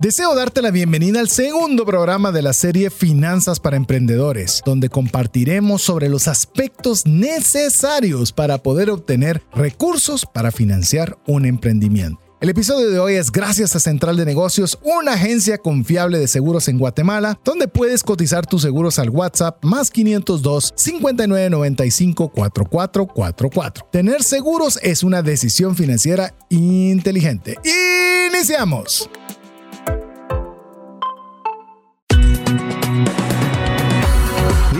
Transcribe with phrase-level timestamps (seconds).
[0.00, 5.82] Deseo darte la bienvenida al segundo programa de la serie Finanzas para Emprendedores, donde compartiremos
[5.82, 12.20] sobre los aspectos necesarios para poder obtener recursos para financiar un emprendimiento.
[12.40, 16.68] El episodio de hoy es gracias a Central de Negocios, una agencia confiable de seguros
[16.68, 23.88] en Guatemala, donde puedes cotizar tus seguros al WhatsApp más 502 5995 4444.
[23.90, 27.58] Tener seguros es una decisión financiera inteligente.
[28.30, 29.10] ¡Iniciamos!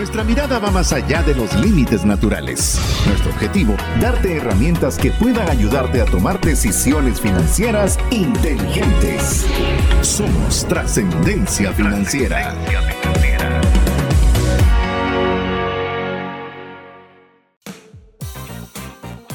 [0.09, 2.79] Nuestra mirada va más allá de los límites naturales.
[3.05, 9.45] Nuestro objetivo, darte herramientas que puedan ayudarte a tomar decisiones financieras inteligentes.
[10.01, 12.55] Somos trascendencia financiera.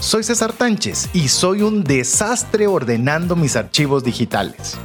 [0.01, 4.77] Soy César Tánchez y soy un desastre ordenando mis archivos digitales.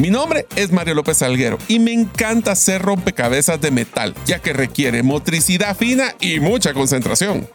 [0.00, 4.54] Mi nombre es Mario López Alguero y me encanta hacer rompecabezas de metal, ya que
[4.54, 7.46] requiere motricidad fina y mucha concentración.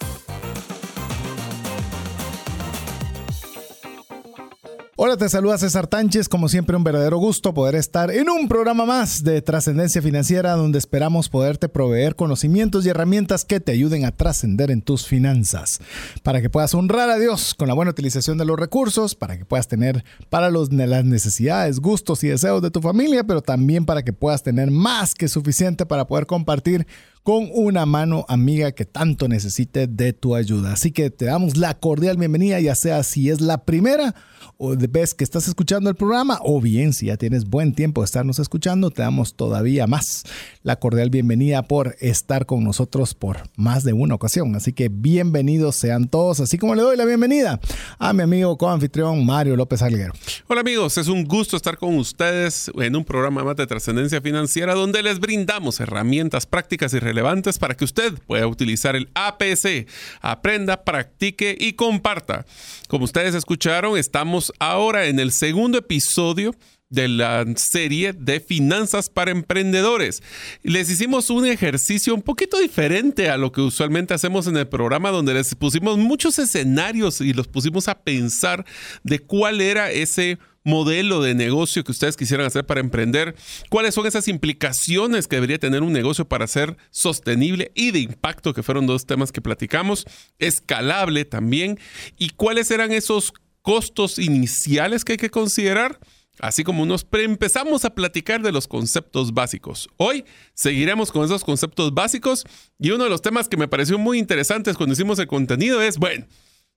[4.98, 6.30] Hola, te saluda César Tánchez.
[6.30, 10.80] Como siempre, un verdadero gusto poder estar en un programa más de trascendencia financiera donde
[10.80, 15.82] esperamos poderte proveer conocimientos y herramientas que te ayuden a trascender en tus finanzas.
[16.24, 19.44] Para que puedas honrar a Dios con la buena utilización de los recursos, para que
[19.44, 24.02] puedas tener para los, las necesidades, gustos y deseos de tu familia, pero también para
[24.02, 26.88] que puedas tener más que suficiente para poder compartir
[27.22, 30.72] con una mano amiga que tanto necesite de tu ayuda.
[30.72, 34.16] Así que te damos la cordial bienvenida, ya sea si es la primera
[34.60, 38.40] ves que estás escuchando el programa, o bien si ya tienes buen tiempo de estarnos
[38.40, 40.24] escuchando, te damos todavía más
[40.64, 44.56] la cordial bienvenida por estar con nosotros por más de una ocasión.
[44.56, 47.60] Así que bienvenidos sean todos, así como le doy la bienvenida
[48.00, 50.14] a mi amigo coanfitrión Mario López Alguero.
[50.48, 54.74] Hola amigos, es un gusto estar con ustedes en un programa más de trascendencia financiera
[54.74, 59.88] donde les brindamos herramientas prácticas y relevantes para que usted pueda utilizar el APC.
[60.22, 62.46] Aprenda, practique y comparta.
[62.88, 66.56] Como ustedes escucharon, estamos ahora en el segundo episodio
[66.90, 70.22] de la serie de finanzas para emprendedores.
[70.64, 75.12] Les hicimos un ejercicio un poquito diferente a lo que usualmente hacemos en el programa,
[75.12, 78.66] donde les pusimos muchos escenarios y los pusimos a pensar
[79.04, 83.36] de cuál era ese modelo de negocio que ustedes quisieran hacer para emprender,
[83.70, 88.54] cuáles son esas implicaciones que debería tener un negocio para ser sostenible y de impacto,
[88.54, 90.06] que fueron dos temas que platicamos,
[90.40, 91.80] escalable también,
[92.18, 93.32] y cuáles eran esos
[93.66, 96.00] costos iniciales que hay que considerar.
[96.40, 99.90] Así como nos empezamos a platicar de los conceptos básicos.
[99.98, 102.46] Hoy seguiremos con esos conceptos básicos
[102.78, 105.98] y uno de los temas que me pareció muy interesantes cuando hicimos el contenido es,
[105.98, 106.28] bueno,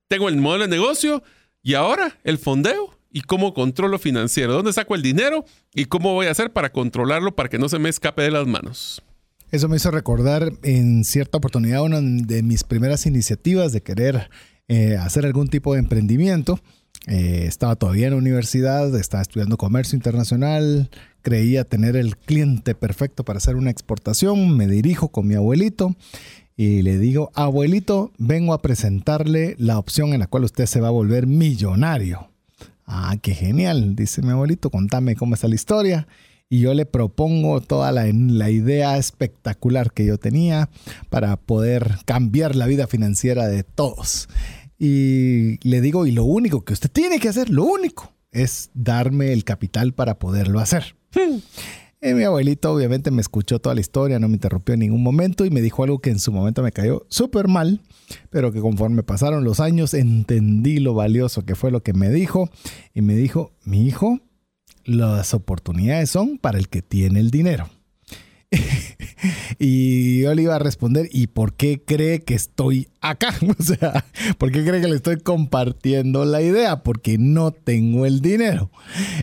[0.08, 1.22] tengo el modelo de negocio
[1.62, 5.44] y ahora el fondeo y cómo controlo financiero, dónde saco el dinero
[5.74, 8.46] y cómo voy a hacer para controlarlo para que no se me escape de las
[8.46, 9.02] manos.
[9.50, 14.30] Eso me hizo recordar en cierta oportunidad una de mis primeras iniciativas de querer
[14.68, 16.60] eh, hacer algún tipo de emprendimiento.
[17.06, 20.90] Eh, estaba todavía en la universidad, estaba estudiando comercio internacional,
[21.22, 24.56] creía tener el cliente perfecto para hacer una exportación.
[24.56, 25.96] Me dirijo con mi abuelito
[26.56, 30.88] y le digo, abuelito, vengo a presentarle la opción en la cual usted se va
[30.88, 32.30] a volver millonario.
[32.84, 36.08] Ah, qué genial, dice mi abuelito, contame cómo está la historia.
[36.50, 40.70] Y yo le propongo toda la, la, idea espectacular que yo tenía
[41.10, 44.28] para poder cambiar la vida financiera de todos.
[44.78, 49.32] Y le digo, y lo único que usted tiene que hacer, lo único, es darme
[49.32, 50.96] el capital para poderlo hacer.
[52.00, 55.44] Y mi abuelito obviamente me escuchó toda la historia, no me interrumpió en ningún momento
[55.44, 57.80] y me dijo algo que en su momento me cayó súper mal,
[58.30, 62.50] pero que conforme pasaron los años entendí lo valioso que fue lo que me dijo
[62.94, 64.20] y me dijo, mi hijo,
[64.84, 67.68] las oportunidades son para el que tiene el dinero.
[69.58, 73.34] y yo le iba a responder, ¿y por qué cree que estoy acá?
[73.58, 74.04] O sea,
[74.38, 76.82] ¿por qué cree que le estoy compartiendo la idea?
[76.82, 78.70] Porque no tengo el dinero.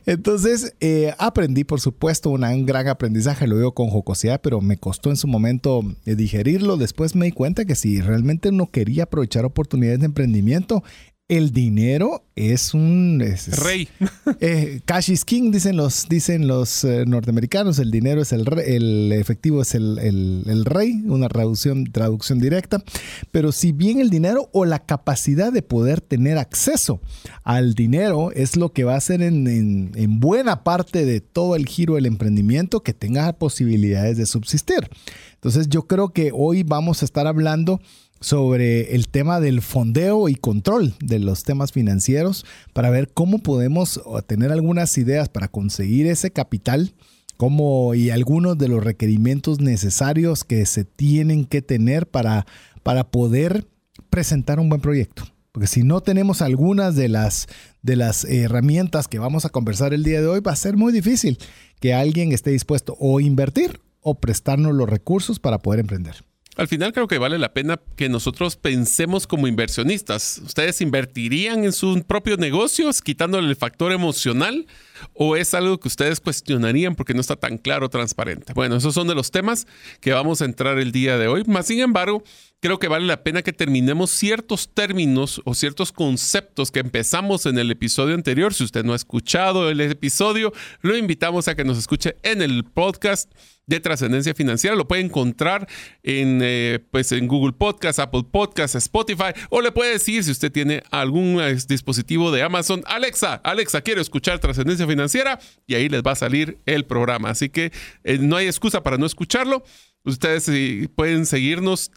[0.05, 5.09] Entonces, eh, aprendí, por supuesto, un gran aprendizaje, lo digo con jocosidad, pero me costó
[5.09, 6.77] en su momento eh, digerirlo.
[6.77, 10.83] Después me di cuenta que si realmente no quería aprovechar oportunidades de emprendimiento,
[11.27, 13.23] el dinero es un
[13.63, 13.87] rey.
[14.41, 17.79] Eh, cash is king, dicen los, dicen los eh, norteamericanos.
[17.79, 22.83] El dinero es el rey, el efectivo es el, el, rey, una traducción, traducción directa.
[23.31, 26.99] Pero si bien el dinero o la capacidad de poder tener acceso
[27.43, 31.55] al dinero es lo que va a hacer en, en, en buena parte de todo
[31.55, 34.89] el giro del emprendimiento que tenga posibilidades de subsistir.
[35.35, 37.79] Entonces yo creo que hoy vamos a estar hablando
[38.19, 44.01] sobre el tema del fondeo y control de los temas financieros para ver cómo podemos
[44.27, 46.93] tener algunas ideas para conseguir ese capital
[47.37, 52.45] cómo y algunos de los requerimientos necesarios que se tienen que tener para,
[52.83, 53.67] para poder
[54.09, 55.23] presentar un buen proyecto.
[55.51, 57.47] Porque si no tenemos algunas de las,
[57.81, 60.91] de las herramientas que vamos a conversar el día de hoy, va a ser muy
[60.91, 61.37] difícil
[61.79, 66.15] que alguien esté dispuesto o invertir o prestarnos los recursos para poder emprender.
[66.57, 70.41] Al final creo que vale la pena que nosotros pensemos como inversionistas.
[70.43, 74.65] ¿Ustedes invertirían en sus propios negocios quitándole el factor emocional?
[75.13, 78.53] ¿O es algo que ustedes cuestionarían porque no está tan claro, transparente?
[78.53, 79.67] Bueno, esos son de los temas
[79.99, 81.43] que vamos a entrar el día de hoy.
[81.45, 82.23] Más sin embargo,
[82.65, 87.59] creo que vale la pena que terminemos ciertos términos o ciertos conceptos que empezamos en
[87.59, 88.55] el episodio anterior.
[88.55, 90.51] Si usted no ha escuchado el episodio,
[90.81, 93.31] lo invitamos a que nos escuche en el podcast
[93.67, 94.75] de trascendencia financiera.
[94.75, 95.67] Lo puede encontrar
[96.01, 100.51] en, eh, pues en Google Podcast, Apple Podcast, Spotify, o le puede decir si usted
[100.51, 106.01] tiene algún eh, dispositivo de Amazon, Alexa, Alexa, quiero escuchar trascendencia financiera, y ahí les
[106.01, 107.29] va a salir el programa.
[107.29, 107.71] Así que
[108.03, 109.63] eh, no hay excusa para no escucharlo.
[110.03, 110.49] Ustedes
[110.95, 111.91] pueden seguirnos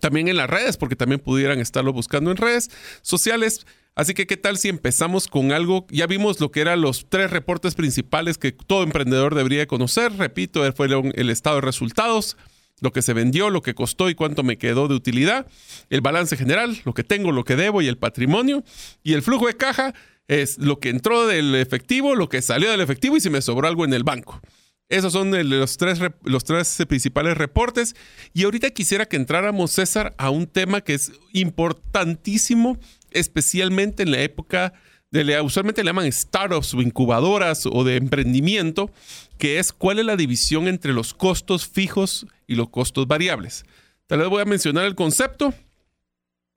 [0.00, 2.70] también en las redes, porque también pudieran estarlo buscando en redes
[3.02, 3.66] sociales.
[3.94, 5.86] Así que, ¿qué tal si empezamos con algo?
[5.90, 10.12] Ya vimos lo que eran los tres reportes principales que todo emprendedor debería conocer.
[10.12, 12.36] Repito, fue el estado de resultados,
[12.80, 15.46] lo que se vendió, lo que costó y cuánto me quedó de utilidad,
[15.90, 18.62] el balance general, lo que tengo, lo que debo y el patrimonio,
[19.02, 19.94] y el flujo de caja
[20.28, 23.66] es lo que entró del efectivo, lo que salió del efectivo y si me sobró
[23.66, 24.40] algo en el banco.
[24.88, 27.94] Esos son los tres, los tres principales reportes.
[28.32, 32.78] Y ahorita quisiera que entráramos, César, a un tema que es importantísimo
[33.10, 34.72] especialmente en la época
[35.10, 38.90] de, usualmente le llaman startups o incubadoras o de emprendimiento,
[39.38, 43.64] que es cuál es la división entre los costos fijos y los costos variables.
[44.06, 45.54] Tal vez voy a mencionar el concepto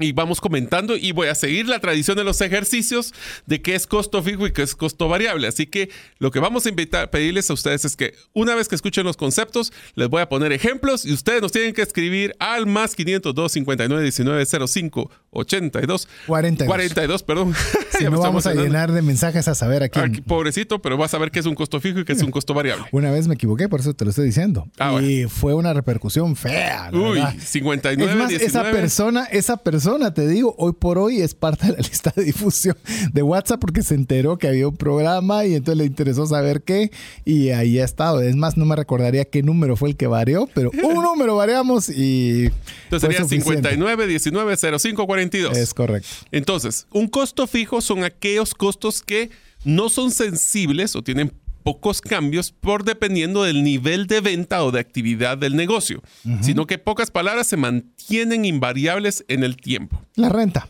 [0.01, 3.13] y vamos comentando y voy a seguir la tradición de los ejercicios
[3.45, 5.47] de qué es costo fijo y qué es costo variable.
[5.47, 5.89] Así que
[6.19, 9.17] lo que vamos a invitar, pedirles a ustedes es que una vez que escuchen los
[9.17, 13.51] conceptos, les voy a poner ejemplos y ustedes nos tienen que escribir al más 502
[13.51, 16.67] 59 19 05 82 42.
[16.67, 17.53] 42, perdón.
[18.01, 19.99] Si no vamos a llenar de mensajes a saber aquí.
[20.21, 22.55] pobrecito, pero vas a ver qué es un costo fijo y qué es un costo
[22.55, 22.85] variable.
[22.91, 24.67] Una vez me equivoqué, por eso te lo estoy diciendo.
[24.79, 26.89] Ah, y fue una repercusión fea.
[26.91, 31.67] Uy, 59 es más, esa persona, esa persona te digo, hoy por hoy es parte
[31.67, 32.77] de la lista de difusión
[33.11, 36.91] de WhatsApp porque se enteró que había un programa y entonces le interesó saber qué
[37.25, 38.21] y ahí ha estado.
[38.21, 41.89] Es más, no me recordaría qué número fue el que varió, pero un número variamos
[41.89, 42.49] y...
[42.83, 45.57] Entonces sería 59 19 05 42.
[45.57, 46.09] Es correcto.
[46.31, 49.29] Entonces, un costo fijo son aquellos costos que
[49.63, 54.79] no son sensibles o tienen pocos cambios por dependiendo del nivel de venta o de
[54.79, 56.01] actividad del negocio,
[56.41, 60.01] sino que pocas palabras se mantienen invariables en el tiempo.
[60.15, 60.69] La renta.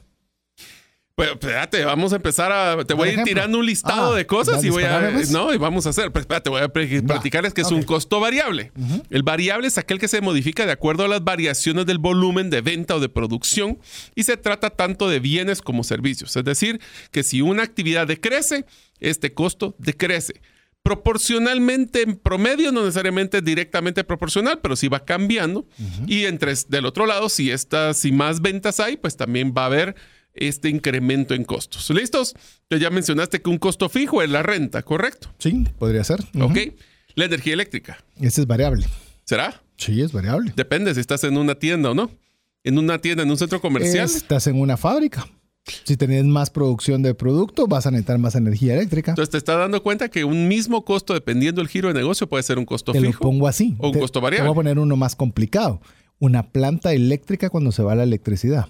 [1.22, 2.84] Pues espérate, vamos a empezar a.
[2.84, 5.12] Te voy a ir tirando un listado ah, de cosas y voy a.
[5.30, 6.12] No, y vamos a hacer.
[6.12, 8.72] Pues espérate, voy a platicarles que es un costo variable.
[9.10, 12.62] El variable es aquel que se modifica de acuerdo a las variaciones del volumen de
[12.62, 13.78] venta o de producción
[14.16, 16.36] y se trata tanto de bienes como servicios.
[16.36, 16.80] Es decir,
[17.12, 18.66] que si una actividad decrece,
[19.00, 20.42] este costo decrece
[20.84, 25.66] proporcionalmente en promedio, no necesariamente directamente proporcional, pero sí va cambiando.
[26.08, 29.68] Y entre, del otro lado, si, estas, si más ventas hay, pues también va a
[29.68, 29.96] haber
[30.34, 31.90] este incremento en costos.
[31.90, 32.34] ¿Listos?
[32.64, 35.34] Entonces ya mencionaste que un costo fijo es la renta, ¿correcto?
[35.38, 36.20] Sí, podría ser.
[36.40, 36.58] Ok.
[37.16, 38.04] La energía eléctrica.
[38.20, 38.88] Ese es variable.
[39.26, 39.62] ¿Será?
[39.78, 40.54] Sí, es variable.
[40.56, 42.10] Depende si estás en una tienda o no.
[42.64, 44.06] En una tienda, en un centro comercial.
[44.06, 45.28] Estás en una fábrica.
[45.66, 49.12] Si tenés más producción de producto, vas a necesitar más energía eléctrica.
[49.12, 52.44] Entonces te estás dando cuenta que un mismo costo, dependiendo del giro de negocio, puede
[52.44, 53.14] ser un costo te fijo.
[53.14, 53.76] Lo pongo así.
[53.80, 54.44] O un costo variable.
[54.44, 55.82] Te voy a poner uno más complicado.
[56.20, 58.70] Una planta eléctrica cuando se va la electricidad.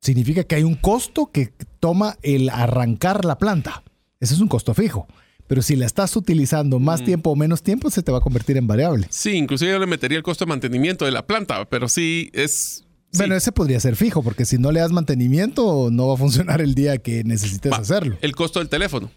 [0.00, 3.82] Significa que hay un costo que toma el arrancar la planta.
[4.20, 5.06] Ese es un costo fijo.
[5.46, 7.04] Pero si la estás utilizando más mm.
[7.04, 9.06] tiempo o menos tiempo, se te va a convertir en variable.
[9.10, 12.84] Sí, inclusive yo le metería el costo de mantenimiento de la planta, pero sí es
[13.16, 16.60] bueno, ese podría ser fijo, porque si no le das mantenimiento, no va a funcionar
[16.60, 18.16] el día que necesites hacerlo.
[18.20, 19.10] ¿El costo del teléfono?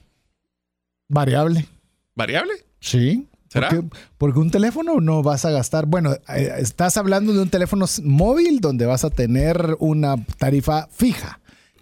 [1.07, 1.67] Variable.
[2.15, 2.53] ¿Variable?
[2.79, 3.27] Sí.
[3.49, 3.69] ¿Será?
[4.17, 5.85] Porque, un teléfono no vas a gastar.
[5.85, 11.40] Bueno, eh, estás hablando de un teléfono móvil donde vas a tener una tarifa fija.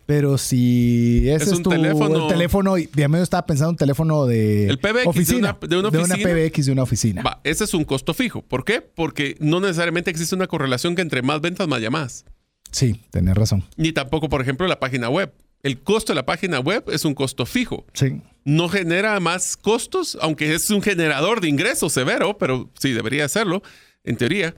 [0.10, 4.26] Pero si ese es, un tu teléfono, el teléfono, ya me estaba pensando un teléfono
[4.26, 7.22] de el PBX oficina, de, una, de, una PBX de una oficina.
[7.22, 8.42] Va, ese es un costo fijo.
[8.42, 8.82] ¿Por qué?
[8.82, 12.26] Porque no necesariamente existe una correlación que entre más ventas, más llamadas.
[12.72, 13.64] Sí, tenés razón.
[13.78, 15.32] Ni tampoco, por ejemplo, la página web.
[15.62, 17.86] El costo de la página web es un costo fijo.
[17.94, 18.20] Sí.
[18.46, 23.62] No genera más costos, aunque es un generador de ingresos severo, pero sí debería hacerlo,
[24.04, 24.56] en teoría,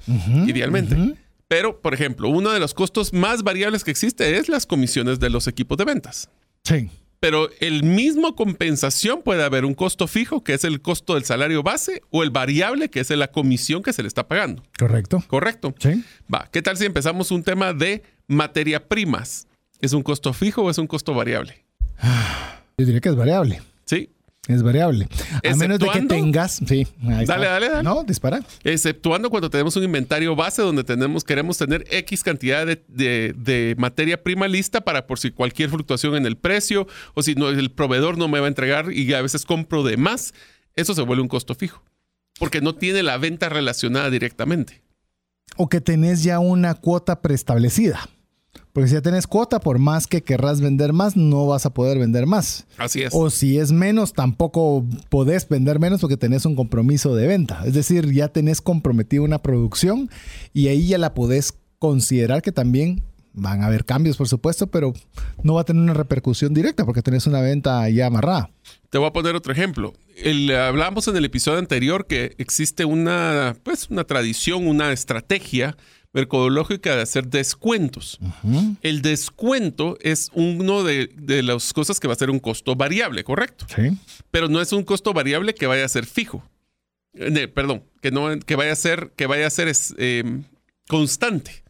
[0.48, 0.96] idealmente
[1.51, 5.29] Pero, por ejemplo, uno de los costos más variables que existe es las comisiones de
[5.29, 6.29] los equipos de ventas.
[6.63, 6.89] Sí.
[7.20, 11.62] Pero el mismo compensación puede haber un costo fijo, que es el costo del salario
[11.62, 14.63] base, o el variable, que es la comisión que se le está pagando.
[14.79, 15.25] Correcto.
[15.27, 15.75] Correcto.
[15.77, 16.05] Sí.
[16.34, 19.46] Va, ¿qué tal si empezamos un tema de materia primas?
[19.81, 21.65] ¿Es un costo fijo o es un costo variable?
[22.77, 23.62] Yo diría que es variable.
[24.51, 25.08] Es variable.
[25.50, 26.62] A menos de que tengas.
[26.67, 26.88] Sí.
[27.03, 27.34] ahí está.
[27.34, 27.84] Dale, dale, dale.
[27.84, 28.41] No, dispara.
[28.63, 33.75] Exceptuando cuando tenemos un inventario base donde tenemos, queremos tener X cantidad de, de- de
[33.77, 37.72] materia prima lista para por si cualquier fluctuación en el precio o si no, el
[37.72, 40.34] proveedor no me va a entregar y a veces compro de más,
[40.75, 41.84] eso se vuelve un costo fijo.
[42.39, 44.81] Porque no tiene la venta relacionada directamente.
[45.58, 48.10] O que tenés ya una cuota preestablecida.
[48.74, 52.00] Porque si ya tenés cuota, por más que querrás vender más, no vas a poder
[52.00, 52.65] vender más.
[52.77, 53.10] Así es.
[53.13, 57.63] O si es menos, tampoco podés vender menos porque tenés un compromiso de venta.
[57.65, 60.10] Es decir, ya tenés comprometida una producción
[60.53, 63.03] y ahí ya la podés considerar que también
[63.34, 64.93] van a haber cambios, por supuesto, pero
[65.43, 68.51] no va a tener una repercusión directa porque tenés una venta ya amarrada.
[68.89, 69.93] Te voy a poner otro ejemplo.
[70.17, 75.77] El, hablábamos en el episodio anterior que existe una, pues, una tradición, una estrategia
[76.13, 78.20] mercadológica de hacer descuentos.
[78.82, 83.24] El descuento es uno de, de las cosas que va a ser un costo variable,
[83.24, 83.65] ¿correcto?
[83.74, 83.98] Sí.
[84.30, 86.44] Pero no es un costo variable que vaya a ser fijo.
[87.13, 90.24] Eh, perdón, que no que vaya a ser que vaya a ser es, eh,
[90.91, 91.63] constante.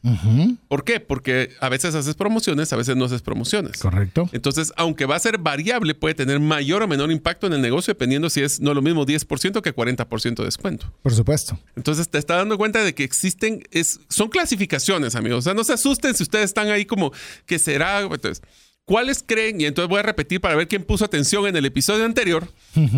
[0.68, 1.00] ¿Por qué?
[1.00, 3.78] Porque a veces haces promociones, a veces no haces promociones.
[3.78, 4.28] Correcto.
[4.32, 7.94] Entonces, aunque va a ser variable, puede tener mayor o menor impacto en el negocio
[7.94, 10.92] dependiendo si es no lo mismo 10% que 40% de descuento.
[11.04, 11.60] Por supuesto.
[11.76, 15.38] Entonces, te está dando cuenta de que existen, es, son clasificaciones, amigos.
[15.38, 17.12] O sea, no se asusten si ustedes están ahí como
[17.46, 18.00] que será.
[18.00, 18.42] Entonces,
[18.86, 19.62] ¿cuáles creen?
[19.62, 22.52] Y entonces voy a repetir para ver quién puso atención en el episodio anterior.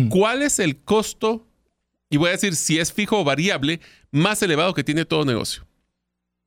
[0.08, 1.46] ¿Cuál es el costo?
[2.08, 5.66] Y voy a decir si es fijo o variable más elevado que tiene todo negocio.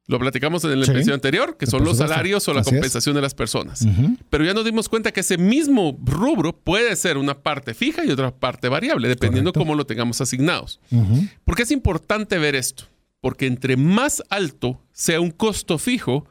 [0.08, 0.92] Lo platicamos en el Sí.
[0.92, 2.74] episodio anterior, que son los salarios o la Así es.
[2.76, 3.86] compensación de las personas.
[4.30, 8.10] Pero ya nos dimos cuenta que ese mismo rubro puede ser una parte fija y
[8.12, 9.66] otra parte variable, dependiendo Correcto.
[9.68, 10.80] cómo lo tengamos asignados.
[10.92, 11.28] Ujú.
[11.44, 12.86] ¿Por qué es importante ver esto?
[13.20, 16.26] Porque entre más alto sea un costo fijo,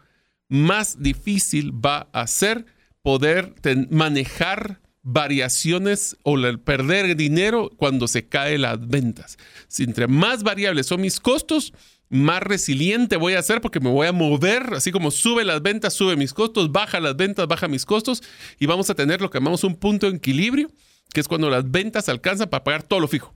[0.49, 2.65] más difícil va a ser
[3.03, 3.53] poder
[3.91, 9.37] manejar variaciones o perder dinero cuando se caen las ventas.
[9.69, 11.73] Si entre más variables son mis costos,
[12.09, 15.95] más resiliente voy a ser porque me voy a mover, así como sube las ventas,
[15.95, 18.23] sube mis costos, baja las ventas, baja mis costos
[18.59, 20.71] y vamos a tener lo que llamamos un punto de equilibrio,
[21.13, 23.35] que es cuando las ventas alcanzan para pagar todo lo fijo.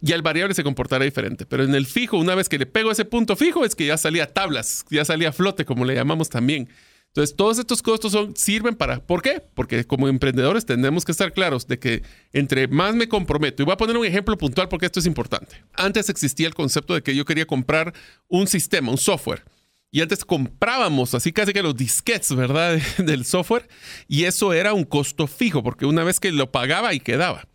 [0.00, 2.90] Ya el variable se comportará diferente, pero en el fijo, una vez que le pego
[2.90, 6.68] ese punto fijo, es que ya salía tablas, ya salía flote, como le llamamos también.
[7.14, 8.98] Entonces, todos estos costos son, sirven para.
[8.98, 9.40] ¿Por qué?
[9.54, 12.02] Porque como emprendedores tenemos que estar claros de que
[12.32, 15.62] entre más me comprometo, y voy a poner un ejemplo puntual porque esto es importante.
[15.74, 17.94] Antes existía el concepto de que yo quería comprar
[18.26, 19.44] un sistema, un software.
[19.92, 22.80] Y antes comprábamos así casi que los disquets, ¿verdad?
[22.98, 23.68] Del software.
[24.08, 27.46] Y eso era un costo fijo, porque una vez que lo pagaba y quedaba.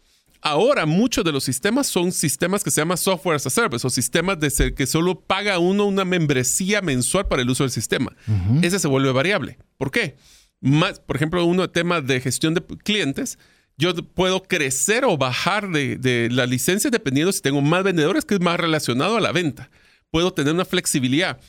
[0.42, 3.90] Ahora muchos de los sistemas son sistemas que se llaman software as a service o
[3.90, 8.16] sistemas de ser que solo paga uno una membresía mensual para el uso del sistema.
[8.64, 9.58] Ese se vuelve variable.
[9.78, 10.16] ¿Por qué?
[10.62, 13.38] Más, por ejemplo, uno tema de gestión de clientes,
[13.78, 18.36] yo puedo crecer o bajar de, de la licencia dependiendo si tengo más vendedores, que
[18.36, 19.70] es más relacionado a la venta.
[20.12, 21.40] Puedo tener una flexibilidad.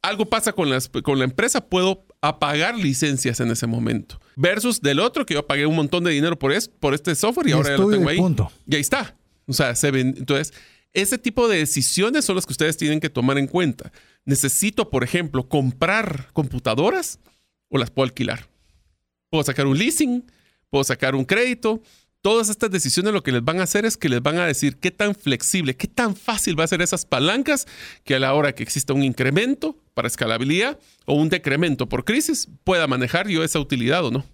[0.00, 4.20] Algo pasa con, las- con la empresa, puedo apagar licencias en ese momento.
[4.40, 7.48] Versus del otro, que yo pagué un montón de dinero por, es- por este software
[7.48, 8.18] y, Y ahora ya lo tengo ahí.
[8.18, 8.52] punto.
[8.66, 9.16] Y ahí está.
[9.46, 10.14] O sea, se ven.
[10.16, 10.54] Entonces,
[10.92, 13.90] ese tipo de decisiones son las que ustedes tienen que tomar en cuenta.
[14.24, 17.18] Necesito, por ejemplo, comprar computadoras
[17.68, 18.48] o las puedo alquilar.
[19.28, 20.24] Puedo sacar un leasing,
[20.70, 21.82] puedo sacar un crédito.
[22.20, 24.78] Todas estas decisiones lo que les van a hacer es que les van a decir
[24.78, 27.66] qué tan flexible, qué tan fácil va a ser esas palancas
[28.02, 32.48] que a la hora que exista un incremento para escalabilidad o un decremento por crisis
[32.64, 34.24] pueda manejar yo esa utilidad o no.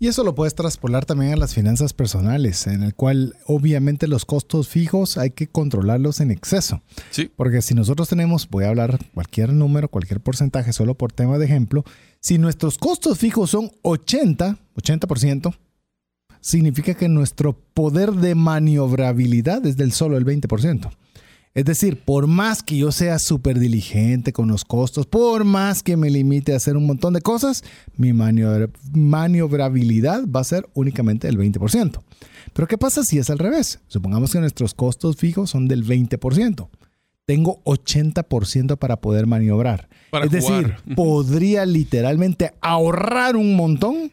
[0.00, 4.24] Y eso lo puedes traspolar también a las finanzas personales, en el cual obviamente los
[4.24, 6.82] costos fijos hay que controlarlos en exceso.
[7.10, 7.32] Sí.
[7.34, 11.46] Porque si nosotros tenemos, voy a hablar cualquier número, cualquier porcentaje, solo por tema de
[11.46, 11.84] ejemplo,
[12.20, 15.56] si nuestros costos fijos son 80, 80%,
[16.40, 20.90] significa que nuestro poder de maniobrabilidad es del solo el 20%.
[21.54, 25.96] Es decir, por más que yo sea súper diligente con los costos, por más que
[25.96, 27.64] me limite a hacer un montón de cosas,
[27.96, 32.00] mi maniobra- maniobrabilidad va a ser únicamente del 20%.
[32.52, 33.80] Pero ¿qué pasa si es al revés?
[33.88, 36.68] Supongamos que nuestros costos fijos son del 20%.
[37.26, 39.88] Tengo 80% para poder maniobrar.
[40.10, 40.82] Para es decir, jugar.
[40.94, 44.12] Podría literalmente ahorrar un montón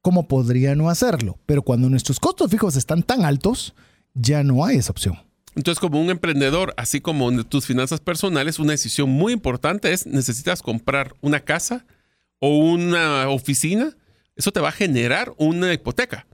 [0.00, 1.38] como podría no hacerlo.
[1.46, 3.74] Pero cuando nuestros costos fijos están tan altos,
[4.14, 5.18] ya no hay esa opción.
[5.54, 10.06] Entonces, como un emprendedor, así como en tus finanzas personales, una decisión muy importante es,
[10.06, 11.84] necesitas comprar una casa
[12.38, 13.96] o una oficina,
[14.36, 16.26] eso te va a generar una hipoteca.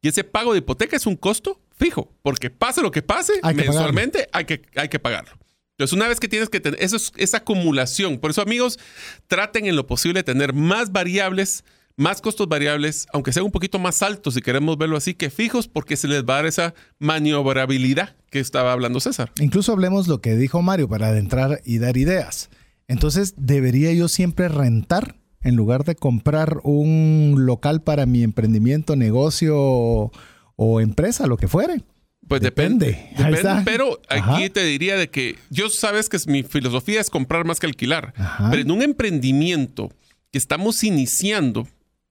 [0.00, 4.28] Y ese pago de hipoteca es un costo fijo, porque pase lo que pase, mensualmente
[4.32, 5.32] hay que, hay que pagarlo.
[5.72, 8.18] Entonces, una vez que tienes que tener, eso es esa acumulación.
[8.18, 8.78] Por eso, amigos,
[9.26, 11.64] traten en lo posible tener más variables
[11.96, 15.68] más costos variables, aunque sean un poquito más altos si queremos verlo así, que fijos,
[15.68, 19.32] porque se les va a dar esa maniobrabilidad que estaba hablando César.
[19.40, 22.50] Incluso hablemos lo que dijo Mario para adentrar y dar ideas.
[22.88, 29.56] Entonces, ¿debería yo siempre rentar en lugar de comprar un local para mi emprendimiento, negocio
[30.56, 31.82] o, empresa, lo que fuere?
[32.28, 33.10] Pues depende.
[33.16, 37.58] Depende, pero aquí te diría de que yo sabes que mi filosofía es comprar más
[37.58, 38.14] que alquilar.
[38.50, 39.90] Pero en un emprendimiento
[40.30, 41.66] que estamos iniciando,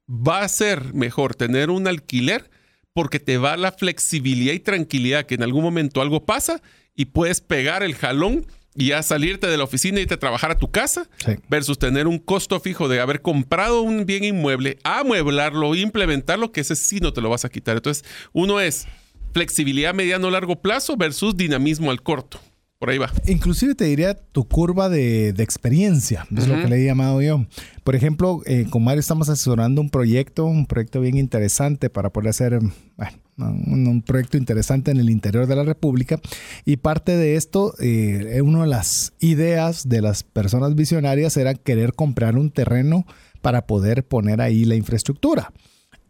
[0.10, 2.50] va a ser mejor tener un alquiler
[2.93, 6.62] porque te va la flexibilidad y tranquilidad que en algún momento algo pasa
[6.96, 10.51] y puedes pegar el jalón y ya salirte de la oficina y irte a trabajar
[10.51, 11.10] a tu casa
[11.50, 16.75] versus tener un costo fijo de haber comprado un bien inmueble, amueblarlo, implementarlo, que ese
[16.75, 17.77] sí no te lo vas a quitar.
[17.77, 18.88] Entonces, uno es
[19.34, 22.39] flexibilidad mediano largo plazo versus dinamismo al corto.
[22.81, 23.11] Por ahí va.
[23.27, 27.45] Inclusive te diría tu curva de, experiencia, es lo que le he llamado yo.
[27.83, 32.31] Por ejemplo, eh, con Mario estamos asesorando un proyecto, un proyecto bien interesante para poder
[32.31, 32.59] hacer
[33.38, 36.19] un, proyecto interesante en el interior de la República.
[36.65, 41.93] Y parte de esto, eh, una de las ideas de las personas visionarias era querer
[41.93, 43.05] comprar un terreno
[43.43, 45.53] para poder poner ahí la infraestructura.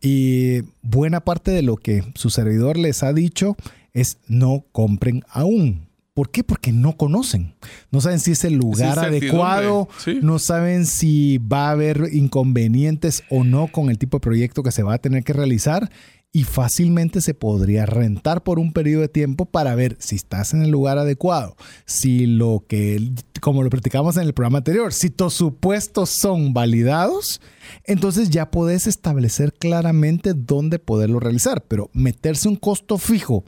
[0.02, 3.58] Y buena parte de lo que su servidor les ha dicho
[3.92, 6.44] es no compren aún ¿Por qué?
[6.44, 7.56] Porque no conocen.
[7.90, 9.88] No saben si es el lugar adecuado,
[10.22, 14.72] no saben si va a haber inconvenientes o no con el tipo de proyecto que
[14.72, 15.90] se va a tener que realizar
[16.34, 20.62] y fácilmente se podría rentar por un periodo de tiempo para ver si estás en
[20.62, 25.34] el lugar adecuado, si lo que, como lo platicamos en el programa anterior, si tus
[25.34, 27.42] supuestos son validados,
[27.84, 33.44] entonces ya puedes establecer claramente dónde poderlo realizar, pero meterse un costo fijo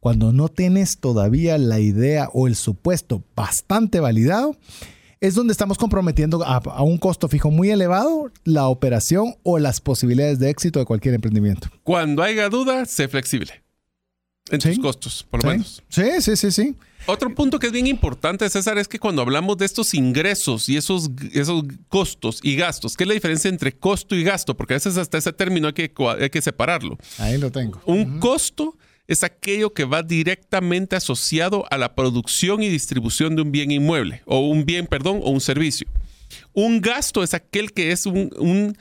[0.00, 4.56] cuando no tienes todavía la idea o el supuesto bastante validado,
[5.20, 10.38] es donde estamos comprometiendo a, un costo fijo muy elevado la operación o las posibilidades
[10.38, 11.68] de éxito de cualquier emprendimiento.
[11.82, 13.62] Cuando haya duda, sé flexible
[14.50, 15.82] en tus costos, por lo menos.
[15.88, 16.74] Sí, sí, sí, sí.
[17.06, 20.76] Otro punto que es bien importante, César, es que cuando hablamos de estos ingresos y
[20.76, 24.56] esos, esos costos y gastos, ¿qué es la diferencia entre costo y gasto?
[24.56, 26.98] Porque a veces hasta ese término hay que, hay que separarlo.
[27.18, 27.80] Ahí lo tengo.
[27.86, 28.76] Un costo
[29.08, 34.22] es aquello que va directamente asociado a la producción y distribución de un bien inmueble,
[34.26, 35.88] o un bien, perdón, o un servicio.
[36.52, 38.76] Un gasto es aquel que es un,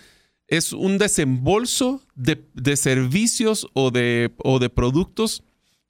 [0.48, 2.44] es un desembolso de,
[2.76, 5.44] servicios o de, o de productos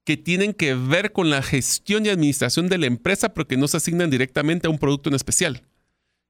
[0.03, 3.67] que tienen que ver con la gestión y administración de la empresa, pero que no
[3.67, 5.63] se asignan directamente a un producto en especial.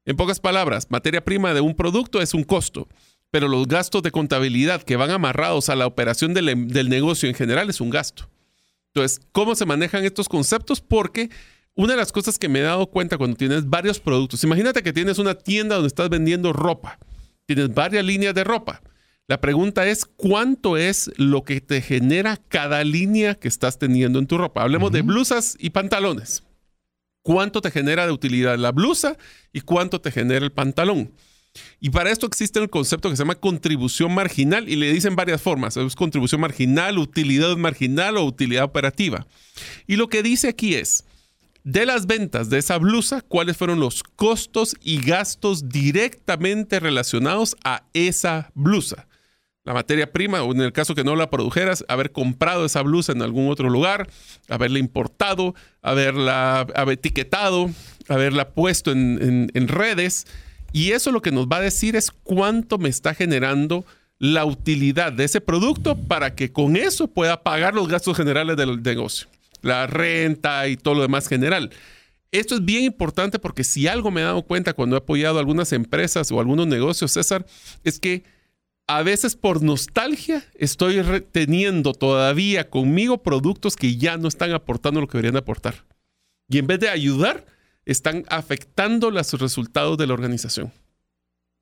[0.05, 2.87] En pocas palabras, materia prima de un producto es un costo
[3.31, 7.69] pero los gastos de contabilidad que van amarrados a la operación del, negocio en general
[7.69, 8.29] es un gasto.
[8.93, 10.81] Entonces, ¿cómo se manejan estos conceptos?
[10.81, 11.29] Porque
[11.75, 14.93] una de las cosas que me he dado cuenta cuando tienes varios productos, imagínate que
[14.93, 16.97] tienes una tienda donde estás vendiendo ropa,
[17.45, 18.81] tienes varias líneas de ropa.
[19.27, 24.27] La pregunta es, ¿cuánto es lo que te genera cada línea que estás teniendo en
[24.27, 24.61] tu ropa?
[24.61, 26.43] Hablemos de blusas y pantalones.
[27.23, 29.17] ¿Cuánto te genera de utilidad la blusa
[29.51, 31.11] y cuánto te genera el pantalón?
[31.79, 35.41] Y para esto existe el concepto que se llama contribución marginal y le dicen varias
[35.41, 35.77] formas.
[35.77, 39.27] Es contribución marginal, utilidad marginal o utilidad operativa.
[39.85, 41.05] Y lo que dice aquí es,
[41.63, 47.83] de las ventas de esa blusa, cuáles fueron los costos y gastos directamente relacionados a
[47.93, 49.07] esa blusa.
[49.65, 53.11] La materia prima, o en el caso que no la produjeras, haber comprado esa blusa
[53.11, 54.09] en algún otro lugar,
[54.47, 57.69] haberla importado, haberla etiquetado,
[58.07, 60.25] haberla puesto en redes
[60.71, 63.85] y eso lo que nos va a decir es cuánto me está generando
[64.19, 68.81] la utilidad de ese producto para que con eso pueda pagar los gastos generales del
[68.81, 69.27] negocio,
[69.61, 71.71] la renta y todo lo demás general.
[72.31, 75.71] Esto es bien importante porque si algo me he dado cuenta cuando he apoyado algunas
[75.71, 77.45] empresas o algunos negocios, César,
[77.83, 78.23] es que
[78.87, 85.07] a veces por nostalgia estoy reteniendo todavía conmigo productos que ya no están aportando lo
[85.07, 85.85] que deberían aportar.
[86.49, 87.45] Y en vez de ayudar,
[87.87, 90.71] están afectando los resultados de la organización.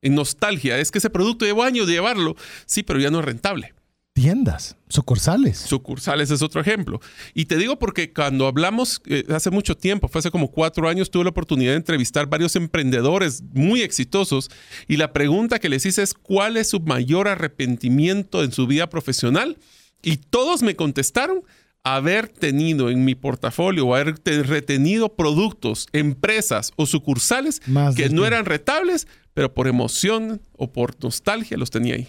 [0.02, 2.36] En nostalgia, es que ese producto llevo años de llevarlo,
[2.66, 3.74] sí, pero ya no es rentable.
[4.14, 5.58] Tiendas, sucursales.
[5.58, 7.02] Sucursales es otro ejemplo.
[7.34, 11.12] Y te digo porque cuando hablamos eh, hace mucho tiempo, fue hace como cuatro años,
[11.12, 14.50] tuve la oportunidad de entrevistar varios emprendedores muy exitosos
[14.88, 18.90] y la pregunta que les hice es cuál es su mayor arrepentimiento en su vida
[18.90, 19.58] profesional.
[20.02, 21.44] Y todos me contestaron
[21.86, 27.62] haber tenido en mi portafolio o haber retenido productos, empresas o sucursales
[27.96, 32.08] que no eran rentables, pero por emoción o por nostalgia los tenía ahí.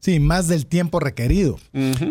[0.00, 1.58] Sí, más del tiempo requerido.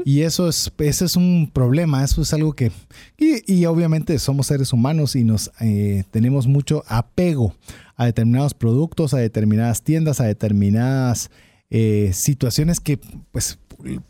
[0.05, 2.71] Y eso es, ese es un problema, eso es algo que...
[3.17, 7.55] Y, obviamente somos seres humanos y nos eh, tenemos mucho apego
[7.95, 11.29] a determinados productos, a determinadas tiendas, a determinadas
[11.69, 12.99] eh, situaciones que
[13.31, 13.58] pues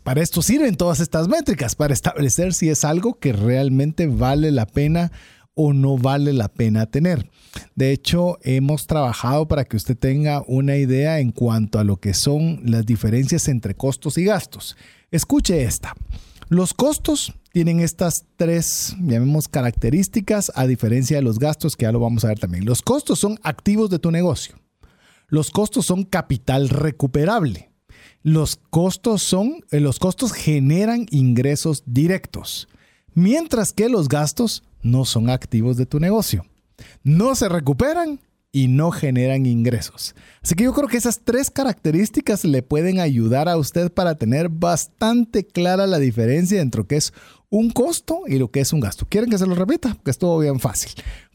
[0.02, 4.66] para esto sirven todas estas métricas, para establecer si es algo que realmente vale la
[4.66, 5.12] pena
[5.54, 7.30] o no vale la pena tener.
[7.74, 12.12] De hecho, hemos trabajado para que usted tenga una idea en cuanto a lo que
[12.12, 14.76] son las diferencias entre costos y gastos.
[15.10, 15.94] Escuche esta.
[16.48, 18.94] Los costos tienen estas tres,
[19.50, 22.66] características a diferencia de los gastos, que ya lo vamos a ver también.
[22.66, 24.56] Los costos son activos de tu negocio.
[25.28, 27.70] Los costos son capital recuperable.
[28.26, 32.66] Los costos son, eh, los costos generan ingresos directos,
[33.14, 36.44] mientras que los gastos no son activos de tu negocio.
[37.04, 38.18] No se recuperan
[38.50, 40.16] y no generan ingresos.
[40.42, 44.48] Así que yo creo que esas tres características le pueden ayudar a usted para tener
[44.48, 47.12] bastante clara la diferencia entre lo que es
[47.48, 49.06] un costo y lo que es un gasto.
[49.08, 49.98] ¿Quieren que se lo repita?
[50.04, 50.90] Que es todo bien fácil.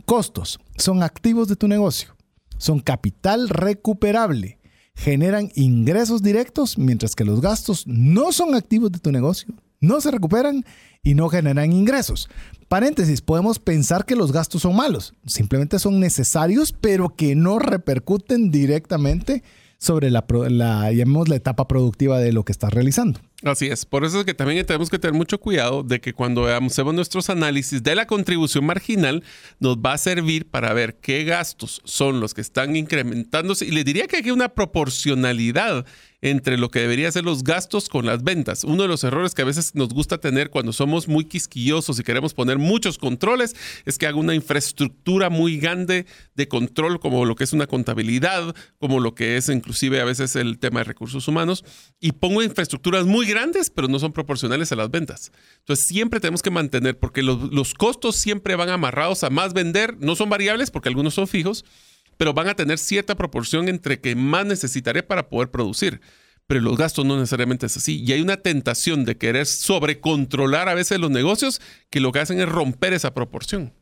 [0.06, 2.17] Costos son activos de tu negocio,
[2.58, 4.60] son capital recuperable,
[5.01, 10.11] generan ingresos directos, mientras que los gastos no son activos de tu negocio, no se
[10.11, 10.63] recuperan
[11.01, 12.29] y no generan ingresos.
[12.67, 18.51] Paréntesis, podemos pensar que los gastos son malos, simplemente son necesarios, pero que no repercuten
[18.51, 19.43] directamente
[19.79, 23.19] sobre la, la, la etapa productiva de lo que estás realizando.
[23.43, 26.45] Así es, por eso es que también tenemos que tener mucho cuidado de que cuando
[26.45, 29.23] hacemos nuestros análisis de la contribución marginal,
[29.60, 33.65] nos va a servir para ver qué gastos son los que están incrementándose.
[33.65, 35.86] Y le diría que hay una proporcionalidad
[36.21, 38.63] entre lo que debería ser los gastos con las ventas.
[38.63, 42.03] Uno de los errores que a veces nos gusta tener cuando somos muy quisquillosos y
[42.03, 43.55] queremos poner muchos controles
[43.86, 46.05] es que hago una infraestructura muy grande
[46.36, 50.36] de control como lo que es una contabilidad, como lo que es inclusive a veces
[50.36, 51.65] el tema de recursos humanos
[51.99, 55.31] y pongo infraestructuras muy grandes pero no son proporcionales a las ventas.
[55.60, 59.97] Entonces siempre tenemos que mantener porque los, los costos siempre van amarrados a más vender,
[59.99, 61.65] no son variables porque algunos son fijos
[62.21, 66.01] pero van a tener cierta proporción entre que más necesitaré para poder producir.
[66.45, 67.99] Pero los gastos no necesariamente es así.
[67.99, 72.39] Y hay una tentación de querer sobrecontrolar a veces los negocios que lo que hacen
[72.39, 73.73] es romper esa proporción.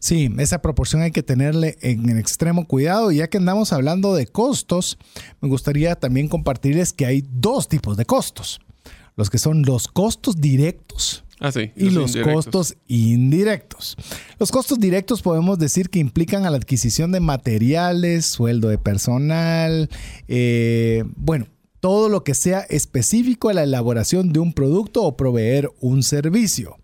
[0.00, 3.12] Sí, esa proporción hay que tenerle en extremo cuidado.
[3.12, 4.98] Ya que andamos hablando de costos,
[5.40, 8.58] me gustaría también compartirles que hay dos tipos de costos.
[9.14, 13.96] Los que son los costos directos Ah, y los, costos indirectos.
[14.38, 19.90] Los costos directos podemos decir que implican a la adquisición de materiales, sueldo de personal,
[20.28, 21.46] eh, bueno,
[21.80, 26.78] todo lo que sea específico a la elaboración de un producto o proveer un servicio.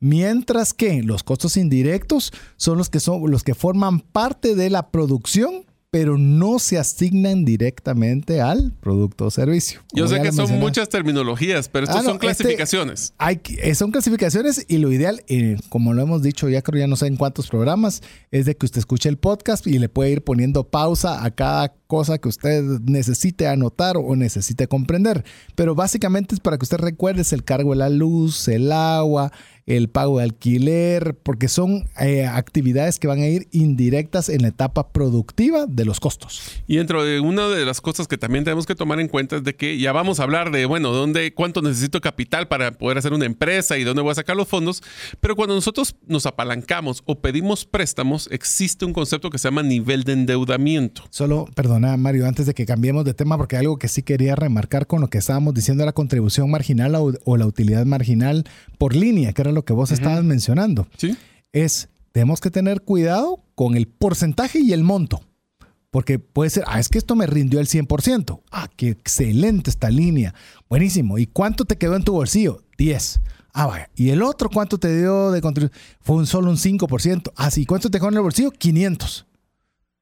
[0.00, 4.90] Mientras que los costos indirectos son los que son los que forman parte de la
[4.90, 9.80] producción pero no se asignan directamente al producto o servicio.
[9.92, 13.12] Yo sé que son muchas terminologías, pero estas ah, son este, clasificaciones.
[13.18, 16.86] hay, eh, son clasificaciones y lo ideal, eh, como lo hemos dicho ya creo ya
[16.86, 20.10] no sé en cuántos programas, es de que usted escuche el podcast y le puede
[20.12, 25.24] ir poniendo pausa a cada cosa que usted necesite anotar o necesite comprender.
[25.56, 29.32] Pero básicamente es para que usted recuerde el cargo de la luz, el agua,
[29.76, 34.48] el pago de alquiler, porque son eh, actividades que van a ir indirectas en la
[34.48, 36.42] etapa productiva de los costos.
[36.66, 39.44] Y dentro de una de las cosas que también tenemos que tomar en cuenta es
[39.44, 43.12] de que ya vamos a hablar de, bueno, dónde, cuánto necesito capital para poder hacer
[43.12, 44.82] una empresa y dónde voy a sacar los fondos,
[45.20, 50.04] pero cuando nosotros nos apalancamos o pedimos préstamos, existe un concepto que se llama nivel
[50.04, 51.02] de endeudamiento.
[51.10, 54.86] Solo, perdona Mario, antes de que cambiemos de tema, porque algo que sí quería remarcar
[54.86, 58.44] con lo que estábamos diciendo, la contribución marginal o, o la utilidad marginal
[58.78, 60.86] por línea, que era lo que vos estabas mencionando.
[60.96, 61.16] Sí.
[61.52, 65.20] Es, tenemos que tener cuidado con el porcentaje y el monto.
[65.90, 68.42] Porque puede ser, ah, es que esto me rindió el 100%.
[68.52, 70.34] Ah, qué excelente esta línea.
[70.68, 71.18] Buenísimo.
[71.18, 72.62] ¿Y cuánto te quedó en tu bolsillo?
[72.78, 73.20] 10.
[73.52, 73.90] Ah, vaya.
[73.96, 75.80] ¿Y el otro cuánto te dio de contribución?
[76.00, 77.32] Fue un solo un 5%.
[77.34, 77.66] Ah, sí.
[77.66, 78.52] ¿Cuánto te quedó en el bolsillo?
[78.52, 79.26] 500.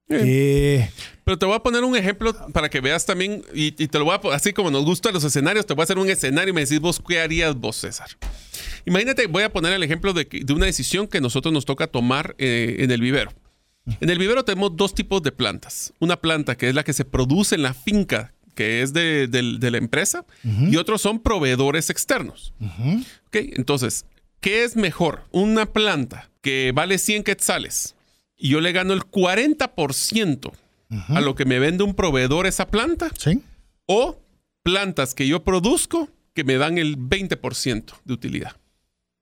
[0.09, 0.89] Eh,
[1.25, 4.15] Pero te voy a poner un ejemplo para que veas también, y, te lo voy
[4.15, 6.63] a, así como nos gustan los escenarios, te voy a hacer un escenario y me
[6.63, 8.09] decís vos, ¿qué harías vos, César?
[8.87, 12.77] Imagínate, voy a poner el ejemplo de, una decisión que nosotros nos toca tomar eh,
[12.81, 13.33] en el vivero.
[14.01, 15.95] En el vivero tenemos dos tipos de plantas.
[15.99, 19.79] Una planta que es la que se produce en la finca, que es de, la
[19.79, 22.55] empresa, y otros son proveedores externos.
[23.33, 24.05] entonces,
[24.41, 25.25] ¿qué es mejor?
[25.31, 27.95] Una planta que vale 100 quetzales
[28.39, 30.53] y yo le gano el 40%
[31.09, 33.11] a lo que me vende un proveedor esa planta.
[33.19, 33.43] Sí.
[33.87, 34.23] O
[34.63, 38.53] plantas que yo produzco que me dan el 20% de utilidad.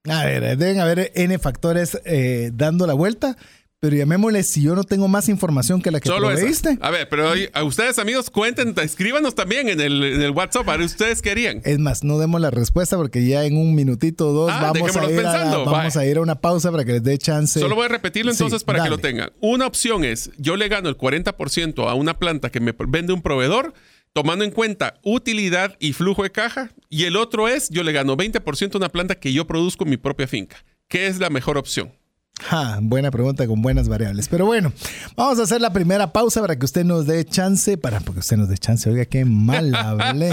[0.05, 3.37] A ver, deben haber N factores eh, dando la vuelta,
[3.81, 6.79] pero llamémosle si yo no tengo más información que la que Solo proveíste.
[6.81, 10.77] A ver, pero a ustedes, amigos, cuenten, escríbanos también en el, en el WhatsApp a
[10.77, 11.61] ver ustedes querían.
[11.65, 14.97] Es más, no demos la respuesta porque ya en un minutito o dos Ah, vamos,
[14.97, 17.61] a ir, a, vamos a ir a una pausa para que les dé chance.
[17.61, 19.31] Solo voy a repetirlo Sí, entonces para que lo tengan.
[19.41, 23.21] Una opción es, yo le gano el 40% a una planta que me vende un
[23.21, 23.75] proveedor,
[24.13, 26.71] tomando en cuenta utilidad y flujo de caja.
[26.89, 29.91] Y el otro es, yo le gano 20% a una planta que yo produzco en
[29.91, 30.65] mi propia finca.
[30.89, 31.93] ¿Qué es la mejor opción?
[32.39, 34.29] Ja, buena pregunta con buenas variables.
[34.29, 34.73] Pero bueno,
[35.17, 38.37] vamos a hacer la primera pausa para que usted nos dé chance, para porque usted
[38.37, 38.89] nos dé chance.
[38.91, 40.31] Oiga, qué mal hablé.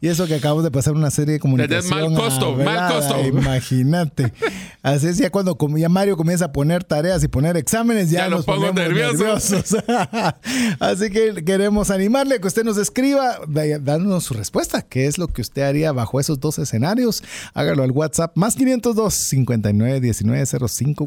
[0.00, 2.12] Y eso que acabamos de pasar una serie de comunicación.
[2.12, 3.20] mal costo, mal costo.
[3.26, 4.32] Imagínate.
[4.82, 8.28] Así es ya cuando ya Mario comienza a poner tareas y poner exámenes, ya, Ya
[8.28, 9.76] lo nos pongo nerviosos.
[10.80, 13.38] Así que queremos animarle a que usted nos escriba,
[13.80, 14.82] dándonos su respuesta.
[14.82, 17.24] ¿Qué es lo que usted haría bajo esos dos escenarios?
[17.54, 21.06] Hágalo al WhatsApp más 502 59 19 05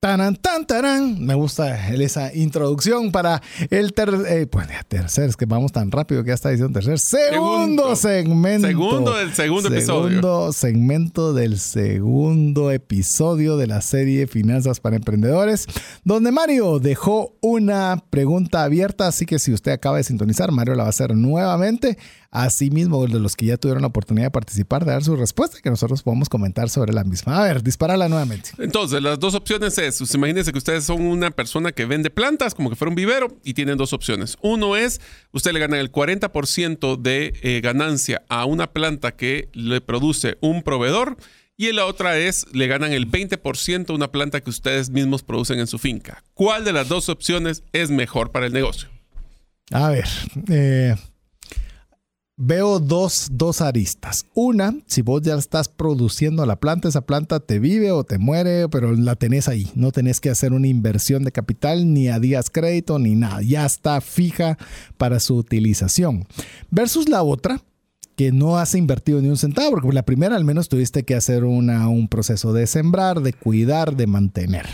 [0.00, 1.24] Taran, tan, tarán.
[1.24, 6.22] Me gusta esa introducción para el ter eh, pues, tercer, es que vamos tan rápido
[6.22, 6.98] que ya está diciendo tercer.
[6.98, 7.96] Segundo, Segundo.
[7.96, 8.66] segmento.
[8.66, 10.08] Segundo del segundo episodio.
[10.08, 15.66] Segundo segmento del segundo episodio de la serie Finanzas para Emprendedores,
[16.04, 20.84] donde Mario dejó una pregunta abierta, así que si usted acaba de sintonizar, Mario la
[20.84, 21.98] va a hacer nuevamente.
[22.30, 25.70] Asimismo, de los que ya tuvieron la oportunidad de participar, de dar su respuesta, que
[25.70, 27.38] nosotros podamos comentar sobre la misma.
[27.38, 28.50] A ver, disparala nuevamente.
[28.58, 32.54] Entonces, las dos opciones es, pues, imagínense que ustedes son una persona que vende plantas,
[32.54, 34.36] como que fuera un vivero, y tienen dos opciones.
[34.42, 35.00] Uno es,
[35.32, 40.62] usted le gana el 40% de eh, ganancia a una planta que le produce un
[40.62, 41.16] proveedor,
[41.58, 45.58] y la otra es, le ganan el 20% a una planta que ustedes mismos producen
[45.58, 46.22] en su finca.
[46.34, 48.90] ¿Cuál de las dos opciones es mejor para el negocio?
[49.72, 50.06] A ver,
[50.48, 50.94] eh,
[52.36, 54.26] veo dos, dos aristas.
[54.34, 58.68] Una, si vos ya estás produciendo la planta, esa planta te vive o te muere,
[58.68, 59.70] pero la tenés ahí.
[59.74, 63.40] No tenés que hacer una inversión de capital, ni a días crédito, ni nada.
[63.42, 64.58] Ya está fija
[64.98, 66.26] para su utilización.
[66.70, 67.62] Versus la otra,
[68.16, 71.44] que no has invertido ni un centavo, porque la primera al menos tuviste que hacer
[71.44, 74.66] un proceso de sembrar, de cuidar, de mantener.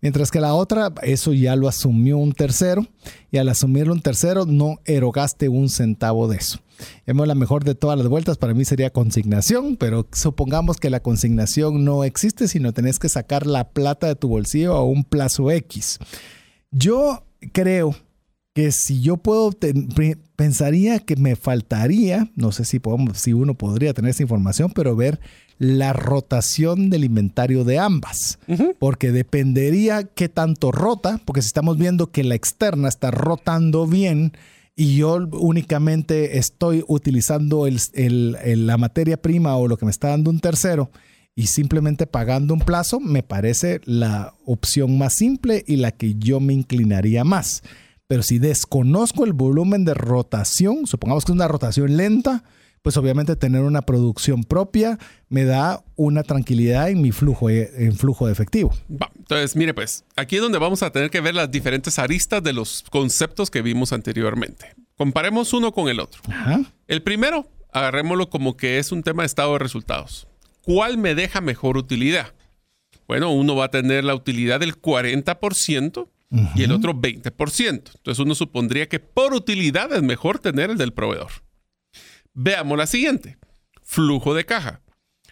[0.00, 2.86] Mientras que la otra, eso ya lo asumió un tercero
[3.30, 6.60] y al asumirlo un tercero no erogaste un centavo de eso.
[7.04, 11.84] La mejor de todas las vueltas, para mí sería consignación, pero supongamos que la consignación
[11.84, 15.98] no existe, sino tenés que sacar la plata de tu bolsillo a un plazo X.
[16.70, 17.96] Yo creo
[18.58, 19.52] que si yo puedo,
[20.34, 24.96] pensaría que me faltaría, no sé si, podemos, si uno podría tener esa información, pero
[24.96, 25.20] ver
[25.60, 28.40] la rotación del inventario de ambas,
[28.80, 34.32] porque dependería qué tanto rota, porque si estamos viendo que la externa está rotando bien
[34.74, 39.92] y yo únicamente estoy utilizando el- el- el- la materia prima o lo que me
[39.92, 40.90] está dando un tercero,
[41.36, 46.40] y simplemente pagando un plazo me parece la opción más simple y la que yo
[46.40, 47.62] me inclinaría más.
[48.08, 52.42] Pero si desconozco el volumen de rotación, supongamos que es una rotación lenta,
[52.80, 58.26] pues obviamente tener una producción propia me da una tranquilidad en mi flujo, en flujo
[58.26, 58.74] de efectivo.
[59.18, 62.54] Entonces, mire pues, aquí es donde vamos a tener que ver las diferentes aristas de
[62.54, 64.74] los conceptos que vimos anteriormente.
[64.96, 66.22] Comparemos uno con el otro.
[66.28, 66.62] Ajá.
[66.86, 70.26] El primero, agarrémoslo como que es un tema de estado de resultados.
[70.62, 72.32] ¿Cuál me deja mejor utilidad?
[73.06, 77.66] Bueno, uno va a tener la utilidad del 40% y el otro 20%.
[77.68, 81.30] Entonces uno supondría que por utilidad es mejor tener el del proveedor.
[82.34, 83.38] Veamos la siguiente.
[83.82, 84.82] Flujo de caja.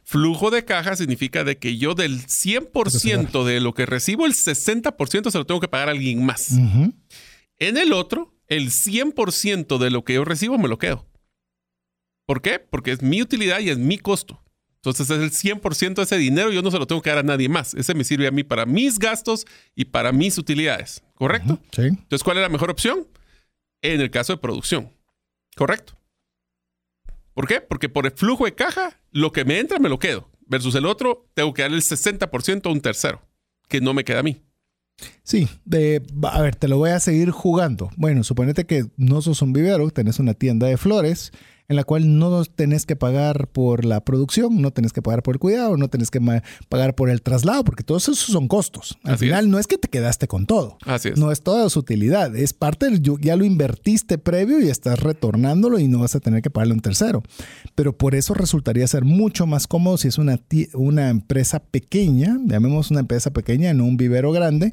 [0.04, 5.30] Flujo de caja significa de que yo del 100% de lo que recibo, el 60%
[5.30, 6.52] se lo tengo que pagar a alguien más.
[7.58, 11.06] En el otro, el 100% de lo que yo recibo me lo quedo.
[12.24, 12.58] ¿Por qué?
[12.58, 14.42] Porque es mi utilidad y es mi costo.
[14.86, 17.22] Entonces es el 100% de ese dinero, yo no se lo tengo que dar a
[17.24, 17.74] nadie más.
[17.74, 19.44] Ese me sirve a mí para mis gastos
[19.74, 21.02] y para mis utilidades.
[21.14, 21.58] ¿Correcto?
[21.72, 21.82] Sí.
[21.82, 23.04] Entonces, ¿cuál es la mejor opción?
[23.82, 24.92] En el caso de producción.
[25.56, 25.94] ¿Correcto?
[27.34, 27.60] ¿Por qué?
[27.60, 30.30] Porque por el flujo de caja, lo que me entra me lo quedo.
[30.46, 33.20] Versus el otro, tengo que darle el 60% a un tercero,
[33.66, 34.40] que no me queda a mí.
[35.24, 37.90] Sí, de, a ver, te lo voy a seguir jugando.
[37.96, 41.32] Bueno, suponete que no sos un vivero, tenés una tienda de flores
[41.68, 45.34] en la cual no tenés que pagar por la producción, no tenés que pagar por
[45.34, 46.20] el cuidado, no tenés que
[46.68, 48.98] pagar por el traslado, porque todos esos son costos.
[49.02, 50.78] Al final no es que te quedaste con todo.
[50.84, 51.18] Así es.
[51.18, 55.78] No es toda su utilidad, es parte del, ya lo invertiste previo y estás retornándolo
[55.78, 57.22] y no vas a tener que pagarle a un tercero.
[57.74, 60.40] Pero por eso resultaría ser mucho más cómodo si es una,
[60.74, 64.72] una empresa pequeña, llamemos una empresa pequeña, no un vivero grande,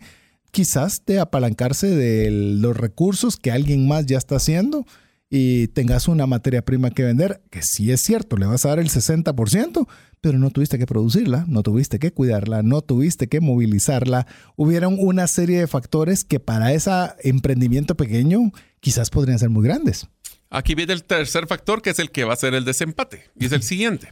[0.51, 4.86] quizás de apalancarse de los recursos que alguien más ya está haciendo
[5.35, 8.77] y tengas una materia prima que vender, que sí es cierto, le vas a dar
[8.77, 9.87] el 60%,
[10.21, 14.27] pero no tuviste que producirla, no tuviste que cuidarla, no tuviste que movilizarla.
[14.57, 16.91] Hubieron una serie de factores que para ese
[17.23, 20.07] emprendimiento pequeño quizás podrían ser muy grandes.
[20.51, 23.47] Aquí viene el tercer factor, que es el que va a ser el desempate, y
[23.47, 24.11] es el siguiente.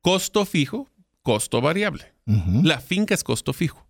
[0.00, 0.90] Costo fijo,
[1.22, 2.12] costo variable.
[2.64, 3.85] La finca es costo fijo.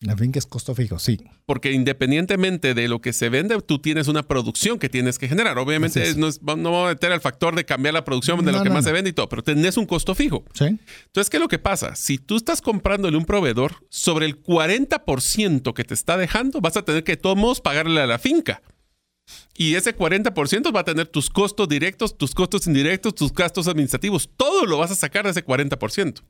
[0.00, 1.18] La finca es costo fijo, sí.
[1.46, 5.56] Porque independientemente de lo que se vende, tú tienes una producción que tienes que generar.
[5.56, 8.84] Obviamente no, vamos a meter al factor de cambiar la producción de lo que más
[8.84, 10.44] se vende y todo, pero tenés un costo fijo.
[10.52, 10.64] Sí.
[10.66, 11.96] Entonces, ¿qué es lo que pasa?
[11.96, 16.84] Si tú estás comprándole un proveedor, sobre el 40% que te está dejando, vas a
[16.84, 18.62] tener que de todos modos pagarle a la finca.
[19.56, 24.28] Y ese 40% va a tener tus costos directos, tus costos indirectos, tus gastos administrativos.
[24.36, 26.22] Todo lo vas a sacar de ese 40%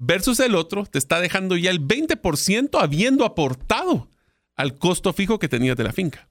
[0.00, 4.08] versus el otro te está dejando ya el 20% habiendo aportado
[4.56, 6.28] al costo fijo que tenías de la finca.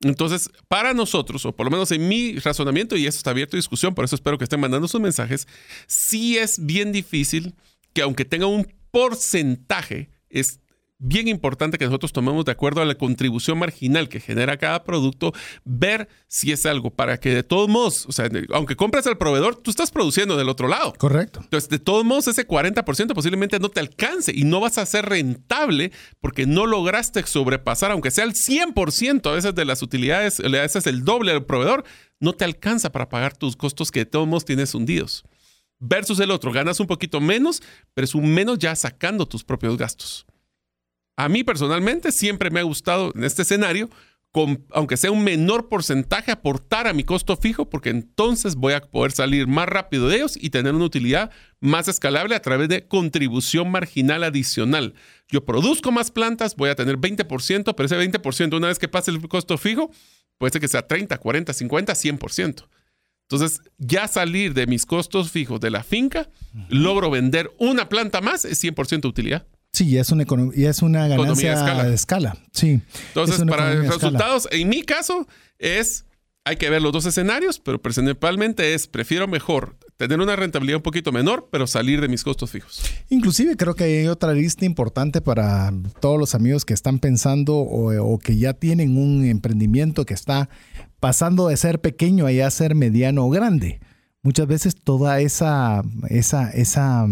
[0.00, 3.58] Entonces, para nosotros, o por lo menos en mi razonamiento, y eso está abierto a
[3.58, 5.48] discusión, por eso espero que estén mandando sus mensajes,
[5.86, 7.54] sí es bien difícil
[7.94, 10.60] que aunque tenga un porcentaje, es
[10.98, 15.32] bien importante que nosotros tomemos de acuerdo a la contribución marginal que genera cada producto,
[15.64, 19.56] ver si es algo para que de todos modos, o sea, aunque compres al proveedor,
[19.56, 20.92] tú estás produciendo del otro lado.
[20.98, 21.40] Correcto.
[21.42, 25.06] Entonces, de todos modos, ese 40% posiblemente no te alcance y no vas a ser
[25.06, 30.60] rentable porque no lograste sobrepasar, aunque sea el 100% a veces de las utilidades, le
[30.60, 31.84] haces el doble al proveedor,
[32.20, 35.24] no te alcanza para pagar tus costos que de todos modos tienes hundidos.
[35.80, 37.62] Versus el otro, ganas un poquito menos,
[37.94, 40.26] pero es un menos ya sacando tus propios gastos.
[41.18, 43.90] A mí personalmente siempre me ha gustado en este escenario,
[44.70, 49.10] aunque sea un menor porcentaje, aportar a mi costo fijo, porque entonces voy a poder
[49.10, 53.68] salir más rápido de ellos y tener una utilidad más escalable a través de contribución
[53.68, 54.94] marginal adicional.
[55.26, 59.10] Yo produzco más plantas, voy a tener 20%, pero ese 20%, una vez que pase
[59.10, 59.90] el costo fijo,
[60.38, 62.68] puede ser que sea 30, 40, 50, 100%.
[63.28, 66.30] Entonces, ya salir de mis costos fijos de la finca,
[66.68, 69.48] logro vender una planta más, es 100% utilidad.
[69.72, 72.36] Sí, es una, y es una ganancia de escala.
[72.52, 72.80] Sí.
[73.08, 75.26] Entonces, para resultados, en mi caso,
[75.58, 76.04] es,
[76.44, 80.82] hay que ver los dos escenarios, pero principalmente es, prefiero mejor tener una rentabilidad un
[80.82, 82.82] poquito menor, pero salir de mis costos fijos.
[83.10, 88.18] Inclusive creo que hay otra lista importante para todos los amigos que están pensando o,
[88.18, 90.48] que ya tienen un emprendimiento que está
[91.00, 93.80] pasando de ser pequeño a ya ser mediano o grande.
[94.22, 97.06] Muchas veces toda esa, esa, esa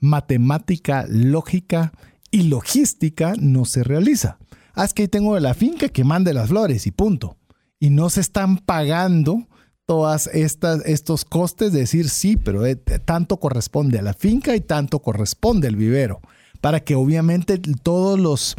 [0.00, 1.92] matemática, lógica
[2.30, 4.38] y logística no se realiza.
[4.76, 7.36] Es que tengo la finca que mande las flores y punto.
[7.78, 9.46] Y no se están pagando
[9.86, 14.60] todas estas estos costes de decir sí, pero eh, tanto corresponde a la finca y
[14.60, 16.20] tanto corresponde al vivero.
[16.60, 18.54] Para que obviamente todos los,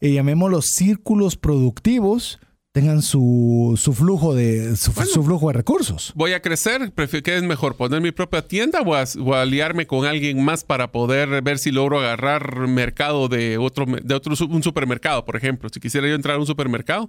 [0.00, 2.40] eh, llamémoslos círculos productivos,
[2.74, 6.12] tengan su, flujo de su, flujo de recursos.
[6.16, 7.76] Voy a crecer, ¿qué es mejor?
[7.76, 9.04] ¿Poner mi propia tienda o, a,
[9.40, 14.34] aliarme con alguien más para poder ver si logro agarrar mercado de otro, de otro
[14.48, 15.68] un supermercado, por ejemplo?
[15.72, 17.08] Si quisiera yo entrar a un supermercado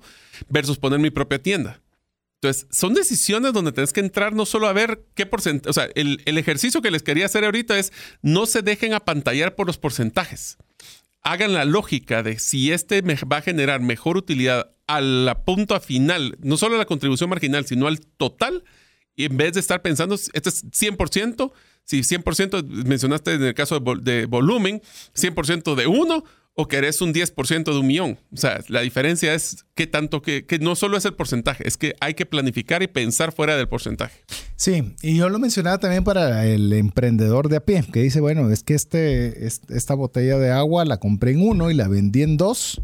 [0.49, 1.81] versus poner mi propia tienda.
[2.43, 5.89] Entonces, son decisiones donde tienes que entrar no solo a ver qué porcentaje, o sea,
[5.95, 9.79] el, el ejercicio que les quería hacer ahorita es no se dejen apantallar por los
[9.79, 10.57] porcentajes
[11.25, 15.79] hagan la lógica de si este me va a generar mejor utilidad a la punta
[15.79, 18.63] final, no solo a la contribución marginal, sino al total,
[19.15, 21.51] y en vez de estar pensando, este es 100%,
[21.83, 24.81] si 100% mencionaste en el caso de, de volumen,
[25.13, 26.23] 100% de uno,
[26.55, 28.17] o querés un 10% de un millón.
[28.33, 31.75] O sea, la diferencia es que tanto que, que, no solo es el porcentaje, es
[31.75, 34.21] que hay que planificar y pensar fuera del porcentaje.
[34.55, 38.49] Sí, y yo lo mencionaba también para el emprendedor de a pie, que dice, bueno,
[38.51, 42.37] es que este, esta botella de agua la compré en uno y la vendí en
[42.37, 42.81] dos.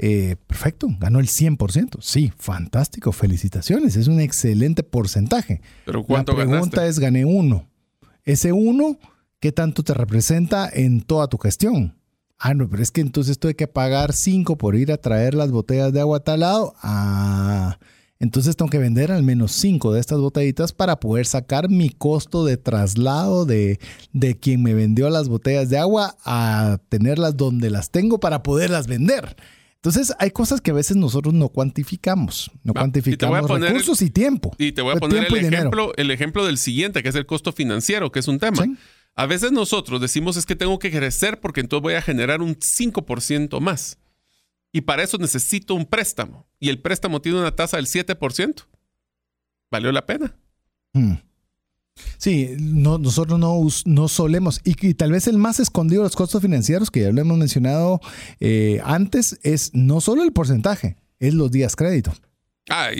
[0.00, 1.98] Eh, perfecto, ganó el 100%.
[2.00, 5.60] Sí, fantástico, felicitaciones, es un excelente porcentaje.
[5.84, 6.88] Pero ¿cuánto La pregunta ganaste?
[6.88, 7.68] es, gané uno.
[8.24, 8.98] Ese uno,
[9.40, 11.96] ¿qué tanto te representa en toda tu gestión?
[12.38, 15.50] Ah, no, pero es que entonces tuve que pagar cinco por ir a traer las
[15.50, 16.74] botellas de agua a tal lado.
[16.80, 17.78] Ah,
[18.20, 22.44] entonces tengo que vender al menos cinco de estas botellitas para poder sacar mi costo
[22.44, 23.80] de traslado de,
[24.12, 28.86] de quien me vendió las botellas de agua a tenerlas donde las tengo para poderlas
[28.86, 29.36] vender.
[29.82, 34.54] Entonces hay cosas que a veces nosotros no cuantificamos, no cuantificamos recursos y tiempo.
[34.58, 37.52] Y te voy a poner el ejemplo, el ejemplo del siguiente, que es el costo
[37.52, 38.64] financiero, que es un tema.
[39.14, 42.56] A veces nosotros decimos es que tengo que crecer porque entonces voy a generar un
[42.56, 43.98] 5% más.
[44.72, 46.46] Y para eso necesito un préstamo.
[46.58, 48.66] Y el préstamo tiene una tasa del 7%.
[49.70, 50.36] ¿Valió la pena?
[50.92, 51.14] Hmm.
[52.16, 56.42] Sí, no, nosotros no, no solemos, y, tal vez el más escondido de los costos
[56.42, 58.00] financieros, que ya lo hemos mencionado
[58.40, 62.12] eh, antes, es no solo el porcentaje, es los días crédito.
[62.70, 62.90] Ah,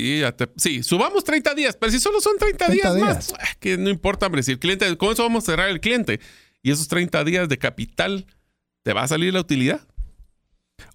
[0.57, 4.43] sí, subamos 30 días, pero si solo son 30, días, más, que no importa, hombre,
[4.43, 6.21] si el cliente, con eso vamos a cerrar el cliente,
[6.63, 8.27] y esos 30 días de capital,
[8.83, 9.81] ¿te va a salir la utilidad?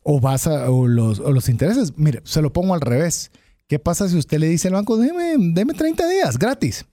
[0.02, 3.32] O vas a, o los, o los intereses, mire, se lo pongo al revés.
[3.68, 6.86] ¿Qué pasa si usted le dice al banco, deme, deme 30 días gratis?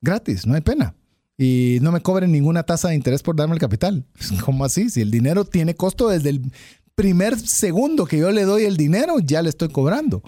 [0.00, 0.94] Gratis, no hay pena.
[1.36, 4.04] Y no me cobren ninguna tasa de interés por darme el capital.
[4.44, 4.90] ¿Cómo así?
[4.90, 6.52] Si el dinero tiene costo desde el
[6.94, 10.22] primer segundo que yo le doy el dinero, ya le estoy cobrando.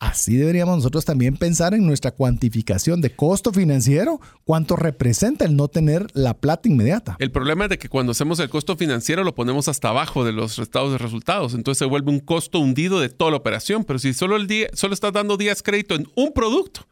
[0.00, 5.68] Así deberíamos nosotros también pensar en nuestra cuantificación de costo financiero, cuánto representa el no
[5.68, 7.16] tener la plata inmediata.
[7.18, 10.32] El problema es de que cuando hacemos el costo financiero lo ponemos hasta abajo de
[10.32, 13.98] los estados de resultados, entonces se vuelve un costo hundido de toda la operación, pero
[13.98, 16.86] si solo, el día, solo estás dando días crédito en un producto,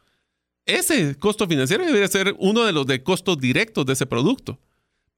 [0.65, 4.59] ese costo financiero debería ser uno de los de costos directos de ese producto.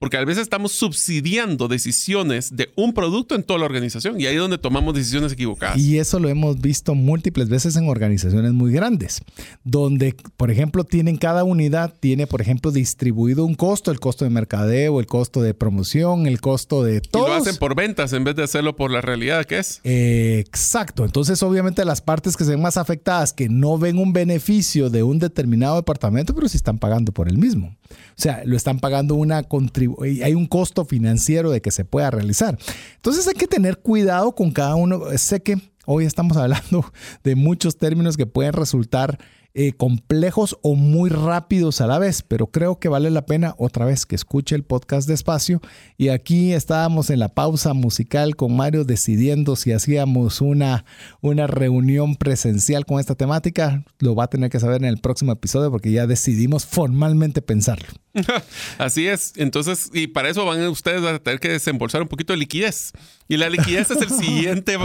[0.02, 4.34] Porque a veces estamos subsidiando decisiones de un producto en toda la organización y ahí
[4.34, 5.78] es donde tomamos decisiones equivocadas.
[5.78, 9.22] Y eso lo hemos visto múltiples veces en organizaciones muy grandes,
[9.64, 14.32] donde, por ejemplo, tienen cada unidad, tiene, por ejemplo, distribuido un costo, el costo de
[14.32, 17.28] mercadeo, el costo de promoción, el costo de todo.
[17.28, 19.82] Y lo hacen por ventas en vez de hacerlo por la realidad que es.
[19.84, 21.06] exacto.
[21.06, 25.04] Entonces, obviamente, las partes que se ven más afectadas, que no ven un beneficio de
[25.04, 27.78] un determinado departamento, pero sí están pagando por el mismo.
[27.92, 32.12] O sea, lo están pagando una contribución, hay un costo financiero de que se pueda
[32.12, 32.58] realizar.
[32.96, 35.02] Entonces hay que tener cuidado con cada uno.
[35.18, 36.92] Sé que hoy estamos hablando
[37.24, 39.20] de muchos términos que pueden resultar
[39.54, 43.84] eh, complejos o muy rápidos a la vez, pero creo que vale la pena otra
[43.84, 45.60] vez que escuche el podcast despacio.
[45.98, 50.86] Y aquí estábamos en la pausa musical con Mario decidiendo si hacíamos una,
[51.20, 53.84] una reunión presencial con esta temática.
[54.00, 57.90] Lo va a tener que saber en el próximo episodio porque ya decidimos formalmente pensarlo.
[58.78, 59.34] Así es.
[59.38, 62.92] Entonces, y para eso van ustedes a tener que desembolsar un poquito de liquidez.
[63.28, 64.78] Y la liquidez es el siguiente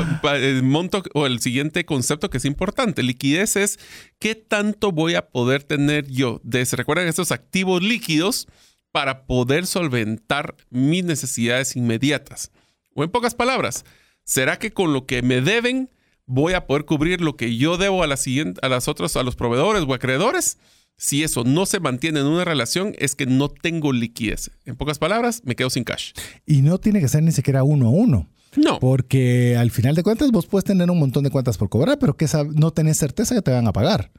[0.62, 3.02] monto o el siguiente concepto que es importante.
[3.02, 3.78] Liquidez es
[4.18, 8.46] qué tanto voy a poder tener yo de, ¿se recuerdan estos activos líquidos
[8.92, 12.52] para poder solventar mis necesidades inmediatas?
[12.94, 13.84] O en pocas palabras,
[14.24, 15.90] ¿será que con lo que me deben
[16.26, 19.22] voy a poder cubrir lo que yo debo a, la siguiente, a las otras, a
[19.22, 20.58] los proveedores o acreedores?
[20.98, 24.50] Si eso no se mantiene en una relación, es que no tengo liquidez.
[24.64, 26.12] En pocas palabras, me quedo sin cash.
[26.46, 28.28] Y no tiene que ser ni siquiera uno a uno.
[28.56, 28.78] No.
[28.80, 32.16] Porque al final de cuentas vos puedes tener un montón de cuentas por cobrar, pero
[32.16, 34.10] que no tenés certeza que te van a pagar.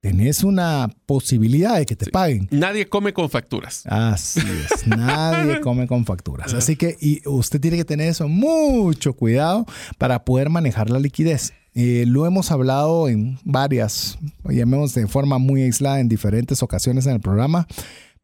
[0.00, 2.46] Tenés una posibilidad de que te paguen.
[2.52, 3.84] Nadie come con facturas.
[3.86, 6.54] Así es, nadie come con facturas.
[6.54, 9.66] Así que y usted tiene que tener eso mucho cuidado
[9.96, 11.52] para poder manejar la liquidez.
[11.80, 14.18] Eh, lo hemos hablado en varias,
[14.48, 17.68] llamemos de forma muy aislada en diferentes ocasiones en el programa,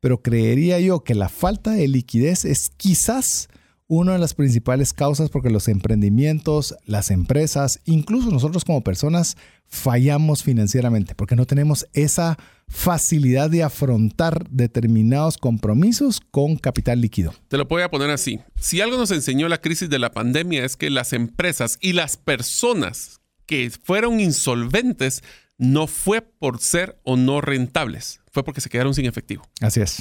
[0.00, 3.48] pero creería yo que la falta de liquidez es quizás
[3.86, 9.36] una de las principales causas porque los emprendimientos, las empresas, incluso nosotros como personas,
[9.68, 12.36] fallamos financieramente porque no tenemos esa
[12.66, 17.32] facilidad de afrontar determinados compromisos con capital líquido.
[17.46, 18.40] Te lo voy a poner así.
[18.56, 22.16] Si algo nos enseñó la crisis de la pandemia es que las empresas y las
[22.16, 25.22] personas que fueron insolventes
[25.58, 29.46] no fue por ser o no rentables, fue porque se quedaron sin efectivo.
[29.60, 30.00] Así es.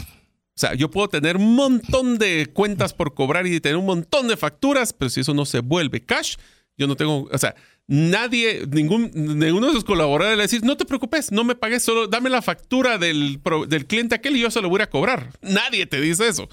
[0.56, 4.28] O sea, yo puedo tener un montón de cuentas por cobrar y tener un montón
[4.28, 6.36] de facturas, pero si eso no se vuelve cash,
[6.78, 7.56] yo no tengo, o sea,
[7.88, 12.08] nadie, ningún, ninguno de sus colaboradores le decir, no te preocupes, no me pagues, solo
[12.08, 15.32] dame la factura del, del cliente aquel y yo se lo voy a cobrar.
[15.42, 16.50] Nadie te dice eso.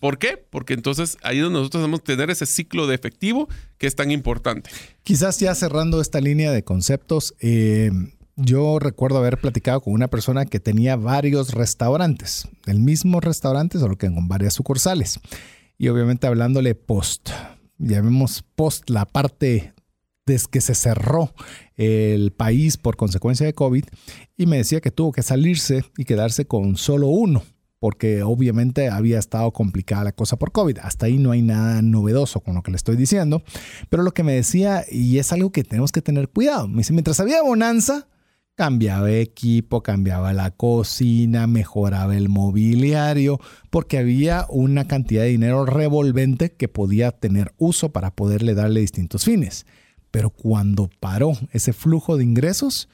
[0.00, 0.36] ¿Por qué?
[0.50, 3.48] Porque entonces ahí es donde nosotros debemos tener ese ciclo de efectivo
[3.78, 4.70] que es tan importante.
[5.02, 7.90] Quizás ya cerrando esta línea de conceptos, eh,
[8.36, 13.96] yo recuerdo haber platicado con una persona que tenía varios restaurantes, el mismo restaurante, solo
[13.96, 15.20] que con varias sucursales.
[15.78, 17.30] Y obviamente hablándole post,
[17.78, 19.72] llamemos post la parte
[20.26, 21.32] desde que se cerró
[21.76, 23.84] el país por consecuencia de COVID,
[24.36, 27.42] y me decía que tuvo que salirse y quedarse con solo uno
[27.80, 30.78] porque obviamente había estado complicada la cosa por COVID.
[30.82, 33.42] Hasta ahí no hay nada novedoso con lo que le estoy diciendo.
[33.88, 36.92] Pero lo que me decía, y es algo que tenemos que tener cuidado, me dice,
[36.92, 38.06] mientras había bonanza,
[38.54, 46.52] cambiaba equipo, cambiaba la cocina, mejoraba el mobiliario, porque había una cantidad de dinero revolvente
[46.52, 49.64] que podía tener uso para poderle darle distintos fines.
[50.10, 52.90] Pero cuando paró ese flujo de ingresos,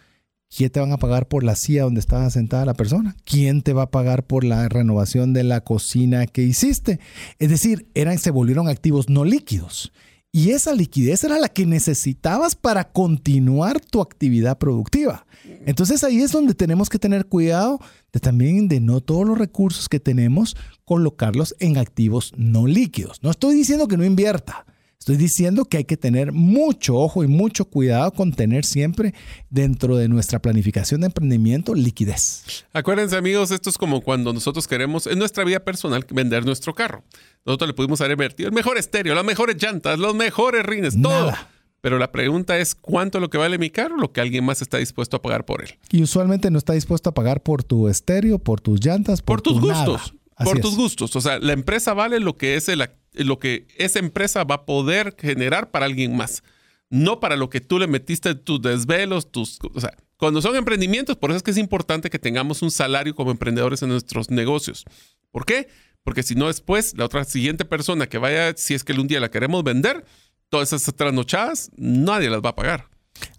[0.54, 3.16] ¿quién te van a pagar por la silla donde estaba sentada la persona?
[3.24, 7.00] ¿Quién te va a pagar por la renovación de la cocina que hiciste?
[7.38, 9.92] Es decir, eran, se volvieron activos no líquidos.
[10.32, 15.26] Y esa liquidez era la que necesitabas para continuar tu actividad productiva.
[15.64, 17.80] Entonces ahí es donde tenemos que tener cuidado
[18.12, 23.22] de también de no todos los recursos que tenemos colocarlos en activos no líquidos.
[23.22, 24.66] No estoy diciendo que no invierta.
[24.98, 29.14] Estoy diciendo que hay que tener mucho ojo y mucho cuidado con tener siempre
[29.50, 32.64] dentro de nuestra planificación de emprendimiento liquidez.
[32.72, 37.04] Acuérdense amigos, esto es como cuando nosotros queremos en nuestra vida personal vender nuestro carro.
[37.44, 41.32] Nosotros le pudimos haber invertido el mejor estéreo, las mejores llantas, los mejores rines, todo.
[41.80, 43.96] Pero la pregunta es, ¿cuánto es lo que vale mi carro?
[43.96, 45.78] Lo que alguien más está dispuesto a pagar por él.
[45.92, 49.60] Y usualmente no está dispuesto a pagar por tu estéreo, por tus llantas, por, tus
[49.60, 50.14] gustos.
[50.42, 51.14] Por tus gustos.
[51.14, 52.68] O sea, la empresa vale lo que, es
[53.16, 56.42] lo que esa empresa va a poder generar para alguien más.
[56.88, 59.58] No para lo que tú le metiste tus desvelos, tus...
[59.74, 63.14] O sea, cuando son emprendimientos, por eso es que es importante que tengamos un salario
[63.14, 64.84] como emprendedores en nuestros negocios.
[65.30, 65.68] ¿Por qué?
[66.04, 69.20] Porque si no después, la otra siguiente persona que vaya, si es que un día
[69.20, 70.04] la queremos vender,
[70.48, 72.88] todas esas trasnochadas, nadie las va a pagar.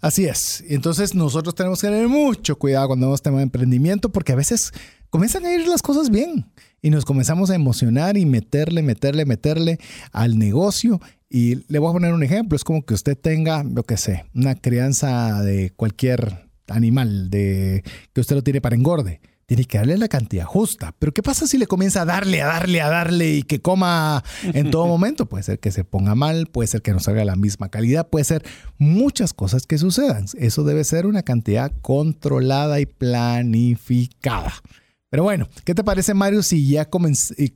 [0.00, 0.62] Así es.
[0.68, 4.72] Entonces nosotros tenemos que tener mucho cuidado cuando vemos tema de emprendimiento porque a veces
[5.10, 6.46] comienzan a ir las cosas bien
[6.82, 9.78] y nos comenzamos a emocionar y meterle, meterle, meterle
[10.12, 11.00] al negocio.
[11.30, 12.56] Y le voy a poner un ejemplo.
[12.56, 18.20] Es como que usted tenga, lo que sé, una crianza de cualquier animal de que
[18.20, 20.94] usted lo tiene para engorde tiene que darle la cantidad justa.
[20.98, 24.22] Pero ¿qué pasa si le comienza a darle, a darle, a darle y que coma
[24.42, 25.24] en todo momento?
[25.24, 28.26] Puede ser que se ponga mal, puede ser que no salga la misma calidad, puede
[28.26, 28.44] ser
[28.76, 30.26] muchas cosas que sucedan.
[30.36, 34.52] Eso debe ser una cantidad controlada y planificada.
[35.10, 36.86] Pero bueno, ¿qué te parece, Mario, si ya,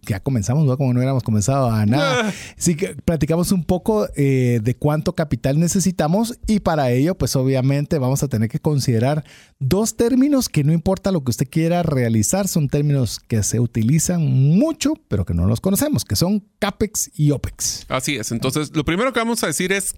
[0.03, 0.78] ya comenzamos, ¿no?
[0.78, 2.32] como no hubiéramos comenzado a nada?
[2.72, 8.22] Que platicamos un poco eh, de cuánto capital necesitamos y para ello, pues obviamente vamos
[8.22, 9.24] a tener que considerar
[9.59, 14.22] dos términos que no importa lo que usted quiera realizar, son términos que se utilizan
[14.22, 17.84] mucho, pero que no los conocemos, que son CAPEX y OPEX.
[17.88, 19.94] Así es, entonces lo primero que vamos a decir es,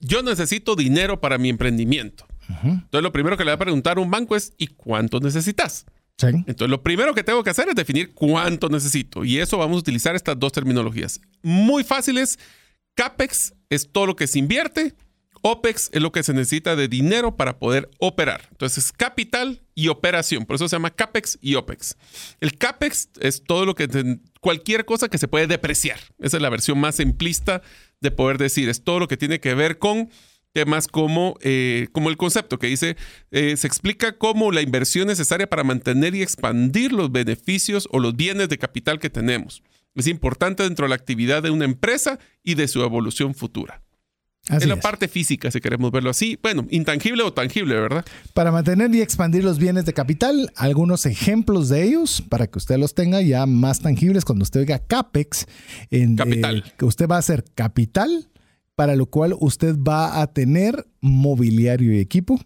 [0.00, 2.26] yo necesito dinero para mi emprendimiento.
[2.62, 5.86] Entonces lo primero que le va a preguntar un banco es, ¿y cuánto necesitas?
[6.22, 9.24] Entonces, lo primero que tengo que hacer es definir cuánto necesito.
[9.24, 11.20] Y eso vamos a utilizar estas dos terminologías.
[11.42, 12.38] Muy fáciles.
[12.94, 14.94] CAPEX es todo lo que se invierte.
[15.42, 18.48] OPEX es lo que se necesita de dinero para poder operar.
[18.50, 20.44] Entonces, capital y operación.
[20.44, 21.96] Por eso se llama CAPEX y OPEX.
[22.40, 23.88] El CAPEX es todo lo que,
[24.40, 25.98] cualquier cosa que se puede depreciar.
[26.18, 27.62] Esa es la versión más simplista
[28.00, 28.68] de poder decir.
[28.68, 30.10] Es todo lo que tiene que ver con
[30.52, 32.96] temas como, eh, como el concepto que dice,
[33.30, 38.16] eh, se explica cómo la inversión necesaria para mantener y expandir los beneficios o los
[38.16, 39.62] bienes de capital que tenemos.
[39.94, 43.82] Es importante dentro de la actividad de una empresa y de su evolución futura.
[44.48, 48.04] en la parte física, si queremos verlo así, bueno, intangible o tangible, ¿verdad?
[48.34, 52.78] Para mantener y expandir los bienes de capital, algunos ejemplos de ellos para que usted
[52.78, 55.46] los tenga ya más tangibles cuando usted oiga CAPEX.
[55.90, 56.64] En, capital.
[56.76, 58.30] que usted va a hacer capital
[58.80, 62.40] para lo cual usted va a tener mobiliario y equipo,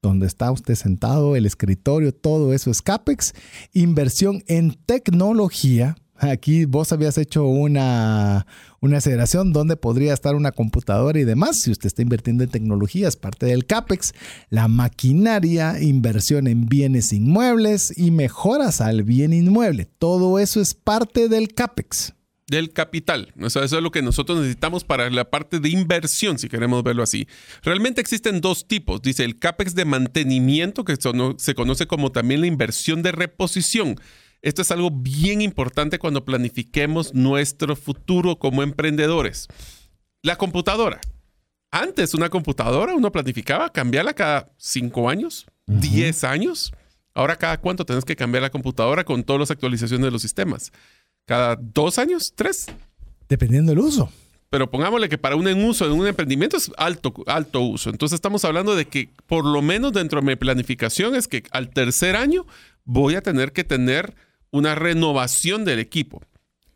[0.00, 3.34] donde está usted sentado, el escritorio, todo eso es CAPEX,
[3.74, 5.94] inversión en tecnología.
[6.16, 8.46] Aquí vos habías hecho una,
[8.80, 11.60] una aceleración donde podría estar una computadora y demás.
[11.60, 14.14] Si usted está invirtiendo en tecnología, es parte del CAPEX.
[14.48, 19.84] La maquinaria, inversión en bienes inmuebles y mejoras al bien inmueble.
[19.98, 22.14] Todo eso es parte del CAPEX
[22.46, 23.32] del capital.
[23.38, 27.26] eso es lo que nosotros necesitamos para la parte de inversión, si queremos verlo así.
[27.62, 29.00] Realmente existen dos tipos.
[29.02, 33.96] Dice el CAPEX de mantenimiento, que se conoce como también la inversión de reposición.
[34.42, 39.48] Esto es algo bien importante cuando planifiquemos nuestro futuro como emprendedores.
[40.22, 41.00] La computadora.
[41.70, 46.72] Antes una computadora uno planificaba cambiarla cada cinco años, diez años.
[47.14, 50.72] Ahora cada cuánto tenés que cambiar la computadora con todas las actualizaciones de los sistemas
[51.26, 52.66] cada dos años, tres.
[53.28, 54.10] Dependiendo del uso.
[54.50, 57.90] Pero pongámosle que para un uso de un emprendimiento es alto, alto uso.
[57.90, 61.70] Entonces estamos hablando de que por lo menos dentro de mi planificación es que al
[61.70, 62.46] tercer año
[62.84, 64.14] voy a tener que tener
[64.52, 66.22] una renovación del equipo.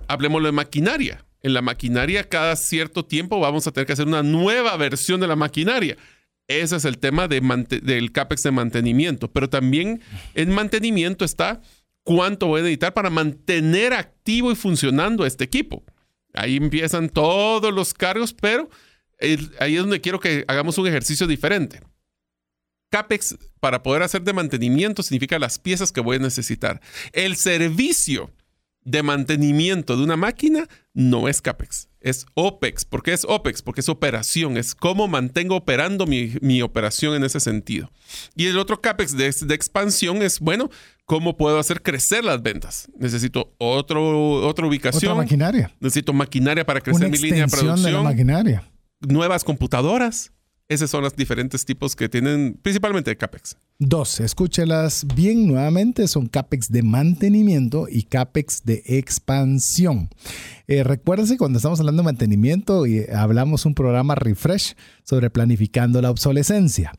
[0.08, 1.24] Hablemoslo de maquinaria.
[1.40, 5.28] En la maquinaria cada cierto tiempo vamos a tener que hacer una nueva versión de
[5.28, 5.96] la maquinaria.
[6.48, 7.40] Ese es el tema de
[7.82, 9.30] del CAPEX de mantenimiento.
[9.30, 10.00] Pero también
[10.34, 11.60] en mantenimiento está
[12.08, 15.84] cuánto voy a necesitar para mantener activo y funcionando este equipo.
[16.32, 18.70] Ahí empiezan todos los cargos, pero
[19.60, 21.82] ahí es donde quiero que hagamos un ejercicio diferente.
[22.88, 26.80] CAPEX para poder hacer de mantenimiento significa las piezas que voy a necesitar.
[27.12, 28.32] El servicio
[28.84, 32.86] de mantenimiento de una máquina no es CAPEX, es OPEX.
[32.86, 33.60] ¿Por qué es OPEX?
[33.60, 37.92] Porque es operación, es cómo mantengo operando mi, operación en ese sentido.
[38.34, 40.70] Y el otro CAPEX de, de, expansión es, bueno,
[41.08, 42.88] ¿cómo puedo hacer crecer las ventas?
[42.98, 45.10] Necesito otro, otra ubicación.
[45.12, 45.74] Otra maquinaria.
[45.80, 47.82] Necesito maquinaria para crecer mi línea de producción.
[47.82, 48.70] De la maquinaria.
[49.00, 50.32] Nuevas computadoras.
[50.68, 53.56] Esos son los diferentes tipos que tienen, principalmente de CAPEX.
[53.80, 60.08] Dos, escúchelas bien nuevamente, son CAPEX de mantenimiento y CAPEX de expansión.
[60.66, 64.74] Eh, recuérdense cuando estamos hablando de mantenimiento y hablamos un programa refresh
[65.04, 66.92] sobre planificando la obsolescencia.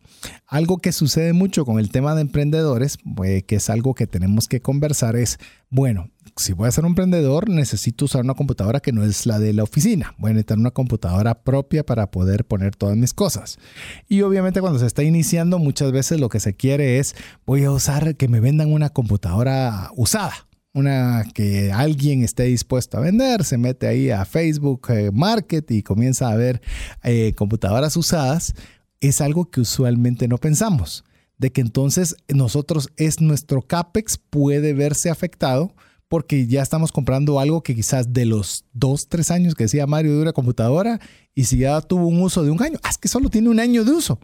[0.48, 4.48] Algo que sucede mucho con el tema de emprendedores, eh, que es algo que tenemos
[4.48, 5.38] que conversar, es,
[5.70, 9.40] bueno, si voy a ser un emprendedor, necesito usar una computadora que no es la
[9.40, 10.16] de la oficina.
[10.18, 13.60] Voy a necesitar una computadora propia para poder poner todas mis cosas.
[14.08, 17.16] Y obviamente cuando se está iniciando, muchas veces lo que se quiere es,
[17.46, 20.48] voy a usar que me vendan una computadora usada.
[20.72, 25.82] Una que alguien esté dispuesto a vender, se mete ahí a Facebook eh, Market y
[25.82, 26.62] comienza a ver
[27.04, 28.54] eh, computadoras usadas.
[29.02, 31.04] Es algo que usualmente no pensamos.
[31.40, 35.74] De que entonces nosotros es nuestro CAPEX puede verse afectado
[36.10, 40.16] porque ya estamos comprando algo que quizás de los dos, tres años que decía Mario
[40.16, 41.00] de una computadora
[41.36, 43.60] y si ya tuvo un uso de un año, ah, es que solo tiene un
[43.60, 44.20] año de uso,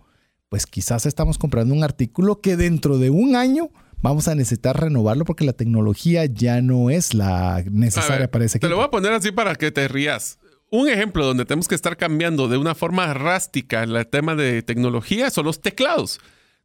[0.50, 3.70] pues quizás estamos comprando un artículo que dentro de un año
[4.02, 8.68] vamos a necesitar renovarlo porque la tecnología ya no es la necesaria para ese equipo.
[8.68, 10.40] Te lo voy a poner así para que te rías.
[10.70, 15.30] Un ejemplo donde tenemos que estar cambiando de una forma drástica el tema de tecnología
[15.30, 16.20] son los teclados.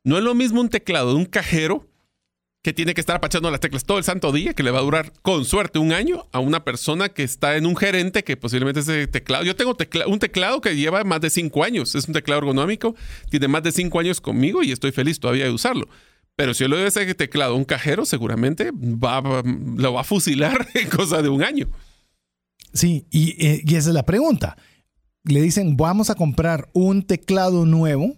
[0.05, 1.87] No es lo mismo un teclado de un cajero
[2.63, 4.83] que tiene que estar apachando las teclas todo el santo día, que le va a
[4.83, 8.81] durar con suerte un año, a una persona que está en un gerente que posiblemente
[8.81, 9.45] ese teclado.
[9.45, 12.95] Yo tengo un teclado que lleva más de cinco años, es un teclado ergonómico,
[13.31, 15.89] tiene más de cinco años conmigo y estoy feliz todavía de usarlo.
[16.37, 20.05] Pero si yo le doy ese teclado a un cajero, seguramente va, lo va a
[20.05, 21.69] fusilar en cosa de un año.
[22.73, 24.57] Sí, y, eh, y esa es la pregunta.
[25.25, 28.17] Le dicen, vamos a comprar un teclado nuevo.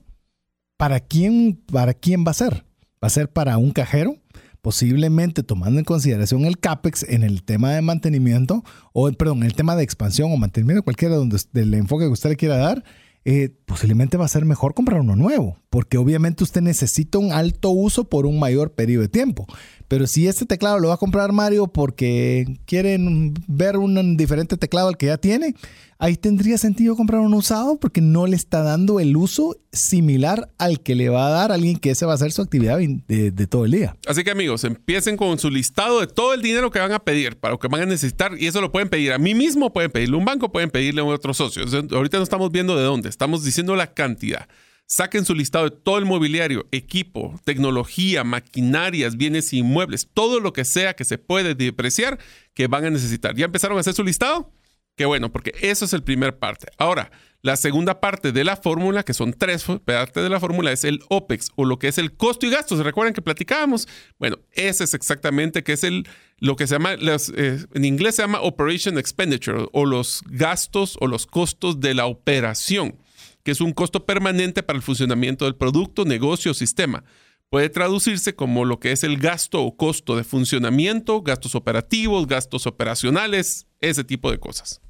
[0.77, 2.65] ¿Para quién, ¿Para quién va a ser?
[3.03, 4.17] ¿Va a ser para un cajero?
[4.63, 9.77] Posiblemente tomando en consideración el CAPEX en el tema de mantenimiento, o perdón, el tema
[9.77, 12.85] de expansión o mantenimiento, cualquiera donde, del enfoque que usted le quiera dar,
[13.25, 17.71] eh, posiblemente va a ser mejor comprar uno nuevo, porque obviamente usted necesita un alto
[17.71, 19.47] uso por un mayor periodo de tiempo.
[19.89, 24.89] Pero si este teclado lo va a comprar Mario porque quieren ver un diferente teclado
[24.89, 25.55] al que ya tiene,
[26.03, 30.81] ahí tendría sentido comprar un usado porque no le está dando el uso similar al
[30.81, 33.67] que le va a dar alguien que ese va a ser su actividad de, todo
[33.67, 33.97] el día.
[34.09, 37.39] Así que amigos, empiecen con su listado de todo el dinero que van a pedir
[37.39, 39.93] para lo que van a necesitar y eso lo pueden pedir a mí mismo, pueden
[39.93, 41.63] pedirle a un banco, pueden pedirle a otro socio.
[41.93, 44.49] Ahorita no estamos viendo de dónde, estamos diciendo la cantidad.
[44.87, 50.65] Saquen su listado de todo el mobiliario, equipo, tecnología, maquinarias, bienes inmuebles, todo lo que
[50.65, 52.19] sea que se puede depreciar
[52.53, 53.35] que van a necesitar.
[53.35, 54.53] ¿Ya empezaron a hacer su listado?
[54.97, 56.67] Qué bueno, porque eso es el primer parte.
[56.77, 57.11] Ahora,
[57.41, 61.01] la segunda parte de la fórmula, que son tres partes de la fórmula, es el
[61.09, 62.79] OPEX o lo que es el costo y gastos.
[62.79, 63.89] ¿Se recuerdan que platicábamos?
[64.19, 66.07] Bueno, ese es exactamente que es el,
[66.39, 71.07] lo que se llama, eh, en inglés se llama Operation Expenditure o los gastos o
[71.07, 72.99] los costos de la operación
[73.43, 77.05] que es un costo permanente para el funcionamiento del producto, negocio o sistema.
[77.51, 82.67] Puede traducirse como lo que es el gasto o costo de funcionamiento, gastos operativos, gastos
[82.67, 84.81] operacionales, ese tipo de cosas.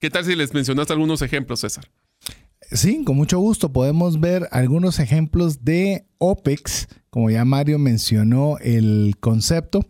[0.00, 1.88] ¿Qué tal si les mencionas algunos ejemplos, César?
[2.70, 3.72] Sí, con mucho gusto.
[3.72, 9.86] Podemos ver algunos ejemplos de OPEX, como ya Mario mencionó el concepto.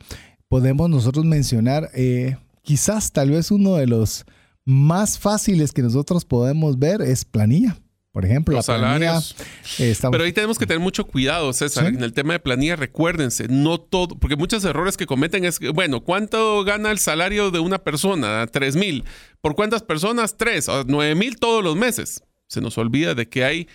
[0.49, 4.25] Podemos nosotros mencionar eh, quizás tal vez uno de los
[4.65, 7.79] más fáciles que nosotros podemos ver es planilla.
[8.15, 9.35] Por ejemplo, los salarios.
[9.77, 11.89] Pero ahí tenemos que tener mucho cuidado, César.
[11.89, 16.05] En el tema de planilla, recuérdense, no todo, porque muchos errores que cometen es, bueno,
[16.05, 18.47] ¿cuánto gana el salario de una persona?
[18.47, 19.03] Tres mil.
[19.41, 20.37] ¿Por cuántas personas?
[20.37, 20.69] Tres.
[20.87, 22.23] Nueve mil todos los meses.
[22.47, 23.69] Se nos olvida de que hay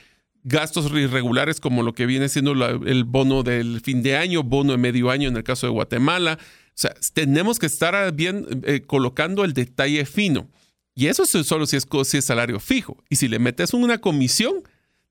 [0.45, 4.77] gastos irregulares como lo que viene siendo el bono del fin de año, bono de
[4.77, 6.39] medio año en el caso de Guatemala.
[6.39, 10.47] O sea, tenemos que estar bien eh, colocando el detalle fino.
[10.99, 13.01] Y eso solo si es, si es salario fijo.
[13.09, 14.63] Y si le metes una comisión,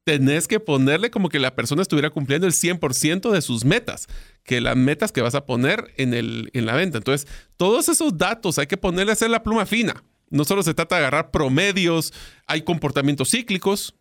[0.05, 4.07] tenés que ponerle como que la persona estuviera cumpliendo el 100% de sus metas,
[4.45, 6.99] que las metas que vas a poner en, el, en la venta.
[6.99, 7.26] Entonces,
[7.57, 10.05] todos esos datos hay que ponerle a hacer la pluma fina.
[10.28, 12.12] No solo se trata de agarrar promedios,
[12.47, 13.95] hay comportamientos cíclicos.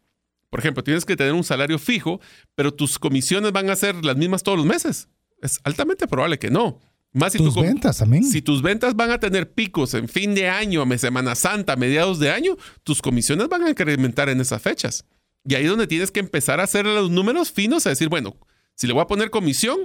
[0.50, 2.20] Por ejemplo, tienes que tener un salario fijo,
[2.54, 5.08] pero tus comisiones van a ser las mismas todos los meses.
[5.42, 6.82] Es altamente probable que no.
[7.18, 8.24] Más si Tus tu ventas también.
[8.24, 11.76] Si tus ventas van a tener picos en fin de año, a Semana Santa, a
[11.76, 15.04] mediados de año, tus comisiones van a incrementar en esas fechas.
[15.44, 18.38] Y ahí es donde tienes que empezar a hacer los números finos, a decir, bueno,
[18.76, 19.80] si le voy a poner comisión,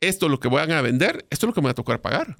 [0.00, 2.00] esto es lo que van a vender, esto es lo que me va a tocar
[2.00, 2.36] pagar.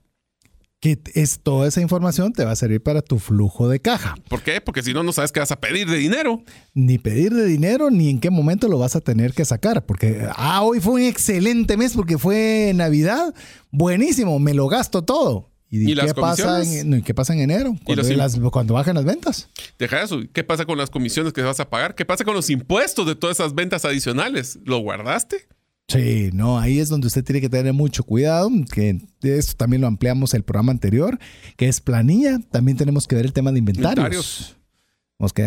[0.80, 4.14] Que es toda esa información te va a servir para tu flujo de caja.
[4.28, 4.60] ¿Por qué?
[4.62, 6.42] Porque si no, no sabes qué vas a pedir de dinero.
[6.72, 9.84] Ni pedir de dinero ni en qué momento lo vas a tener que sacar.
[9.84, 13.34] Porque, ah, hoy fue un excelente mes porque fue Navidad.
[13.70, 15.50] Buenísimo, me lo gasto todo.
[15.72, 17.76] ¿Y, ¿Y qué, pasa en, ¿y qué pasa en enero?
[17.84, 19.48] Cuando, im- las- cuando bajan las ventas.
[19.78, 20.20] Deja eso.
[20.32, 21.94] ¿Qué pasa con las comisiones que vas a pagar?
[21.94, 24.58] ¿Qué pasa con los impuestos de todas esas ventas adicionales?
[24.64, 25.46] ¿Lo guardaste?
[25.90, 29.80] Sí, no, ahí es donde usted tiene que tener mucho cuidado, que de esto también
[29.80, 31.18] lo ampliamos el programa anterior,
[31.56, 32.38] que es planilla.
[32.50, 33.96] También tenemos que ver el tema de inventarios.
[33.98, 34.56] Inventarios.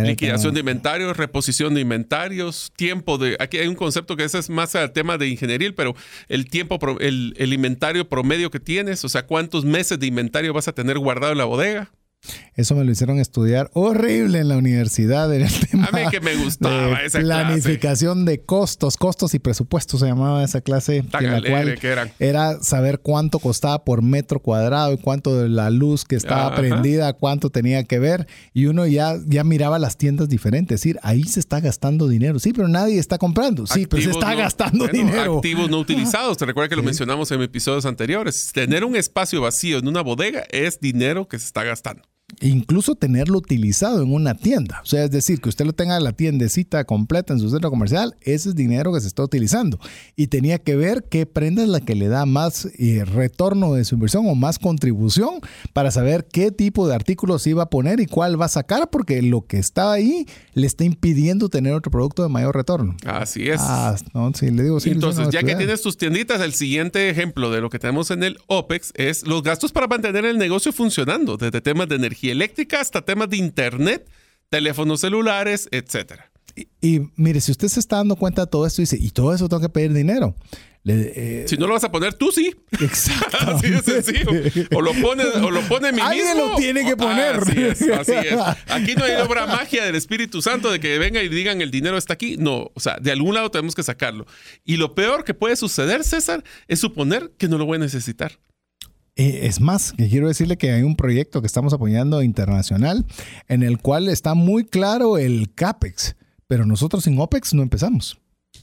[0.05, 3.37] Liquidación de inventarios, reposición de inventarios, tiempo de...
[3.39, 5.95] Aquí hay un concepto que ese es más al tema de ingeniería, pero
[6.27, 10.67] el tiempo, el, el inventario promedio que tienes, o sea, cuántos meses de inventario vas
[10.67, 11.91] a tener guardado en la bodega.
[12.55, 16.19] Eso me lo hicieron estudiar horrible en la universidad en el tema A mí que
[16.21, 17.45] me gustaba de esa clase.
[17.45, 21.87] planificación de costos, costos y presupuestos se llamaba esa clase, Tan en la cual que
[21.87, 22.11] eran.
[22.19, 26.55] era saber cuánto costaba por metro cuadrado y cuánto de la luz que estaba Ajá.
[26.55, 30.99] prendida, cuánto tenía que ver y uno ya, ya miraba las tiendas diferentes, es decir,
[31.03, 34.31] ahí se está gastando dinero, sí, pero nadie está comprando, sí, pero se Activos está
[34.35, 35.35] no- gastando bueno, dinero.
[35.37, 36.37] Activos no utilizados.
[36.37, 38.51] Te recuerda que lo mencionamos en episodios anteriores.
[38.53, 42.03] Tener un espacio vacío en una bodega es dinero que se está gastando.
[42.41, 44.81] Incluso tenerlo utilizado en una tienda.
[44.83, 48.15] O sea, es decir, que usted lo tenga la tiendecita completa en su centro comercial,
[48.21, 49.79] ese es dinero que se está utilizando.
[50.15, 53.85] Y tenía que ver qué prenda es la que le da más eh, retorno de
[53.85, 55.39] su inversión o más contribución
[55.73, 59.21] para saber qué tipo de artículos iba a poner y cuál va a sacar, porque
[59.21, 62.95] lo que estaba ahí le está impidiendo tener otro producto de mayor retorno.
[63.05, 63.59] Así es.
[63.61, 67.51] Ah, no, sí, le digo, sí, Entonces, ya que tienes tus tienditas, el siguiente ejemplo
[67.51, 71.37] de lo que tenemos en el OPEX es los gastos para mantener el negocio funcionando,
[71.37, 74.09] desde temas de energía eléctrica hasta temas de internet,
[74.49, 76.29] teléfonos celulares, etcétera.
[76.55, 79.33] Y, y mire, si usted se está dando cuenta de todo esto, dice, y todo
[79.33, 80.35] eso tengo que pedir dinero.
[80.83, 82.53] Le- eh, Si no lo vas a poner tú, sí.
[82.79, 83.37] Exacto.
[83.55, 84.29] Así de sencillo.
[84.75, 86.49] O lo pone, o lo pone mi Alguien mismo.
[86.51, 87.37] lo tiene que poner.
[87.37, 88.33] Así es, así es.
[88.67, 91.97] Aquí no hay obra magia del Espíritu Santo de que venga y digan el dinero
[91.97, 92.35] está aquí.
[92.37, 94.27] No, o sea, de algún lado tenemos que sacarlo.
[94.65, 98.37] Y lo peor que puede suceder, César, es suponer que no lo voy a necesitar.
[99.15, 103.05] Eh, es más, quiero decirle que hay un proyecto que estamos apoyando internacional
[103.47, 106.15] en el cual está muy claro el CAPEX,
[106.47, 108.19] pero nosotros sin OPEX no empezamos.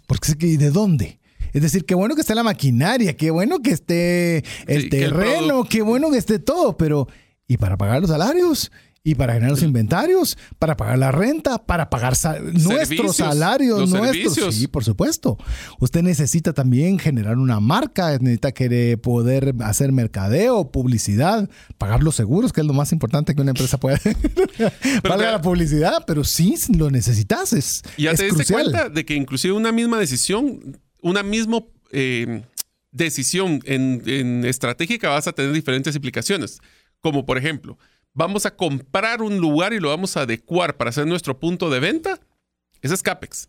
[0.07, 1.21] Porque es que, ¿y de dónde?
[1.53, 5.65] Es decir, qué bueno que esté la maquinaria, qué bueno que esté el Sí, terreno,
[5.65, 7.09] qué bueno que esté todo, pero
[7.47, 8.71] ¿y para pagar los salarios?
[9.03, 10.37] ¿Y para generar los inventarios?
[10.59, 11.57] ¿Para pagar la renta?
[11.65, 12.13] ¿Para pagar
[12.53, 13.89] nuestros salarios?
[13.89, 14.35] nuestros.
[14.35, 14.55] servicios.
[14.55, 15.39] Sí, por supuesto.
[15.79, 21.49] Usted necesita también generar una marca, necesita que poder hacer mercadeo, publicidad,
[21.79, 23.99] pagar los seguros, que es lo más importante que una empresa puede.
[25.03, 27.55] Valga te- la publicidad, pero sí lo necesitas.
[27.55, 28.63] Es, Y ya es te diste crucial.
[28.65, 32.43] cuenta de que inclusive una misma decisión, una misma eh,
[32.93, 36.59] decisión en, en estratégica vas a tener diferentes implicaciones.
[37.01, 37.79] Como por ejemplo,
[38.15, 41.81] vamos a comprar un lugar y lo vamos a adecuar para hacer nuestro punto de
[41.81, 42.19] venta.
[42.83, 43.49] Ese es CAPEX.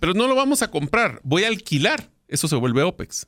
[0.00, 2.10] Pero no lo vamos a comprar, voy a alquilar.
[2.28, 3.26] Eso se vuelve OPEX.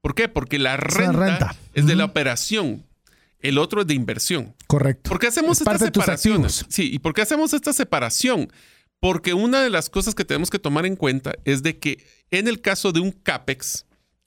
[0.00, 0.28] ¿Por qué?
[0.28, 1.56] Porque la renta, renta.
[1.74, 2.84] es de la operación.
[3.40, 4.54] El otro es de inversión.
[4.68, 5.10] Correcto.
[5.10, 6.58] ¿Por qué hacemos Es separaciones?
[6.58, 6.66] activos.
[6.68, 8.48] Sí, ¿y por qué hacemos esta separación?
[9.00, 12.46] Porque una de las cosas que tenemos que tomar en cuenta es de que en
[12.48, 13.84] el caso de un CAPEX,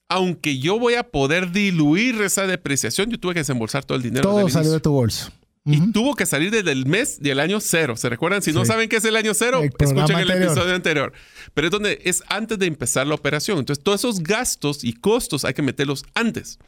[0.10, 4.30] aunque yo voy a poder diluir esa depreciación, yo tuve que desembolsar todo el dinero.
[4.30, 5.32] Todo salió de tu bolso.
[5.72, 7.96] Y tuvo que salir desde el mes del año cero.
[7.98, 8.42] ¿Se recuerdan?
[8.42, 10.00] Si no saben qué es el año cero, El escuchen el
[10.32, 10.44] anterior.
[10.44, 11.14] episodio anterior.
[11.54, 13.60] Pero es donde es antes de empezar la operación.
[13.60, 16.60] Entonces, todos esos gastos y costos hay que meterlos antes.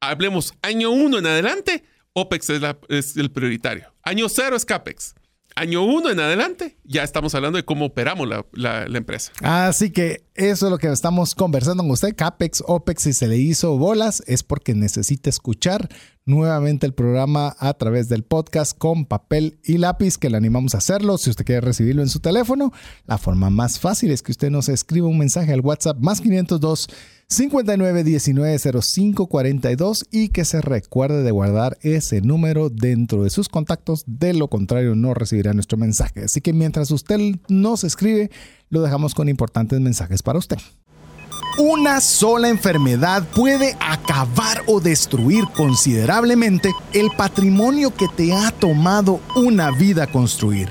[0.00, 3.92] Hablemos año uno en adelante, OPEX es, la- es el prioritario.
[4.02, 5.14] Año cero es CAPEX.
[5.58, 9.32] Año uno en adelante, ya estamos hablando de cómo operamos la, la- la empresa.
[9.42, 12.14] Así que eso es lo que estamos conversando con usted.
[12.14, 15.88] CAPEX, OPEX, si se le hizo bolas, es porque necesita escuchar
[16.24, 20.78] nuevamente el programa a través del podcast con papel y lápiz, que le animamos a
[20.78, 21.18] hacerlo.
[21.18, 22.72] Si usted quiere recibirlo en su teléfono,
[23.06, 26.88] la forma más fácil es que usted nos escriba un mensaje al WhatsApp más 502
[27.30, 33.50] 59 19 05 42 y que se recuerde de guardar ese número dentro de sus
[33.50, 34.04] contactos.
[34.06, 36.24] De lo contrario, no recibirá nuestro mensaje.
[36.24, 37.18] Así que mientras usted
[37.48, 38.30] nos escribe,
[38.70, 40.56] lo dejamos con importantes mensajes para usted.
[41.58, 49.70] Una sola enfermedad puede acabar o destruir considerablemente el patrimonio que te ha tomado una
[49.70, 50.70] vida construir.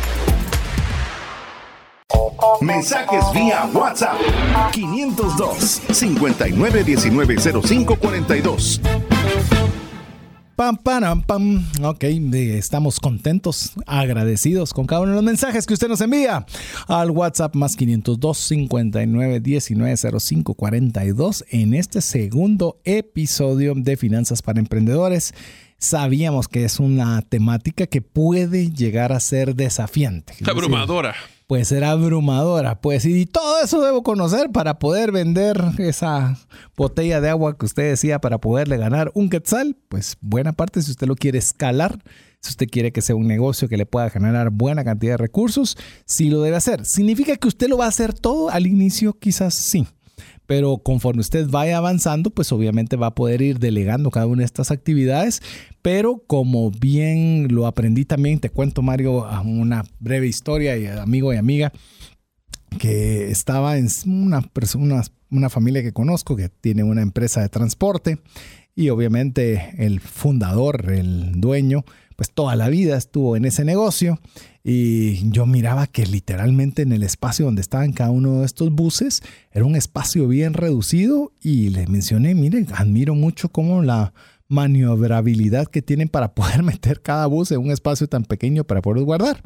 [2.61, 4.15] Mensajes vía WhatsApp
[4.71, 8.79] 502 59190542.
[10.55, 11.65] Pam, pam, pam.
[11.83, 16.45] Ok, estamos contentos, agradecidos con cada uno de los mensajes que usted nos envía
[16.87, 19.41] al WhatsApp más 502 59
[21.49, 25.33] en este segundo episodio de Finanzas para Emprendedores.
[25.77, 30.35] Sabíamos que es una temática que puede llegar a ser desafiante.
[30.45, 31.15] Abrumadora
[31.51, 32.79] puede ser abrumadora.
[32.79, 36.37] Pues, y todo eso debo conocer para poder vender esa
[36.77, 39.75] botella de agua que usted decía para poderle ganar un quetzal.
[39.89, 42.01] Pues, buena parte si usted lo quiere escalar.
[42.39, 45.77] Si usted quiere que sea un negocio que le pueda generar buena cantidad de recursos,
[46.05, 46.85] sí lo debe hacer.
[46.85, 49.11] ¿Significa que usted lo va a hacer todo al inicio?
[49.11, 49.85] Quizás sí
[50.45, 54.45] pero conforme usted vaya avanzando, pues obviamente va a poder ir delegando cada una de
[54.45, 55.41] estas actividades,
[55.81, 61.37] pero como bien lo aprendí también, te cuento Mario una breve historia y amigo y
[61.37, 61.71] amiga
[62.79, 68.19] que estaba en una, persona, una familia que conozco que tiene una empresa de transporte
[68.75, 71.83] y obviamente el fundador, el dueño,
[72.15, 74.19] pues toda la vida estuvo en ese negocio
[74.63, 79.21] y yo miraba que literalmente en el espacio donde estaban cada uno de estos buses
[79.51, 84.13] era un espacio bien reducido y le mencioné, miren, admiro mucho cómo la
[84.47, 89.03] maniobrabilidad que tienen para poder meter cada bus en un espacio tan pequeño para poder
[89.03, 89.41] guardar.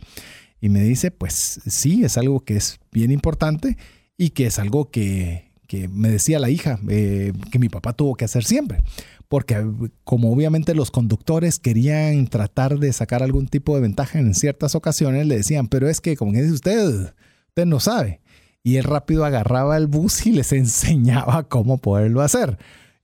[0.60, 3.78] Y me dice, pues sí, es algo que es bien importante
[4.18, 8.16] y que es algo que, que me decía la hija, eh, que mi papá tuvo
[8.16, 8.80] que hacer siempre
[9.28, 9.66] porque
[10.04, 15.26] como obviamente los conductores querían tratar de sacar algún tipo de ventaja en ciertas ocasiones,
[15.28, 17.14] le decían, pero es que como dice usted,
[17.50, 18.22] usted no sabe.
[18.64, 22.58] Y él rápido agarraba el bus y les enseñaba cómo poderlo hacer.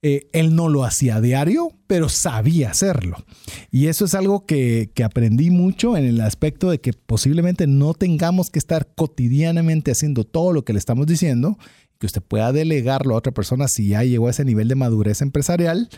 [0.04, 3.24] Eh, él no lo hacía diario, pero sabía hacerlo.
[3.70, 7.94] Y eso es algo que, que, aprendí mucho en el aspecto de que posiblemente no
[7.94, 11.56] tengamos que estar cotidianamente haciendo todo lo que le estamos diciendo,
[12.02, 15.22] que usted pueda delegarlo a otra persona si ya llegó a ese nivel de madurez
[15.22, 15.88] empresarial,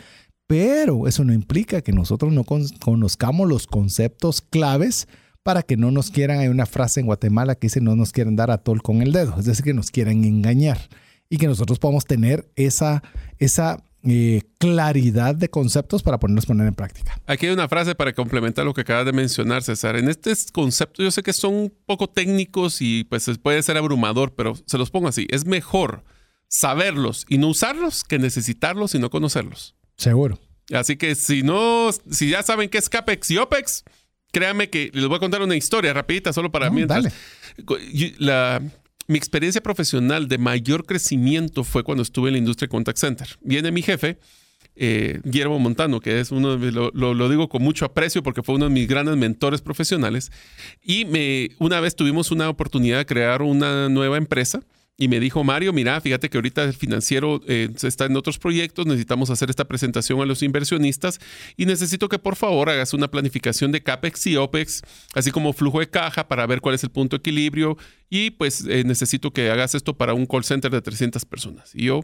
[0.45, 5.07] pero eso no implica que nosotros no conozcamos los conceptos claves
[5.41, 8.35] para que no nos quieran, hay una frase en Guatemala que dice no nos quieren
[8.35, 10.77] dar a tol con el dedo, es decir, que nos quieren engañar
[11.27, 13.01] y que nosotros podamos tener esa,
[13.39, 17.19] esa eh, claridad de conceptos para ponernos poner en práctica.
[17.25, 19.95] Aquí hay una frase para complementar lo que acabas de mencionar, César.
[19.95, 24.33] En este concepto yo sé que son un poco técnicos y pues puede ser abrumador,
[24.35, 25.27] pero se los pongo así.
[25.29, 26.03] Es mejor
[26.47, 29.75] saberlos y no usarlos que necesitarlos y no conocerlos.
[29.97, 30.39] Seguro.
[30.73, 33.83] Así que si no, si ya saben qué es CAPEX y OPEX,
[34.31, 36.85] créanme que les voy a contar una historia rapidita solo para mí.
[36.85, 37.11] Dale.
[38.17, 38.61] La,
[39.07, 43.27] mi experiencia profesional de mayor crecimiento fue cuando estuve en la industria contact center.
[43.41, 44.17] Viene mi jefe,
[44.75, 48.65] eh, Guillermo Montano, que es uno, lo, lo, digo con mucho aprecio porque fue uno
[48.65, 50.31] de mis grandes mentores profesionales.
[50.83, 54.61] Y me, una vez tuvimos una oportunidad de crear una nueva empresa
[54.97, 58.85] y me dijo, Mario, mira, fíjate que ahorita el financiero eh, está en otros proyectos,
[58.85, 61.19] necesitamos hacer esta presentación a los inversionistas
[61.57, 64.83] y necesito que por favor hagas una planificación de CAPEX y OPEX,
[65.13, 67.77] así como flujo de caja para ver cuál es el punto de equilibrio
[68.09, 71.71] y pues eh, necesito que hagas esto para un call center de 300 personas.
[71.75, 72.01] Y yo,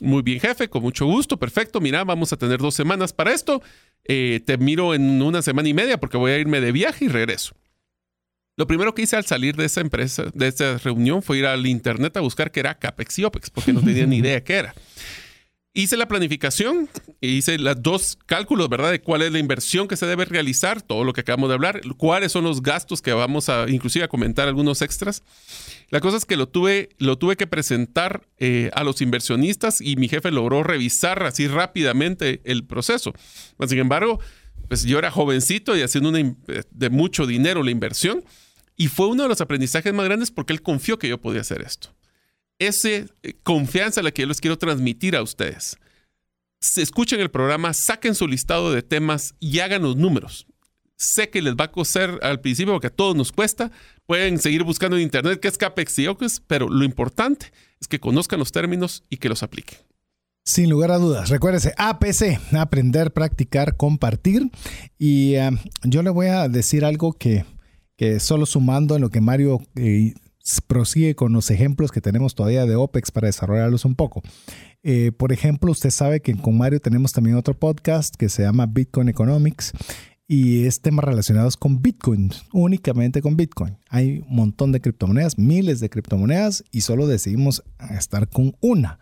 [0.00, 3.62] muy bien jefe, con mucho gusto, perfecto, mira, vamos a tener dos semanas para esto,
[4.04, 7.08] eh, te miro en una semana y media porque voy a irme de viaje y
[7.08, 7.54] regreso.
[8.56, 11.66] Lo primero que hice al salir de esa empresa, de esa reunión, fue ir al
[11.66, 14.74] internet a buscar qué era CAPEX y OPEX, porque no tenía ni idea qué era.
[15.74, 16.86] Hice la planificación,
[17.22, 18.90] hice los dos cálculos, ¿verdad?
[18.90, 21.80] De cuál es la inversión que se debe realizar, todo lo que acabamos de hablar,
[21.96, 25.22] cuáles son los gastos que vamos a, inclusive a comentar algunos extras.
[25.88, 29.96] La cosa es que lo tuve, lo tuve que presentar eh, a los inversionistas y
[29.96, 33.14] mi jefe logró revisar así rápidamente el proceso.
[33.66, 34.20] Sin embargo,
[34.72, 36.34] pues yo era jovencito y haciendo una,
[36.70, 38.24] de mucho dinero la inversión
[38.74, 41.60] y fue uno de los aprendizajes más grandes porque él confió que yo podía hacer
[41.60, 41.94] esto.
[42.58, 43.06] Esa eh,
[43.42, 45.76] confianza la que yo les quiero transmitir a ustedes.
[46.58, 50.46] Se escuchen el programa, saquen su listado de temas y hagan los números.
[50.96, 53.70] Sé que les va a coser al principio porque a todos nos cuesta.
[54.06, 58.00] Pueden seguir buscando en internet qué es CAPEX y OPEX, pero lo importante es que
[58.00, 59.80] conozcan los términos y que los apliquen.
[60.44, 61.28] Sin lugar a dudas.
[61.28, 64.50] Recuérdese, APC, aprender, practicar, compartir.
[64.98, 65.50] Y eh,
[65.84, 67.44] yo le voy a decir algo que,
[67.96, 70.14] que solo sumando en lo que Mario eh,
[70.66, 74.22] prosigue con los ejemplos que tenemos todavía de OPEX para desarrollarlos un poco.
[74.82, 78.66] Eh, por ejemplo, usted sabe que con Mario tenemos también otro podcast que se llama
[78.66, 79.72] Bitcoin Economics
[80.26, 83.78] y es temas relacionados con Bitcoin, únicamente con Bitcoin.
[83.88, 88.98] Hay un montón de criptomonedas, miles de criptomonedas y solo decidimos estar con una.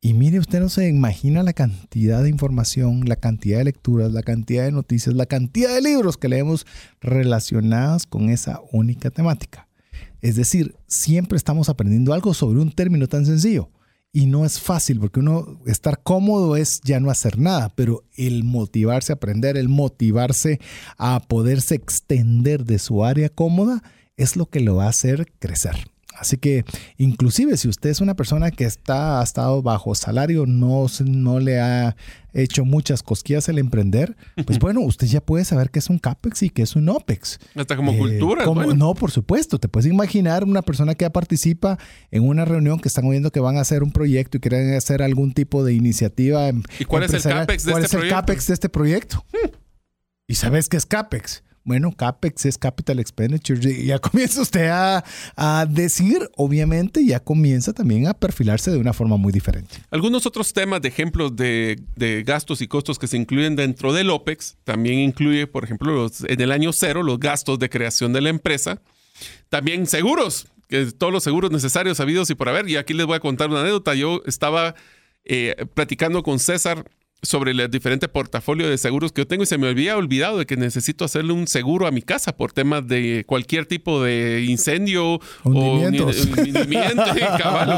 [0.00, 4.22] Y mire, usted no se imagina la cantidad de información, la cantidad de lecturas, la
[4.22, 6.66] cantidad de noticias, la cantidad de libros que leemos
[7.00, 9.66] relacionadas con esa única temática.
[10.20, 13.70] Es decir, siempre estamos aprendiendo algo sobre un término tan sencillo.
[14.12, 18.42] Y no es fácil porque uno estar cómodo es ya no hacer nada, pero el
[18.42, 20.60] motivarse a aprender, el motivarse
[20.96, 23.82] a poderse extender de su área cómoda
[24.16, 25.88] es lo que lo va a hacer crecer.
[26.18, 26.64] Así que
[26.96, 31.60] inclusive si usted es una persona que está, ha estado bajo salario, no, no le
[31.60, 31.96] ha
[32.34, 34.16] hecho muchas cosquillas el emprender,
[34.46, 37.38] pues bueno, usted ya puede saber qué es un CAPEX y qué es un OPEX.
[37.54, 38.44] Hasta como eh, cultura.
[38.74, 39.58] No, por supuesto.
[39.58, 41.78] Te puedes imaginar una persona que participa
[42.10, 45.02] en una reunión que están oyendo que van a hacer un proyecto y quieren hacer
[45.02, 46.50] algún tipo de iniciativa.
[46.78, 49.24] ¿Y cuál es el CAPEX de ¿Cuál este es el CAPEX de este proyecto?
[49.32, 49.50] Hmm.
[50.26, 51.42] ¿Y sabes qué es CAPEX?
[51.64, 53.84] Bueno, CAPEX es Capital Expenditure.
[53.84, 59.32] Ya comienza usted a, decir, obviamente, ya comienza también a perfilarse de una forma muy
[59.32, 59.76] diferente.
[59.90, 61.78] Algunos otros temas de ejemplos de,
[62.26, 66.52] gastos y costos que se incluyen dentro del OPEX, también incluye, por ejemplo, en el
[66.52, 68.80] año cero, los gastos de creación de la empresa.
[69.48, 72.68] También seguros, que todos los seguros necesarios, habidos y por haber.
[72.68, 73.94] Y aquí les voy a contar una anécdota.
[73.94, 74.74] Yo estaba
[75.24, 76.84] eh, platicando con César
[77.22, 80.46] sobre el diferente portafolio de seguros que yo tengo y se me había olvidado de
[80.46, 85.20] que necesito hacerle un seguro a mi casa por temas de cualquier tipo de incendio
[85.42, 86.26] hundimientos.
[86.26, 86.32] o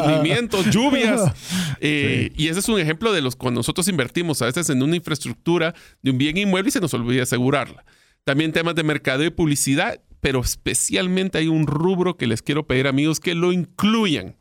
[0.07, 1.32] hundimientos, lluvias.
[1.82, 4.97] Eh, y ese es un ejemplo de los cuando nosotros invertimos a veces en una
[4.97, 7.86] infraestructura de un bien inmueble y se nos olvida asegurarla.
[8.24, 12.86] También temas de mercado y publicidad, pero especialmente hay un rubro que les quiero pedir
[12.86, 14.36] amigos que lo incluyan,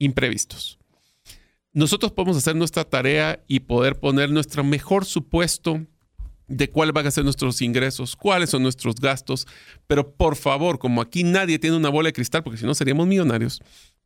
[0.00, 0.78] imprevistos
[1.74, 5.84] nosotros podemos hacer nuestra tarea y poder poner nuestro mejor supuesto
[6.46, 9.46] de cuáles van a ser nuestros ingresos, cuáles son nuestros gastos,
[9.86, 13.06] pero por favor, como aquí nadie tiene una bola de cristal, porque si no seríamos
[13.06, 13.60] millonarios,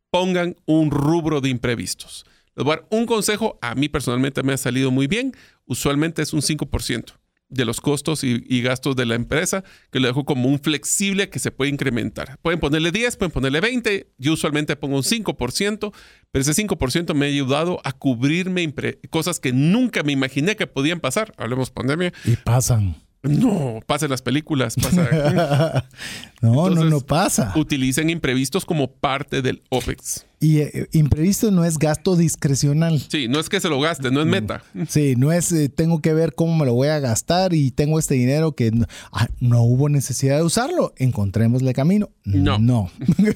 [0.09, 2.25] pongan un rubro de imprevistos.
[2.55, 5.33] Les voy un consejo, a mí personalmente me ha salido muy bien,
[5.65, 7.13] usualmente es un 5%
[7.49, 11.39] de los costos y, gastos de la empresa, que lo dejo como un flexible que
[11.39, 12.37] se puede incrementar.
[12.41, 15.93] Pueden ponerle 10, pueden ponerle 20, yo usualmente pongo un 5%,
[16.31, 18.73] pero ese 5% me ha ayudado a cubrirme
[19.09, 21.33] cosas que nunca me imaginé que podían pasar.
[21.37, 22.13] Hablemos pandemia.
[22.25, 22.95] Y pasan.
[23.21, 24.75] No, pasen las películas.
[26.41, 27.51] no, no, no pasa.
[27.55, 30.25] Utilicen imprevistos como parte del OPEX.
[30.39, 33.03] Y eh, imprevisto no es gasto discrecional.
[33.09, 34.63] Sí, no es que se lo gaste, no es meta.
[34.87, 37.99] Sí, no es eh, tengo que ver cómo me lo voy a gastar y tengo
[37.99, 40.93] este dinero que no, ah, no hubo necesidad de usarlo.
[40.95, 42.09] Encontrémosle camino.
[42.23, 42.57] No.
[42.57, 42.89] No.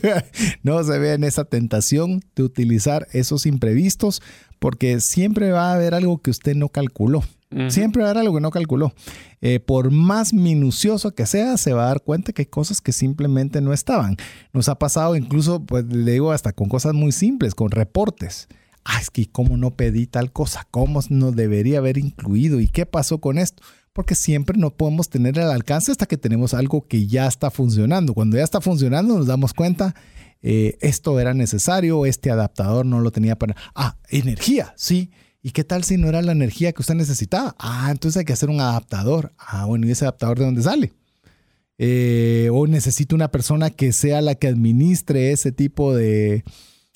[0.63, 4.21] no se ve en esa tentación de utilizar esos imprevistos
[4.59, 7.21] porque siempre va a haber algo que usted no calculó.
[7.69, 8.93] Siempre va a haber algo que no calculó.
[9.41, 12.91] Eh, por más minucioso que sea, se va a dar cuenta que hay cosas que
[12.91, 14.17] simplemente no estaban.
[14.53, 18.47] Nos ha pasado incluso, pues le digo, hasta con cosas muy simples, con reportes.
[18.85, 22.85] Ah, es que cómo no pedí tal cosa, cómo no debería haber incluido y qué
[22.85, 23.63] pasó con esto.
[23.93, 28.13] Porque siempre no podemos tener el alcance hasta que tenemos algo que ya está funcionando.
[28.13, 29.93] Cuando ya está funcionando nos damos cuenta,
[30.41, 33.55] eh, esto era necesario, este adaptador no lo tenía para...
[33.75, 35.11] Ah, energía, sí
[35.45, 37.53] ¿Y qué tal si no era la energía que usted necesitaba?
[37.59, 39.33] Ah, entonces hay que hacer un adaptador.
[39.37, 40.93] Ah, bueno, ¿y ese adaptador de dónde sale?
[41.77, 46.45] Eh, o necesito una persona que sea la que administre ese tipo de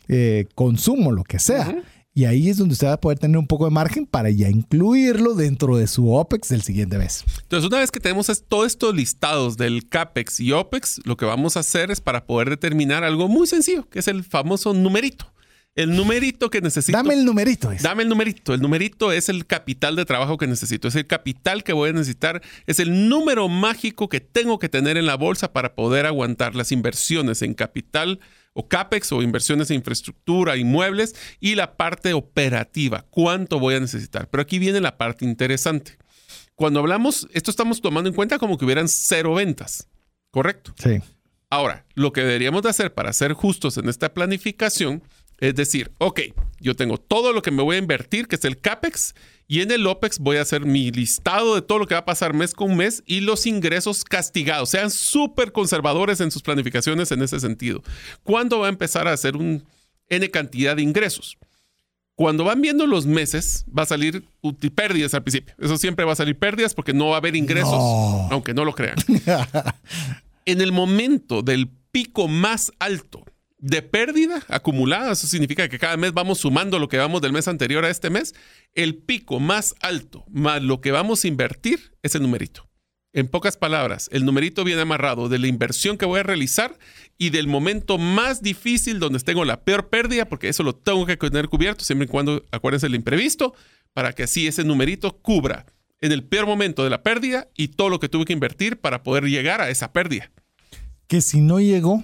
[0.07, 1.83] eh, consumo, lo que sea.
[2.13, 4.49] Y ahí es donde usted va a poder tener un poco de margen para ya
[4.49, 7.25] incluirlo dentro de su OPEX del siguiente mes.
[7.41, 11.57] Entonces, una vez que tenemos todos estos listados del CAPEX y OPEX, lo que vamos
[11.57, 15.31] a hacer es para poder determinar algo muy sencillo, que es el famoso numerito.
[15.77, 16.97] El numerito que necesito.
[16.97, 17.71] Dame el numerito.
[17.81, 18.55] Dame el numerito.
[18.55, 20.87] El numerito es el capital de trabajo que necesito.
[20.87, 22.41] Es el capital que voy a necesitar.
[22.65, 26.71] Es el número mágico que tengo que tener en la bolsa para poder aguantar las
[26.71, 28.19] inversiones en capital
[28.53, 33.05] o CAPEX o inversiones en infraestructura, inmuebles y la parte operativa.
[33.11, 34.31] ¿Cuánto voy a necesitar?
[34.31, 35.99] Pero aquí viene la parte interesante.
[36.55, 39.87] Cuando hablamos, esto estamos tomando en cuenta como que hubieran cero ventas.
[40.31, 40.73] ¿Correcto?
[40.81, 40.99] Sí.
[41.51, 45.03] Ahora, lo que deberíamos de hacer para ser justos en esta planificación
[45.39, 46.21] es decir, ok,
[46.59, 49.13] yo tengo todo lo que me voy a invertir, que es el CAPEX,
[49.47, 52.05] y en el OPEX voy a hacer mi listado de todo lo que va a
[52.05, 54.71] pasar mes con mes y los ingresos castigados.
[54.71, 57.81] Sean súper conservadores en sus planificaciones en ese sentido.
[58.23, 59.63] ¿Cuándo va a empezar a hacer un
[60.09, 61.37] N cantidad de ingresos?
[62.15, 64.25] Cuando van viendo los meses, va a salir
[64.73, 65.53] pérdidas al principio.
[65.59, 67.79] Eso siempre va a salir pérdidas porque no va a haber ingresos,
[68.31, 68.97] aunque no lo crean.
[70.45, 73.23] en el momento del pico más alto
[73.59, 77.47] de pérdida acumulada, eso significa que cada mes vamos sumando lo que vamos del mes
[77.47, 78.35] anterior a este mes,
[78.75, 82.67] el pico más alto más lo que vamos a invertir es el numerito.
[83.13, 86.77] En pocas palabras, el numerito viene amarrado de la inversión que voy a realizar
[87.17, 91.17] y del momento más difícil donde tengo la peor pérdida, porque eso lo tengo que
[91.17, 93.55] tener cubierto, siempre y cuando acuérdense el imprevisto,
[93.93, 95.65] para que así ese numerito cubra
[95.99, 99.01] en el peor momento de la pérdida y todo lo que tuve que invertir para
[99.01, 100.29] poder llegar a esa pérdida.
[101.07, 102.03] Que si no llegó,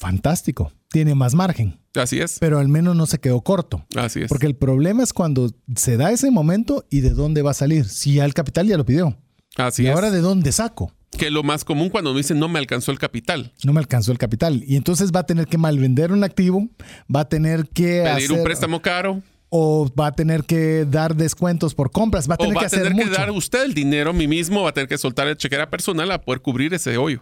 [0.00, 1.78] fantástico, tiene más margen.
[1.94, 2.38] Así es.
[2.40, 3.84] Pero al menos no se quedó corto.
[3.94, 4.28] Así es.
[4.28, 7.84] Porque el problema es cuando se da ese momento y de dónde va a salir.
[7.84, 9.16] Si ya el capital ya lo pidió.
[9.56, 9.94] Así ¿Y es.
[9.94, 10.92] ahora de dónde saco?
[11.10, 13.52] Que es lo más común cuando me dicen no me alcanzó el capital.
[13.64, 14.62] No me alcanzó el capital.
[14.66, 16.68] Y entonces va a tener que malvender un activo,
[17.14, 19.22] va a tener que Pedir un préstamo caro.
[19.52, 22.66] O va a tener que dar descuentos por compras, va a tener o va que
[22.66, 25.26] a tener que dar usted el dinero a mí mismo, va a tener que soltar
[25.26, 27.20] el chequera personal a poder cubrir ese hoyo.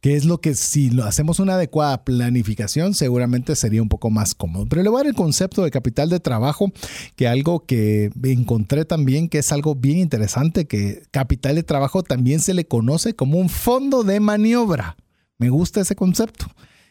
[0.00, 4.66] Que es lo que si hacemos una adecuada planificación seguramente sería un poco más cómodo.
[4.66, 6.72] Pero le voy a dar el concepto de capital de trabajo,
[7.16, 12.40] que algo que encontré también que es algo bien interesante, que capital de trabajo también
[12.40, 14.96] se le conoce como un fondo de maniobra.
[15.38, 16.46] Me gusta ese concepto.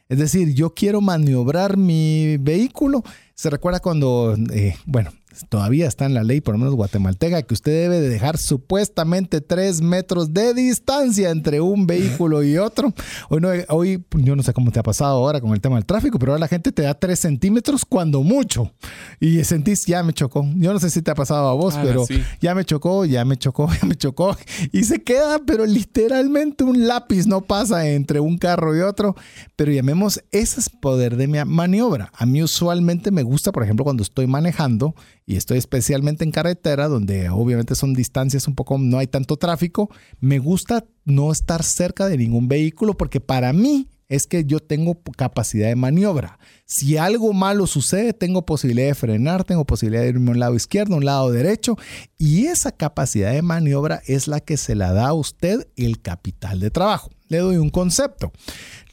[0.10, 3.04] Es decir, yo quiero maniobrar mi vehículo.
[3.36, 5.12] Se recuerda cuando, eh, bueno,
[5.50, 9.42] todavía está en la ley, por lo menos guatemalteca, que usted debe de dejar supuestamente
[9.42, 12.94] tres metros de distancia entre un vehículo y otro.
[13.30, 15.86] Hoy, no, hoy yo no sé cómo te ha pasado ahora con el tema del
[15.86, 18.72] tráfico, pero ahora la gente te da tres centímetros cuando mucho.
[19.20, 20.46] Y sentís, ya me chocó.
[20.56, 22.22] Yo no sé si te ha pasado a vos, Ah, pero sí.
[22.42, 24.36] ya me chocó, ya me chocó, ya me chocó.
[24.72, 29.16] Y se queda, pero literalmente un lápiz no pasa entre un carro y otro.
[29.56, 32.12] Pero llamemos, ese es poder de mi maniobra.
[32.16, 34.96] A mí usualmente me gusta, por ejemplo, cuando estoy manejando
[35.26, 39.90] y estoy especialmente en carretera, donde obviamente son distancias un poco, no hay tanto tráfico,
[40.20, 45.02] me gusta no estar cerca de ningún vehículo porque para mí es que yo tengo
[45.18, 46.38] capacidad de maniobra.
[46.66, 50.56] Si algo malo sucede, tengo posibilidad de frenar, tengo posibilidad de irme a un lado
[50.56, 51.78] izquierdo, a un lado derecho,
[52.18, 56.60] y esa capacidad de maniobra es la que se la da a usted el capital
[56.60, 57.10] de trabajo.
[57.34, 58.32] Le doy un concepto.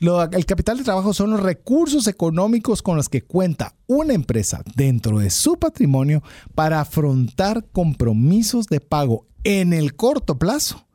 [0.00, 5.18] El capital de trabajo son los recursos económicos con los que cuenta una empresa dentro
[5.18, 6.22] de su patrimonio
[6.54, 10.86] para afrontar compromisos de pago en el corto plazo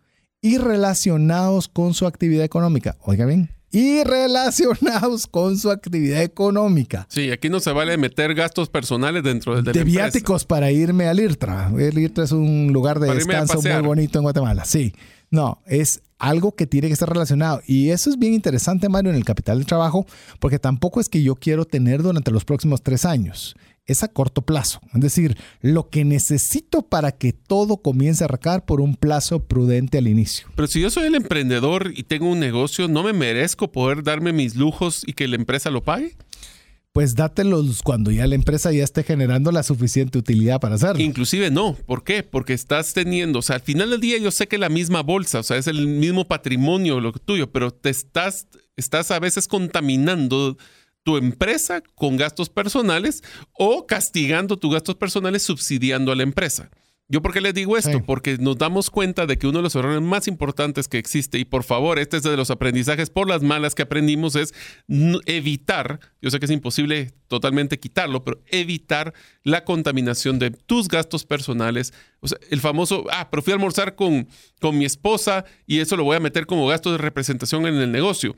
[0.41, 2.97] y relacionados con su actividad económica.
[3.03, 7.07] Oiga bien, y relacionados con su actividad económica.
[7.09, 10.03] Sí, aquí no se vale meter gastos personales dentro del de, De la empresa.
[10.05, 11.71] viáticos para irme al IRTRA.
[11.77, 14.65] El IRTRA es un lugar de Para descanso muy bonito en Guatemala.
[14.65, 14.93] Sí,
[15.29, 17.61] no, es algo que tiene que estar relacionado.
[17.67, 20.05] Y eso es bien interesante, Mario, en el capital de trabajo,
[20.39, 23.55] porque tampoco es que yo quiero tener durante los próximos tres años.
[23.85, 24.81] Es a corto plazo.
[24.93, 29.99] Es decir, lo que necesito para que todo comience a arrancar por un plazo prudente
[29.99, 30.47] al inicio.
[30.55, 34.33] Pero si yo soy el emprendedor y tengo un negocio, ¿no me merezco poder darme
[34.33, 36.15] mis lujos y que la empresa lo pague?
[36.95, 41.03] Pues dátelos cuando ya la empresa ya esté generando la suficiente utilidad para hacerlo.
[41.03, 41.73] Inclusive no.
[41.85, 42.23] ¿Por qué?
[42.23, 45.39] Porque estás teniendo, o sea, al final del día yo sé que la misma bolsa,
[45.39, 50.57] o sea, es el mismo patrimonio lo tuyo, pero te estás, estás a veces contaminando
[51.05, 56.71] tu empresa con gastos personales o castigando tus gastos personales subsidiando a la empresa.
[57.07, 57.99] ¿Yo por qué les digo esto?
[57.99, 58.03] Sí.
[58.03, 61.45] Porque nos damos cuenta de que uno de los errores más importantes que existe, y
[61.45, 64.55] por favor, este es de los aprendizajes por las malas que aprendimos, es
[65.27, 71.23] evitar, yo sé que es imposible totalmente quitarlo, pero evitar la contaminación de tus gastos
[71.23, 71.93] personales.
[72.21, 74.27] O sea, el famoso, ah, pero fui a almorzar con,
[74.59, 77.91] con mi esposa y eso lo voy a meter como gasto de representación en el
[77.91, 78.35] negocio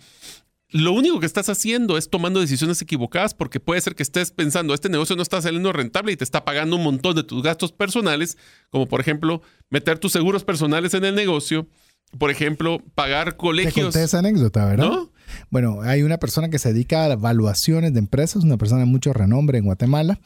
[0.69, 4.73] lo único que estás haciendo es tomando decisiones equivocadas porque puede ser que estés pensando,
[4.73, 7.72] este negocio no está saliendo rentable y te está pagando un montón de tus gastos
[7.72, 8.38] personales,
[8.69, 11.68] como por ejemplo meter tus seguros personales en el negocio,
[12.17, 13.85] por ejemplo, pagar Te colegios.
[13.88, 14.85] conté esa anécdota, ¿verdad?
[14.85, 15.11] ¿No?
[15.49, 19.11] Bueno, hay una persona que se dedica a evaluaciones de empresas, una persona de mucho
[19.13, 20.19] renombre en Guatemala,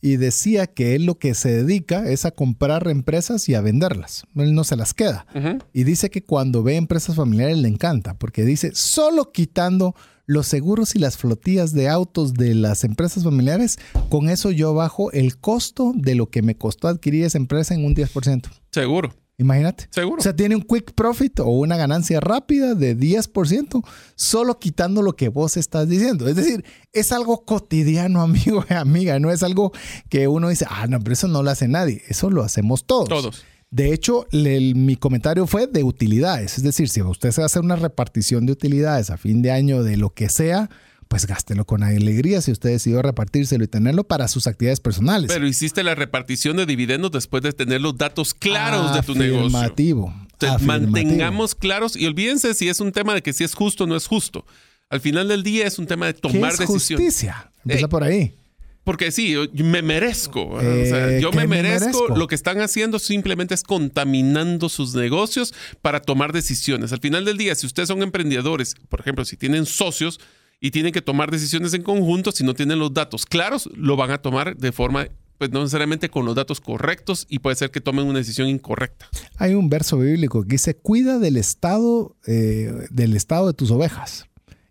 [0.00, 4.24] y decía que él lo que se dedica es a comprar empresas y a venderlas.
[4.36, 5.26] Él no se las queda.
[5.72, 9.94] Y dice que cuando ve empresas familiares le encanta, porque dice, solo quitando
[10.26, 13.78] los seguros y las flotillas de autos de las empresas familiares,
[14.08, 17.84] con eso yo bajo el costo de lo que me costó adquirir esa empresa en
[17.84, 18.48] un 10%.
[18.70, 19.12] Seguro.
[19.36, 19.88] Imagínate.
[19.90, 20.20] Seguro.
[20.20, 23.84] O sea, tiene un quick profit o una ganancia rápida de 10%
[24.14, 26.28] solo quitando lo que vos estás diciendo.
[26.28, 29.18] Es decir, es algo cotidiano, amigo y amiga.
[29.18, 29.72] No es algo
[30.08, 32.02] que uno dice, ah, no, pero eso no lo hace nadie.
[32.08, 33.08] Eso lo hacemos todos.
[33.08, 33.44] Todos.
[33.70, 36.58] De hecho, mi comentario fue de utilidades.
[36.58, 39.96] Es decir, si usted se hacer una repartición de utilidades a fin de año de
[39.96, 40.70] lo que sea,
[41.14, 45.30] pues gástelo con alegría si usted decidió repartírselo y tenerlo para sus actividades personales.
[45.32, 49.46] Pero hiciste la repartición de dividendos después de tener los datos claros de tu negocio.
[49.46, 50.12] Afirmativo.
[50.32, 53.86] Entonces, mantengamos claros y olvídense si es un tema de que si es justo o
[53.86, 54.44] no es justo.
[54.90, 57.04] Al final del día es un tema de ¿Qué tomar es decisiones.
[57.06, 57.52] justicia?
[57.64, 57.88] Empieza Ey.
[57.88, 58.34] por ahí.
[58.82, 60.48] Porque sí, yo me merezco.
[60.48, 61.86] O sea, Eh, yo ¿qué me me merezco.
[61.86, 62.16] merezco?
[62.18, 66.92] Lo que están haciendo simplemente es contaminando sus negocios para tomar decisiones.
[66.92, 70.18] Al final del día, si ustedes son emprendedores, por ejemplo, si tienen socios
[70.64, 74.10] y tienen que tomar decisiones en conjunto, si no tienen los datos claros, lo van
[74.12, 77.82] a tomar de forma, pues no necesariamente con los datos correctos y puede ser que
[77.82, 79.06] tomen una decisión incorrecta.
[79.36, 84.26] Hay un verso bíblico que dice, cuida del estado, eh, del estado de tus ovejas.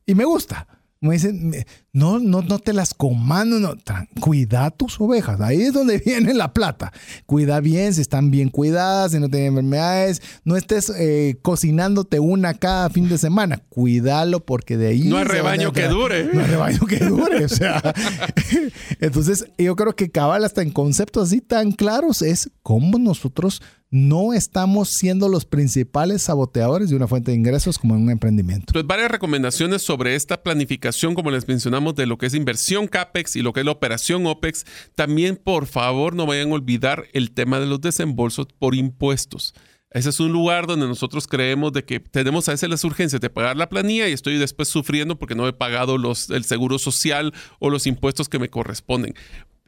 [0.08, 0.68] Y me gusta.
[1.04, 1.54] Me dicen,
[1.92, 3.76] no, no, no te las comando, no,
[4.22, 5.42] cuida tus ovejas.
[5.42, 6.94] Ahí es donde viene la plata.
[7.26, 10.22] Cuida bien, si están bien cuidadas, si no tienen enfermedades.
[10.46, 13.62] No estés eh, cocinándote una cada fin de semana.
[13.68, 15.10] Cuídalo porque de ahí...
[15.10, 16.24] No hay rebaño que dure.
[16.34, 17.44] No hay rebaño que dure.
[17.44, 17.82] O sea,
[19.02, 23.62] entonces yo creo que cabal hasta en conceptos así tan claros es cómo nosotros
[23.94, 28.74] no estamos siendo los principales saboteadores de una fuente de ingresos como en un emprendimiento.
[28.74, 33.36] Pues varias recomendaciones sobre esta planificación, como les mencionamos, de lo que es inversión CAPEX
[33.36, 34.66] y lo que es la operación OPEX.
[34.96, 39.54] También, por favor, no vayan a olvidar el tema de los desembolsos por impuestos.
[39.92, 43.30] Ese es un lugar donde nosotros creemos de que tenemos a veces las urgencias de
[43.30, 47.70] pagar la planilla y estoy después sufriendo porque no he pagado el seguro social o
[47.70, 49.14] los impuestos que me corresponden.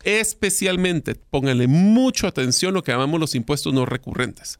[0.05, 4.59] Especialmente, pónganle mucho atención lo que llamamos los impuestos no recurrentes.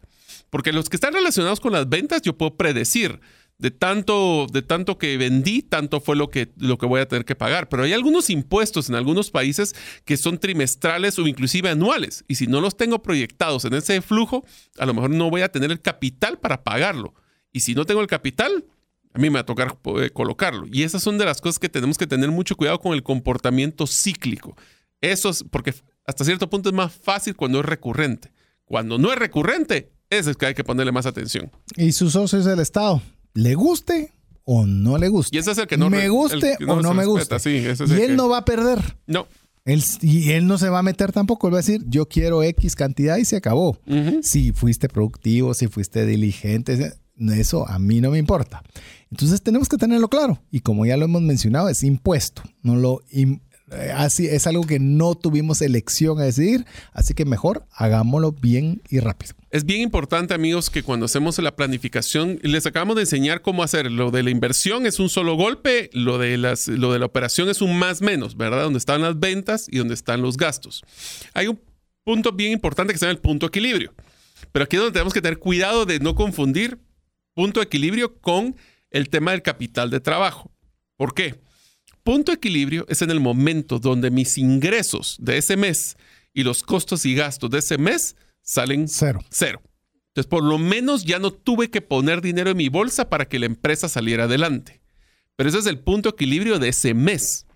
[0.50, 3.20] Porque los que están relacionados con las ventas, yo puedo predecir
[3.60, 7.26] de tanto, de tanto que vendí, tanto fue lo que, lo que voy a tener
[7.26, 7.70] que pagar.
[7.70, 12.26] Pero hay algunos impuestos en algunos países que son trimestrales o inclusive anuales.
[12.28, 14.44] Y si no los tengo proyectados en ese flujo,
[14.80, 17.14] a lo mejor no voy a tener el capital para pagarlo.
[17.54, 18.66] Y si no tengo el capital,
[19.14, 20.66] a mí me va a tocar eh, colocarlo.
[20.72, 23.86] Y esas son de las cosas que tenemos que tener mucho cuidado con el comportamiento
[23.88, 24.58] cíclico.
[25.12, 25.74] Eso es porque
[26.08, 28.32] hasta cierto punto es más fácil cuando es recurrente.
[28.66, 31.52] Cuando no es recurrente, ese es que hay que ponerle más atención.
[31.76, 33.02] Y su socio es el Estado.
[33.34, 34.12] ¿Le guste
[34.44, 35.36] o no le guste?
[35.36, 37.40] Y ese es el que no me guste o no me guste.
[37.40, 38.80] sí, y él que- no va a perder.
[39.08, 39.28] No.
[39.66, 41.48] Él, y él no se va a meter tampoco.
[41.48, 43.80] Él va a decir, yo quiero X cantidad y se acabó.
[44.22, 46.94] Si fuiste productivo, si fuiste diligente,
[47.36, 48.62] eso a mí no me importa.
[49.10, 50.40] Entonces tenemos que tenerlo claro.
[50.52, 52.44] Y como ya lo hemos mencionado, es impuesto.
[52.62, 53.02] No lo
[53.96, 56.66] así es algo que no tuvimos elección a decidir.
[56.94, 59.34] Así que mejor hagámoslo bien y rápido.
[59.52, 63.92] Es bien importante, amigos, que cuando hacemos la planificación, les acabamos de enseñar cómo hacer.
[63.92, 67.62] Lo de la inversión es un solo golpe, lo de, lo de la operación es
[67.62, 68.64] un más menos, ¿verdad?
[68.64, 70.84] Donde están las ventas y donde están los gastos.
[71.34, 71.60] Hay un
[72.04, 73.94] punto bien importante que se llama el punto equilibrio.
[74.52, 76.80] Pero aquí es donde tenemos que tener cuidado de no confundir
[77.34, 78.56] punto equilibrio con
[78.92, 80.52] el tema del capital de trabajo.
[80.98, 81.36] ¿Por qué?
[82.06, 85.98] Punto equilibrio es en el momento donde mis ingresos de ese mes
[86.36, 89.22] y los costos y gastos de ese mes salen Cero.
[89.32, 89.60] cero.
[90.10, 93.40] Entonces, por lo menos ya no tuve que poner dinero en mi bolsa para que
[93.40, 94.82] la empresa saliera adelante.
[95.36, 97.48] Pero ese es el punto equilibrio de ese mes.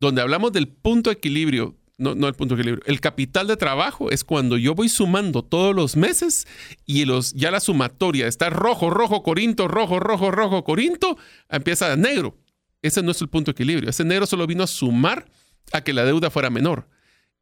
[0.00, 4.24] Donde hablamos del punto equilibrio, no, no el punto equilibrio, el capital de trabajo es
[4.24, 6.48] cuando yo voy sumando todos los meses
[6.84, 11.16] y los, ya la sumatoria está rojo, rojo, corinto, rojo, rojo, rojo, corinto,
[11.48, 12.36] empieza a negro.
[12.82, 13.90] Ese no es el punto de equilibrio.
[13.90, 15.26] Ese negro solo vino a sumar
[15.72, 16.88] a que la deuda fuera menor.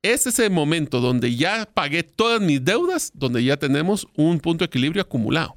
[0.03, 4.67] Es ese momento donde ya pagué todas mis deudas, donde ya tenemos un punto de
[4.67, 5.57] equilibrio acumulado.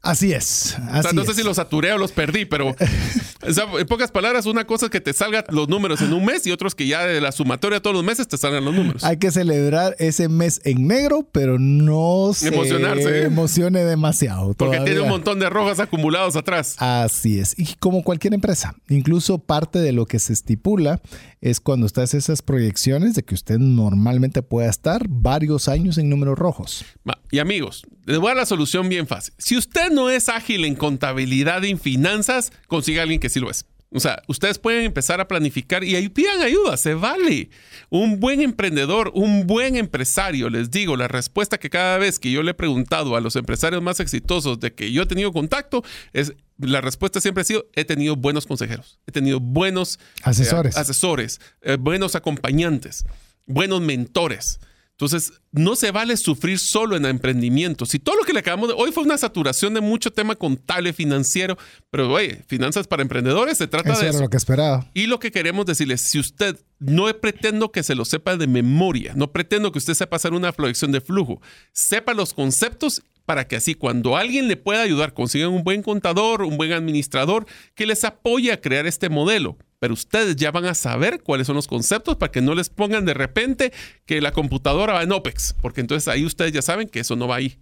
[0.00, 0.76] Así es.
[0.98, 1.36] O sea, no sé es.
[1.36, 2.74] si los saturé o los perdí, pero
[3.46, 6.24] o sea, en pocas palabras, una cosa es que te salgan los números en un
[6.24, 9.04] mes y otros que ya de la sumatoria todos los meses te salgan los números.
[9.04, 13.24] Hay que celebrar ese mes en negro, pero no se Emocionarse.
[13.24, 14.54] emocione demasiado.
[14.54, 16.76] Porque tiene un montón de rojas acumulados atrás.
[16.78, 17.54] Así es.
[17.58, 21.00] Y como cualquier empresa, incluso parte de lo que se estipula
[21.40, 26.38] es cuando hace esas proyecciones de que usted normalmente pueda estar varios años en números
[26.38, 26.84] rojos.
[27.30, 29.34] Y amigos, les voy a dar la solución bien fácil.
[29.38, 33.40] Si usted no es ágil en contabilidad y en finanzas, consiga a alguien que sí
[33.40, 33.66] lo es.
[33.94, 37.50] O sea, ustedes pueden empezar a planificar y ahí pidan ayuda, se vale.
[37.90, 42.42] Un buen emprendedor, un buen empresario, les digo, la respuesta que cada vez que yo
[42.42, 45.84] le he preguntado a los empresarios más exitosos de que yo he tenido contacto,
[46.14, 50.76] es la respuesta siempre ha sido, he tenido buenos consejeros, he tenido buenos eh, Asesores.
[50.78, 53.04] asesores, eh, buenos acompañantes,
[53.46, 54.58] buenos mentores.
[55.02, 57.86] Entonces, no se vale sufrir solo en emprendimiento.
[57.86, 58.74] Si todo lo que le acabamos de...
[58.78, 61.58] Hoy fue una saturación de mucho tema contable, financiero,
[61.90, 64.22] pero oye, finanzas para emprendedores se trata Eso de era eso.
[64.22, 64.88] lo que esperaba.
[64.94, 69.12] Y lo que queremos decirles, si usted no pretendo que se lo sepa de memoria,
[69.16, 71.42] no pretendo que usted sepa hacer una proyección de flujo,
[71.72, 76.42] sepa los conceptos para que así cuando alguien le pueda ayudar, consigan un buen contador,
[76.42, 79.56] un buen administrador que les apoye a crear este modelo.
[79.78, 83.04] Pero ustedes ya van a saber cuáles son los conceptos para que no les pongan
[83.04, 83.72] de repente
[84.06, 87.26] que la computadora va en OPEX, porque entonces ahí ustedes ya saben que eso no
[87.26, 87.58] va ahí.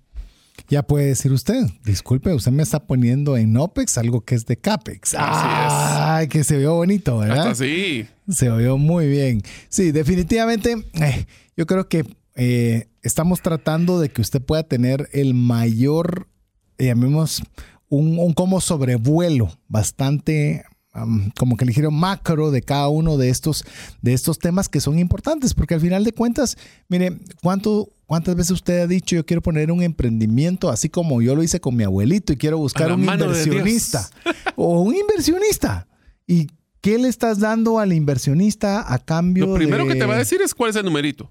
[0.69, 4.59] Ya puede decir usted, disculpe, usted me está poniendo en OPEX algo que es de
[4.59, 5.15] CAPEX.
[5.15, 7.49] Así Ay, que se vio bonito, ¿verdad?
[7.49, 8.07] Así.
[8.29, 9.41] Se oyó muy bien.
[9.69, 11.27] Sí, definitivamente, eh,
[11.57, 12.05] yo creo que
[12.35, 16.29] eh, estamos tratando de que usted pueda tener el mayor,
[16.79, 17.43] llamemos,
[17.89, 20.65] un, un como sobrevuelo bastante
[20.95, 23.65] um, como que ligero macro de cada uno de estos,
[24.01, 26.57] de estos temas que son importantes, porque al final de cuentas,
[26.89, 31.35] mire, ¿cuánto, ¿cuántas veces usted ha dicho yo quiero poner un emprendimiento así como yo
[31.35, 34.09] lo hice con mi abuelito y quiero buscar un de inversionista
[34.57, 35.87] o un inversionista?
[36.27, 36.47] ¿Y
[36.81, 40.19] qué le estás dando al inversionista a cambio Lo primero de que te va a
[40.19, 41.29] decir es cuál es el numerito.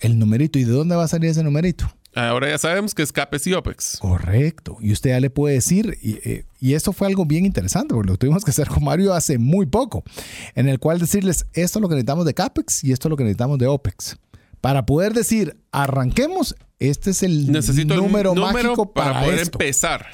[0.00, 1.90] El numerito y de dónde va a salir ese numerito?
[2.14, 3.98] Ahora ya sabemos que es CAPEX y OPEX.
[4.00, 4.78] Correcto.
[4.80, 8.10] Y usted ya le puede decir, y, eh, y esto fue algo bien interesante, porque
[8.10, 10.02] lo tuvimos que hacer con Mario hace muy poco,
[10.54, 13.16] en el cual decirles, esto es lo que necesitamos de CAPEX y esto es lo
[13.16, 14.18] que necesitamos de OPEX.
[14.60, 19.40] Para poder decir, arranquemos, este es el Necesito número, el número mágico para, para, poder
[19.40, 19.58] esto.
[19.58, 20.06] empezar.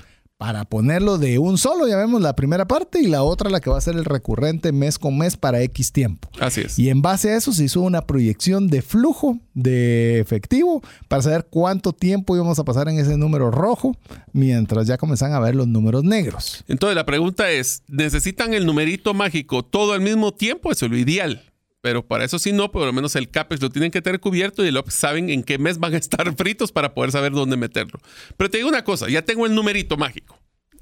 [0.45, 3.71] Para ponerlo de un solo, ya vemos la primera parte y la otra la que
[3.71, 6.29] va a ser el recurrente mes con mes para X tiempo.
[6.39, 6.79] Así es.
[6.79, 11.47] Y en base a eso se hizo una proyección de flujo de efectivo para saber
[11.49, 13.97] cuánto tiempo íbamos a pasar en ese número rojo
[14.35, 16.63] mientras ya comenzan a ver los números negros.
[16.69, 20.71] Entonces la pregunta es, ¿necesitan el numerito mágico todo al mismo tiempo?
[20.71, 21.54] Eso es lo ideal.
[21.85, 24.65] Pero para eso sí no, por lo menos el CAPEX lo tienen que tener cubierto
[24.65, 27.59] y el OPEX saben en qué mes van a estar fritos para poder saber dónde
[27.59, 28.01] meterlo.
[28.39, 30.39] Pero te digo una cosa, ya tengo el numerito mágico.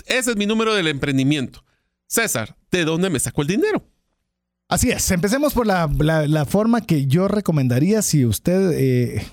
[0.07, 1.65] Ese es mi número del emprendimiento.
[2.07, 3.85] César, ¿de dónde me saco el dinero?
[4.69, 9.27] Así es, empecemos por la, la- la forma que yo recomendaría si usted eh,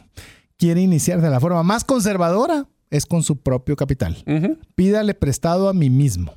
[0.57, 4.17] quiere iniciar de la forma más conservadora, es con su propio capital.
[4.73, 6.35] Pídale prestado a mí mismo.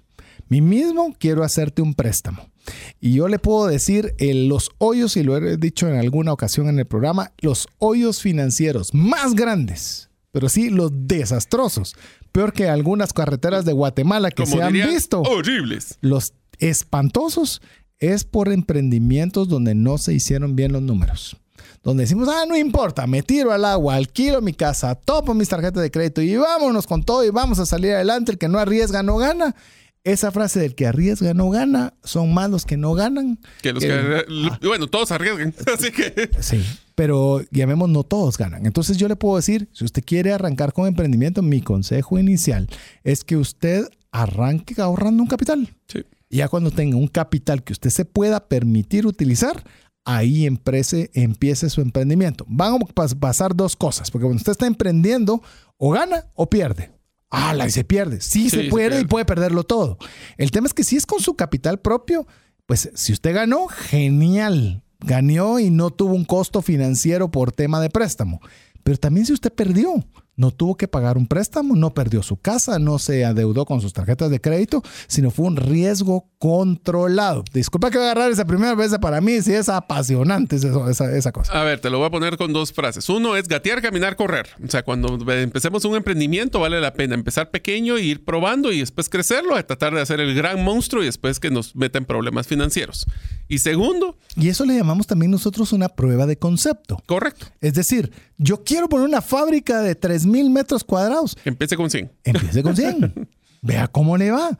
[0.50, 2.51] Mí mismo quiero hacerte un préstamo.
[3.00, 6.68] Y yo le puedo decir eh, los hoyos, y lo he dicho en alguna ocasión
[6.68, 11.96] en el programa, los hoyos financieros más grandes, pero sí los desastrosos,
[12.30, 15.98] peor que algunas carreteras de Guatemala que Como se han visto, horribles.
[16.00, 17.60] los espantosos,
[17.98, 21.36] es por emprendimientos donde no se hicieron bien los números.
[21.84, 25.82] Donde decimos, ah, no importa, me tiro al agua, alquilo mi casa, topo mis tarjetas
[25.82, 28.32] de crédito y vámonos con todo y vamos a salir adelante.
[28.32, 29.54] El que no arriesga no gana.
[30.04, 33.38] Esa frase del que arriesga no gana son más los que no ganan.
[33.62, 34.24] Que los que-
[34.60, 35.54] que, bueno, todos arriesgan.
[35.72, 36.60] Así que Sí,
[36.96, 38.66] pero llamemos no todos ganan.
[38.66, 42.68] Entonces yo le puedo decir, si usted quiere arrancar con emprendimiento, mi consejo inicial
[43.04, 45.68] es que usted arranque ahorrando un capital.
[45.88, 46.02] sí.
[46.28, 49.62] Y Ya cuando tenga un capital que usted se pueda permitir utilizar,
[50.04, 52.44] ahí emprese, empiece su emprendimiento.
[52.48, 55.42] Van a pas- pasar dos cosas, porque cuando usted está emprendiendo,
[55.76, 56.90] o gana o pierde.
[57.32, 58.20] Ah, la y se pierde.
[58.20, 59.98] Sí, Sí, se se puede y puede perderlo todo.
[60.36, 62.26] El tema es que si es con su capital propio,
[62.66, 64.82] pues si usted ganó, genial.
[65.00, 68.40] Ganó y no tuvo un costo financiero por tema de préstamo.
[68.84, 70.04] Pero también si usted perdió,
[70.36, 73.92] no tuvo que pagar un préstamo, no perdió su casa, no se adeudó con sus
[73.92, 77.44] tarjetas de crédito, sino fue un riesgo controlado.
[77.52, 81.32] Disculpa que voy a agarrar esa primera vez para mí, sí es apasionante esa, esa
[81.32, 81.52] cosa.
[81.52, 83.08] A ver, te lo voy a poner con dos frases.
[83.08, 84.48] Uno es gatear, caminar, correr.
[84.64, 88.80] O sea, cuando empecemos un emprendimiento vale la pena empezar pequeño e ir probando y
[88.80, 92.04] después crecerlo, a tratar de hacer el gran monstruo y después que nos meta en
[92.04, 93.06] problemas financieros.
[93.48, 97.02] Y segundo, Y eso le llamamos también nosotros una prueba de concepto.
[97.06, 99.94] correcto, Es decir, yo quiero poner una fábrica de
[100.26, 101.36] 3.000 metros cuadrados.
[101.44, 102.12] empiece con 100.
[102.24, 103.28] Empiece con 100.
[103.62, 104.58] Vea cómo le va.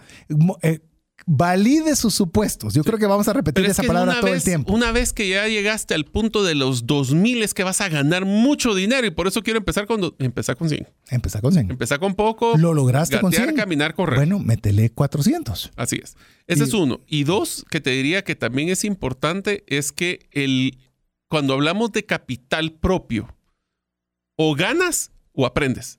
[0.63, 0.81] Eh,
[1.27, 2.75] valide sus supuestos.
[2.75, 4.73] Yo creo que vamos a repetir es esa palabra todo vez, el tiempo.
[4.73, 8.25] una vez que ya llegaste al punto de los 2000 es que vas a ganar
[8.25, 10.89] mucho dinero y por eso quiero empezar con, empezar con 100.
[11.11, 11.71] Empezar con 100.
[11.71, 12.57] Empezar con poco.
[12.57, 13.57] Lo lograste con gatear, 100.
[13.57, 14.17] caminar, correr.
[14.17, 15.71] Bueno, métele 400.
[15.77, 16.17] Así es.
[16.47, 17.01] Ese Y- es uno.
[17.07, 20.79] Y dos, que te diría que también es importante, es que el,
[21.29, 23.29] cuando hablamos de capital propio,
[24.37, 25.99] o ganas o aprendes.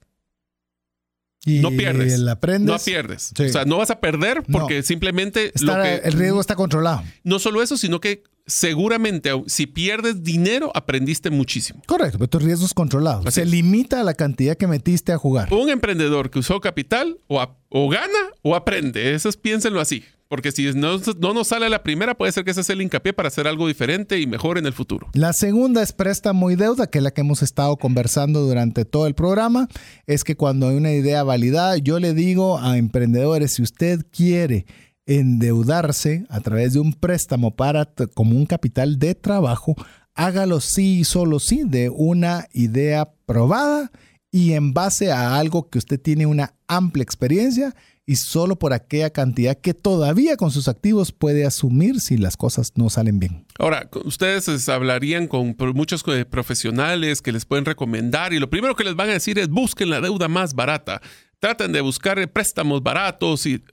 [1.46, 2.14] Y No pierdes.
[2.14, 2.72] el aprendes.
[2.72, 3.34] No pierdes.
[3.36, 3.44] Sí.
[3.44, 4.60] O sea, no vas a perder No.
[4.60, 7.04] porque simplemente Está- lo que, el riesgo está controlado.
[7.24, 11.82] no solo eso, sino que seguramente si pierdes dinero, aprendiste muchísimo.
[11.86, 13.24] Correcto, pero tu riesgo es controlado.
[13.26, 13.50] Así Se es.
[13.50, 15.54] limita a la cantidad que metiste a jugar.
[15.54, 19.14] Un emprendedor que usó capital o, a- o gana o aprende.
[19.14, 20.04] Eso es, piénsenlo así.
[20.34, 23.14] Porque si no, no nos sale la primera, puede ser que ese sea el hincapié
[23.14, 25.08] para hacer algo diferente y mejor en el futuro.
[25.14, 29.06] La segunda es préstamo y deuda, que es la que hemos estado conversando durante todo
[29.06, 29.68] el programa.
[30.08, 34.66] Es que cuando hay una idea validada, yo le digo a emprendedores, si usted quiere
[35.06, 39.76] endeudarse a través de un préstamo para como un capital de trabajo,
[40.16, 43.92] hágalo sí y solo sí de una idea probada
[44.32, 49.12] y en base a algo que usted tiene una amplia experiencia y solo por aquella
[49.12, 53.46] cantidad que todavía con sus activos puede asumir si las cosas no salen bien.
[53.58, 58.84] Ahora, ustedes hablarían con muchos eh, profesionales que les pueden recomendar y lo primero que
[58.84, 61.02] les van a decir es busquen la deuda más barata.
[61.40, 63.64] Traten de buscar préstamos baratos y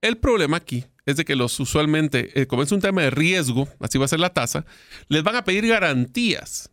[0.00, 3.66] el problema aquí es de que los usualmente, eh, como es un tema de riesgo,
[3.80, 4.66] así va a ser la tasa,
[5.08, 6.70] les van a pedir garantías.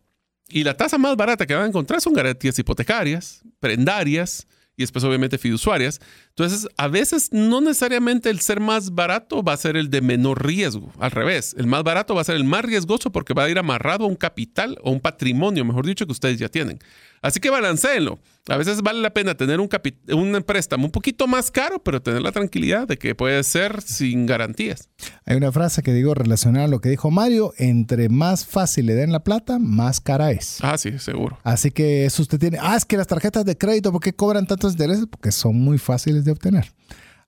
[0.48, 5.04] Y la tasa más barata que van a encontrar son garantías hipotecarias, prendarias, y después
[5.04, 6.00] obviamente fiduciarias.
[6.30, 10.44] Entonces, a veces no necesariamente el ser más barato va a ser el de menor
[10.44, 13.50] riesgo, al revés, el más barato va a ser el más riesgoso porque va a
[13.50, 16.78] ir amarrado a un capital o un patrimonio, mejor dicho, que ustedes ya tienen.
[17.26, 18.20] Así que balanceenlo.
[18.48, 19.68] A veces vale la pena tener un,
[20.12, 24.26] un préstamo un poquito más caro, pero tener la tranquilidad de que puede ser sin
[24.26, 24.88] garantías.
[25.24, 28.94] Hay una frase que digo relacionada a lo que dijo Mario, entre más fácil le
[28.94, 30.58] den la plata, más cara es.
[30.62, 31.36] Ah, sí, seguro.
[31.42, 34.46] Así que eso usted tiene, ah, es que las tarjetas de crédito, ¿por qué cobran
[34.46, 35.06] tantos intereses?
[35.10, 36.72] Porque son muy fáciles de obtener.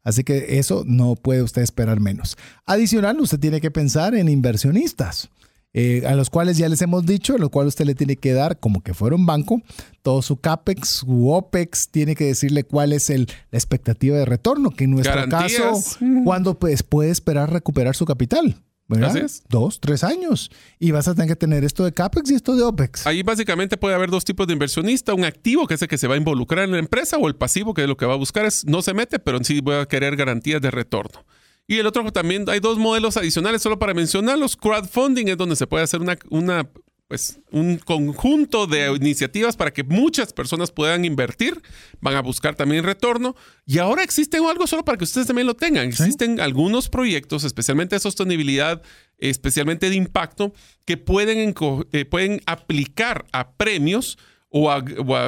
[0.04, 2.36] Así que eso no puede usted esperar menos.
[2.66, 5.28] Adicional, usted tiene que pensar en inversionistas.
[5.74, 8.32] Eh, a los cuales ya les hemos dicho, a los cuales usted le tiene que
[8.32, 9.62] dar como que fuera un banco,
[10.02, 14.70] todo su CAPEX, su OPEX, tiene que decirle cuál es el, la expectativa de retorno,
[14.70, 15.74] que en nuestro caso,
[16.24, 18.56] cuando pues, puede esperar recuperar su capital.
[18.88, 19.30] ¿verdad?
[19.50, 20.50] Dos, tres años.
[20.78, 23.06] Y vas a tener que tener esto de CAPEX y esto de OPEX.
[23.06, 25.12] Ahí básicamente puede haber dos tipos de inversionista.
[25.12, 27.36] Un activo, que es el que se va a involucrar en la empresa, o el
[27.36, 29.60] pasivo, que es lo que va a buscar es no se mete, pero en sí
[29.60, 31.26] voy a querer garantías de retorno.
[31.68, 34.56] Y el otro también hay dos modelos adicionales solo para mencionarlos.
[34.56, 36.66] Crowdfunding es donde se puede hacer una, una
[37.08, 41.60] pues un conjunto de iniciativas para que muchas personas puedan invertir,
[42.00, 43.36] van a buscar también retorno
[43.66, 45.88] y ahora existe algo solo para que ustedes también lo tengan.
[45.88, 48.82] Existen algunos proyectos, especialmente de sostenibilidad,
[49.18, 50.54] especialmente de impacto,
[50.86, 51.54] que pueden,
[51.92, 54.18] eh, pueden aplicar a premios
[54.50, 54.80] o a,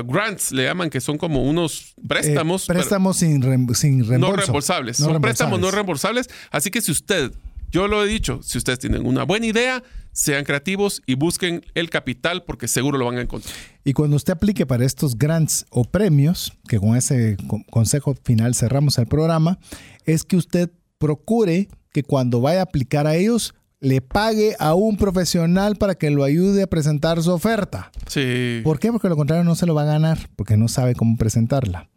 [0.02, 2.64] grants, le llaman, que son como unos préstamos.
[2.64, 3.42] Eh, préstamos sin,
[3.74, 4.18] sin reembolso.
[4.18, 4.96] No reembolsables.
[4.96, 6.28] son préstamos no reembolsables.
[6.50, 7.32] Así que si usted,
[7.70, 9.82] yo lo he dicho, si ustedes tienen una buena idea,
[10.12, 13.54] sean creativos y busquen el capital porque seguro lo van a encontrar.
[13.84, 17.36] Y cuando usted aplique para estos grants o premios, que con ese
[17.70, 19.58] consejo final cerramos el programa,
[20.06, 24.96] es que usted procure que cuando vaya a aplicar a ellos le pague a un
[24.96, 27.90] profesional para que lo ayude a presentar su oferta.
[28.06, 28.60] Sí.
[28.62, 28.92] ¿Por qué?
[28.92, 31.88] Porque lo contrario no se lo va a ganar, porque no sabe cómo presentarla.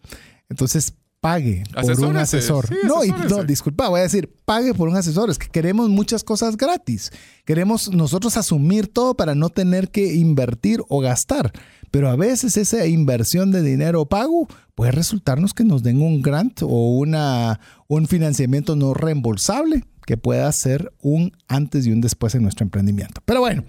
[0.49, 2.69] Entonces, pague por un asesor.
[2.85, 5.29] no, y, no, disculpa, voy a decir, pague por un asesor.
[5.29, 7.11] Es que queremos muchas cosas gratis.
[7.45, 11.51] Queremos nosotros asumir todo para no tener que invertir o gastar.
[11.91, 16.61] Pero a veces esa inversión de dinero pago puede resultarnos que nos den un grant
[16.61, 22.43] o una, un financiamiento no reembolsable que pueda ser un antes y un después en
[22.43, 23.21] nuestro emprendimiento.
[23.25, 23.63] Pero bueno,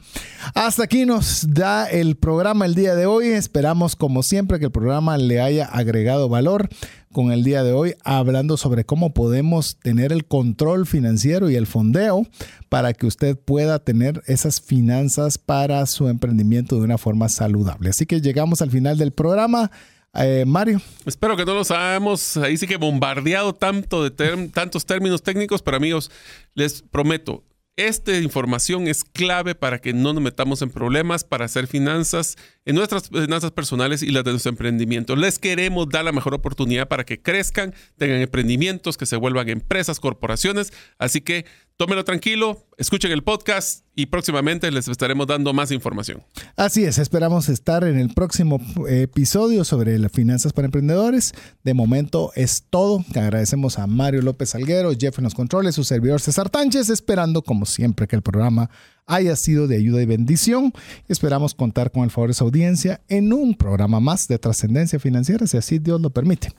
[0.54, 3.28] hasta aquí nos da el programa el día de hoy.
[3.28, 6.68] Esperamos como siempre que el programa le haya agregado valor
[7.14, 11.66] con el día de hoy hablando sobre cómo podemos tener el control financiero y el
[11.66, 12.26] fondeo
[12.68, 17.90] para que usted pueda tener esas finanzas para su emprendimiento de una forma saludable.
[17.90, 19.70] Así que llegamos al final del programa.
[20.14, 20.80] Eh, Mario.
[21.06, 24.10] Espero que no los hayamos ahí sí que bombardeado tanto de
[24.48, 26.10] tantos términos técnicos, pero amigos,
[26.54, 27.42] les prometo,
[27.76, 32.74] esta información es clave para que no nos metamos en problemas para hacer finanzas, en
[32.74, 35.16] nuestras finanzas personales y las de nuestro emprendimiento.
[35.16, 40.00] Les queremos dar la mejor oportunidad para que crezcan, tengan emprendimientos, que se vuelvan empresas,
[40.00, 40.72] corporaciones.
[40.98, 41.44] Así que
[41.76, 46.22] tómenlo tranquilo, escuchen el podcast y próximamente les estaremos dando más información.
[46.56, 51.34] Así es, esperamos estar en el próximo episodio sobre las finanzas para emprendedores.
[51.64, 53.04] De momento es todo.
[53.14, 57.66] Agradecemos a Mario López Salguero, Jeff en los controles, su servidor César Tánchez, esperando como
[57.66, 58.70] siempre que el programa
[59.06, 60.72] haya sido de ayuda y bendición.
[61.08, 65.46] Esperamos contar con el favor de su audiencia en un programa más de trascendencia financiera,
[65.46, 66.52] si así Dios lo permite.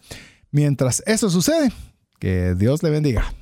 [0.51, 1.71] Mientras eso sucede,
[2.19, 3.33] que Dios le bendiga.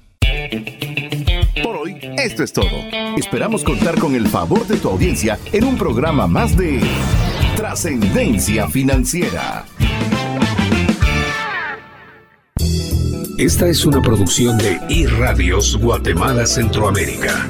[1.64, 2.70] Por hoy, esto es todo.
[3.18, 6.82] Esperamos contar con el favor de tu audiencia en un programa más de
[7.56, 9.66] Trascendencia Financiera.
[13.38, 17.50] Esta es una producción de iRadios Guatemala Centroamérica.